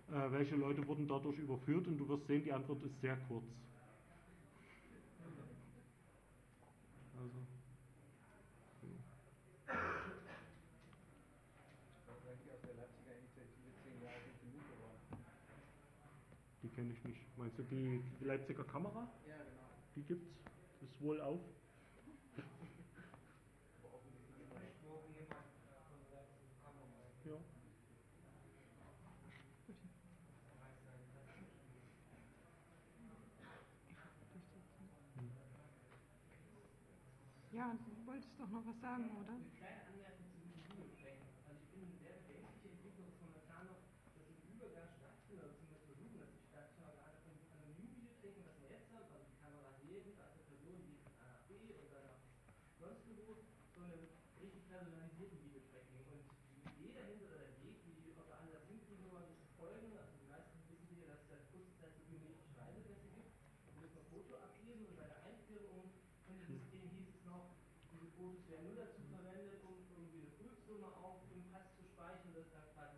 [0.09, 3.45] äh, welche Leute wurden dadurch überführt und du wirst sehen, die Antwort ist sehr kurz.
[7.17, 7.37] Also,
[16.63, 17.37] Die kenne ich nicht.
[17.37, 19.07] Meinst du die, die Leipziger Kamera?
[19.27, 19.69] Ja, genau.
[19.95, 20.29] Die gibt's.
[20.81, 21.39] Ist wohl auf.
[37.51, 39.33] Ja, du wolltest doch noch was sagen, oder?
[39.33, 41.33] Eine kleine Anmerkung zu diesem Videotraining.
[41.49, 43.81] Also ich finde eine sehr bedenkliche Entwicklung ist momentan noch,
[44.13, 48.53] dass im Übergang stattfindet, oder zumindest versuchen, dass die stattfindet, gerade von anonymen Videotraining, was
[48.61, 51.41] wir jetzt haben, also die Kamera heben, da ist eine Person, die von A nach
[51.49, 52.21] B und dann nach
[52.77, 53.41] sonst wo,
[53.73, 54.05] so einem
[54.37, 56.05] richtig personalisierten Videotracking.
[56.05, 56.21] Und
[56.53, 59.97] die Idee dahinter oder der Weg, wie auf der anderen hinkriegen wollen, ist folgende.
[60.05, 63.33] Also die meisten wissen hier, dass es seit kurzer Zeit so biometrische Reisepässe gibt.
[63.65, 65.97] Da muss man ein Foto abgeben und bei der Einführung
[66.29, 67.57] von dem System hieß es noch,
[67.91, 72.33] diese Fotos werden nur dazu verwendet, um irgendwie eine Prüfsumme auf dem Pass zu speichern,
[72.33, 72.97] dass dann quasi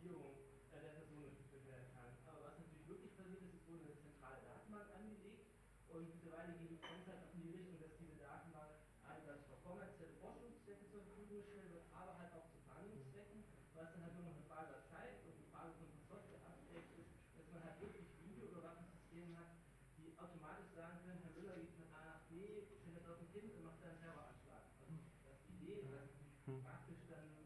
[0.00, 0.32] die Identifizierung
[0.72, 2.08] äh, der Person durchgeführt werden kann.
[2.24, 5.44] Aber was natürlich wirklich passiert ist, es wurde eine zentrale Datenbank angelegt
[5.92, 9.60] und mittlerweile geht die Trends halt auch in die Richtung, dass diese Datenbank einerseits für
[9.60, 13.44] kommerzielle Forschungszwecke zur Verfügung gestellt wird, aber halt auch zu Verhandlungszwecken,
[13.76, 17.12] was dann halt nur noch eine Frage der Zeit und eine Frage von Software-Updates ist,
[17.36, 19.52] dass man halt wirklich Videoüberwachungssysteme hat,
[20.00, 23.52] die automatisch sagen können, Herr Müller geht von A nach B, sendet auf ein Kind
[23.52, 24.64] und macht dann einen Terroranschlag.
[24.80, 24.96] Also
[25.28, 27.40] das ist die Idee, und das ist praktisch dann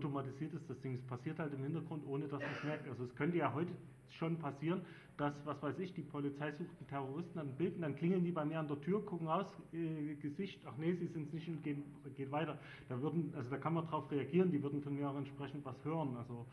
[0.00, 0.94] automatisiert ist das Ding.
[0.94, 2.88] Es passiert halt im Hintergrund, ohne dass man es merkt.
[2.88, 3.70] Also es könnte ja heute
[4.08, 4.80] schon passieren,
[5.16, 8.44] dass, was weiß ich, die Polizei sucht einen Terroristen an Bild dann klingeln die bei
[8.44, 11.62] mir an der Tür, gucken raus, äh, Gesicht, ach nee, sie sind es nicht und
[11.62, 11.84] gehen,
[12.16, 12.58] geht weiter.
[12.88, 15.76] Da würden, also da kann man darauf reagieren, die würden von mir auch entsprechend was
[15.84, 16.16] hören.
[16.16, 16.46] Also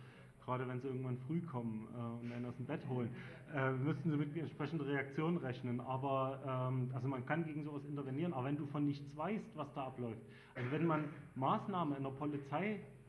[0.43, 3.09] gerade wenn sie irgendwann früh kommen äh, und einen aus dem Bett holen,
[3.55, 5.79] äh, müssten sie mit entsprechender Reaktion rechnen.
[5.79, 9.67] Aber ähm, also man kann gegen sowas intervenieren, aber wenn du von nichts weißt, was
[9.73, 10.21] da abläuft,
[10.55, 11.05] also wenn man
[11.35, 12.11] Maßnahme in der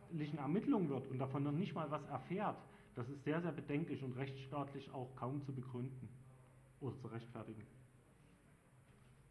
[0.09, 2.57] polizeilichen Ermittlung wird und davon noch nicht mal was erfährt,
[2.95, 6.09] das ist sehr, sehr bedenklich und rechtsstaatlich auch kaum zu begründen
[6.81, 7.67] oder zu rechtfertigen.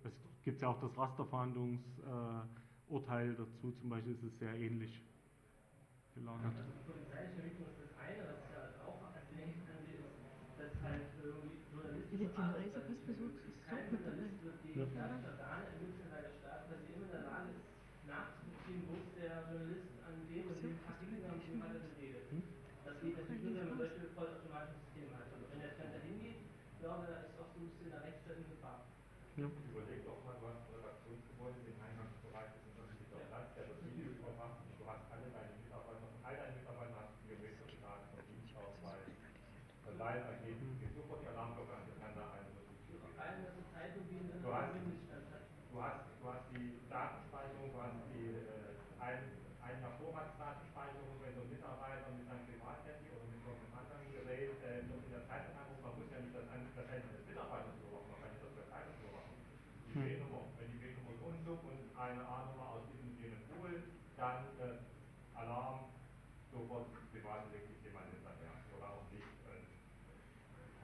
[0.03, 0.11] Es
[0.43, 5.01] gibt ja auch das Rasterverhandlungsurteil äh, dazu, zum Beispiel ist es sehr ähnlich
[6.15, 6.45] gelagert.
[6.45, 10.07] Also die polizeiliche Ermittlung ist das eine, was ja auch erklären könnte, ist,
[10.57, 12.15] dass halt irgendwie Journalisten
[13.67, 14.87] kein Journalist wird gegen ja.
[14.87, 17.67] Staatsverfahren ermittelt in einer Staat, dass sie immer in der Lage ist,
[18.07, 21.83] nachzuvollziehen, wo ist der Journalist an dem und dem Tag hingegangen, mit dem hat er
[21.83, 22.31] geredet.
[22.87, 25.27] Das geht natürlich nur, wenn man solche vollautomatischen Systeme hat.
[25.35, 26.39] Aber wenn der Trend da hingeht,
[26.79, 28.87] glaube ich, da ist auch so ein bisschen der Rechtsstaat in Gefahr.
[29.35, 29.51] Ja.
[29.51, 33.83] Überleg doch mal, du hast Redaktionsgebäude im Eingangsbereich, das ist natürlich der Platz, der das
[33.83, 34.63] Video überwacht.
[34.79, 39.11] Du hast alle deine Mitarbeiter, all deine Mitarbeiter hast biometrische Daten vom Dienstausweis,
[39.97, 44.21] Wahlergebnis, geht sofort die Alarmglocke an, kann da eine Vor allem, dass die Zeitung wie
[44.21, 49.81] in Du hast, du hast, du hast die Datenspeicherung, du hast die äh, ein, ein
[49.81, 54.53] Jahr Vorratsdatenspeicherung, wenn so ein Mitarbeiter mit seinem Privathandy oder mit so einem anderen Gerät
[54.61, 57.73] äh, noch in der Zeitung anruft, man muss ja nicht das, das Handy des Mitarbeiters
[57.81, 59.33] beobachten, man kann nicht das der Zeitung beobachten.
[59.89, 60.05] Die Hm.
[60.05, 63.81] B-Nummer, wenn die B-Nummer so und so und eine A-Nummer aus diesem und jenem Pool,
[64.13, 64.77] dann äh,
[65.33, 65.89] Alarm,
[66.53, 69.25] sofort privat legt sich jemand hinterher oder auch nicht.
[69.49, 69.65] Äh,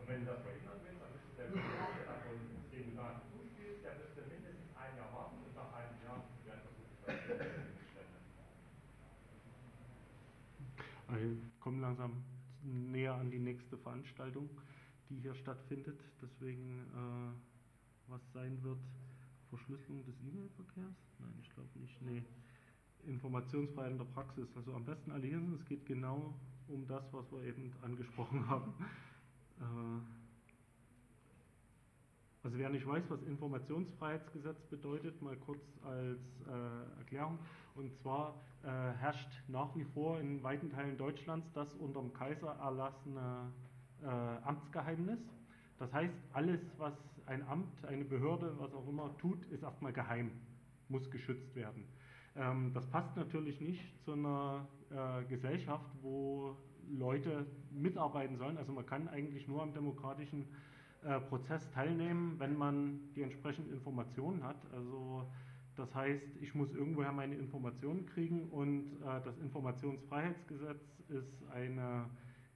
[0.01, 2.35] Und wenn du das verhindern willst, dann müsste der Bürger, der davon
[2.73, 6.65] den du Daten zuspielst, der müsste mindestens ein Jahr warten und nach einem Jahr werden
[6.65, 7.69] versucht, das zu stellen.
[11.07, 12.23] Also wir kommen langsam
[12.61, 14.49] näher an die nächste Veranstaltung,
[15.09, 15.97] die hier stattfindet.
[16.21, 18.79] Deswegen, äh, was sein wird,
[19.47, 20.95] Verschlüsselung des E-Mail-Verkehrs?
[21.19, 22.01] Nein, ich glaube nicht.
[22.01, 22.23] Nee.
[23.05, 24.47] Informationsfreiheit in der Praxis.
[24.57, 25.53] Also am besten alle hier sind.
[25.53, 26.37] Es geht genau
[26.67, 28.73] um das, was wir eben angesprochen haben.
[29.59, 30.22] Äh,
[32.43, 37.39] also wer nicht weiß, was Informationsfreiheitsgesetz bedeutet, mal kurz als äh, Erklärung.
[37.75, 42.51] Und zwar äh, herrscht nach wie vor in weiten Teilen Deutschlands das unter dem Kaiser
[42.59, 43.51] erlassene
[44.01, 45.19] äh, Amtsgeheimnis.
[45.79, 46.93] Das heißt, alles, was
[47.27, 50.31] ein Amt, eine Behörde, was auch immer tut, ist erstmal geheim,
[50.89, 51.85] muss geschützt werden.
[52.35, 56.57] Ähm, das passt natürlich nicht zu einer äh, Gesellschaft, wo
[56.89, 58.57] Leute mitarbeiten sollen.
[58.57, 60.45] Also man kann eigentlich nur am demokratischen
[61.05, 64.57] äh, Prozess teilnehmen, wenn man die entsprechenden Informationen hat.
[64.73, 65.29] Also
[65.75, 72.09] das heißt, ich muss irgendwoher meine Informationen kriegen und äh, das Informationsfreiheitsgesetz ist eine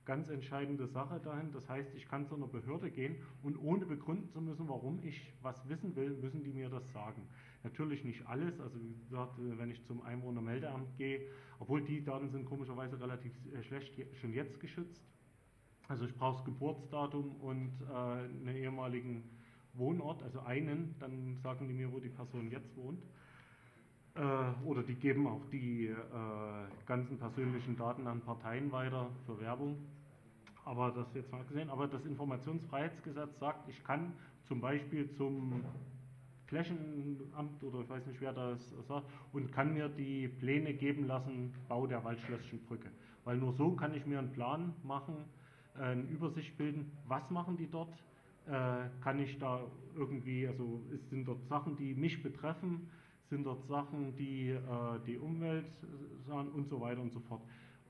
[0.06, 1.52] ganz entscheidende Sache dahin.
[1.52, 5.34] Das heißt, ich kann zu einer Behörde gehen und ohne begründen zu müssen, warum ich
[5.42, 7.28] was wissen will, müssen die mir das sagen.
[7.64, 11.28] Natürlich nicht alles, also wie gesagt, wenn ich zum Einwohnermeldeamt gehe,
[11.60, 15.04] obwohl die Daten sind komischerweise relativ äh, schlecht schon jetzt geschützt.
[15.88, 19.24] Also ich brauche das Geburtsdatum und äh, einen ehemaligen
[19.74, 23.02] Wohnort, also einen, dann sagen die mir, wo die Person jetzt wohnt.
[24.16, 25.96] Äh, oder die geben auch die äh,
[26.86, 29.78] ganzen persönlichen Daten an Parteien weiter für Werbung.
[30.66, 31.70] Aber das jetzt mal gesehen.
[31.70, 34.14] Aber das Informationsfreiheitsgesetz sagt, ich kann
[34.48, 35.64] zum Beispiel zum
[36.48, 41.54] Flächenamt oder ich weiß nicht, wer das sagt, und kann mir die Pläne geben lassen,
[41.70, 42.90] Bau der Waldschlösschen Brücke.
[43.24, 45.16] Weil nur so kann ich mir einen Plan machen,
[45.80, 47.94] eine Übersicht bilden, was machen die dort,
[48.48, 49.62] äh, kann ich da
[49.96, 52.90] irgendwie, also sind dort Sachen, die mich betreffen,
[53.30, 54.60] sind dort Sachen, die äh,
[55.06, 55.66] die Umwelt
[56.28, 57.42] sagen und so weiter und so fort.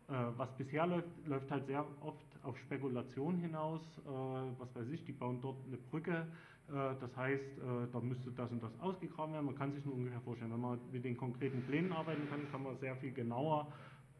[0.09, 3.81] Äh, was bisher läuft, läuft halt sehr oft auf Spekulation hinaus.
[3.99, 4.09] Äh,
[4.57, 6.27] was weiß ich, die bauen dort eine Brücke.
[6.69, 9.45] Äh, das heißt, äh, da müsste das und das ausgegraben werden.
[9.45, 10.51] Man kann sich nur ungefähr vorstellen.
[10.51, 13.67] Wenn man mit den konkreten Plänen arbeiten kann, kann man sehr viel genauer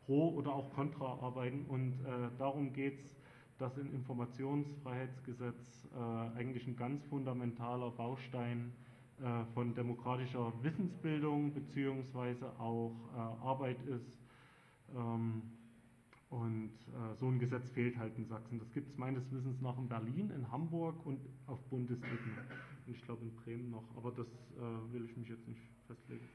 [0.06, 1.66] pro oder auch kontra arbeiten.
[1.68, 3.17] Und äh, darum geht es,
[3.58, 8.74] dass im Informationsfreiheitsgesetz äh, eigentlich ein ganz fundamentaler Baustein
[9.20, 14.20] äh, von demokratischer Wissensbildung beziehungsweise auch äh, Arbeit ist.
[14.96, 15.42] Ähm,
[16.30, 18.60] und äh, so ein Gesetz fehlt halt in Sachsen.
[18.60, 22.18] Das gibt es meines Wissens nach in Berlin, in Hamburg und auf Bundesebene.
[22.86, 26.28] Und ich glaube in Bremen noch, aber das äh, will ich mich jetzt nicht festlegen.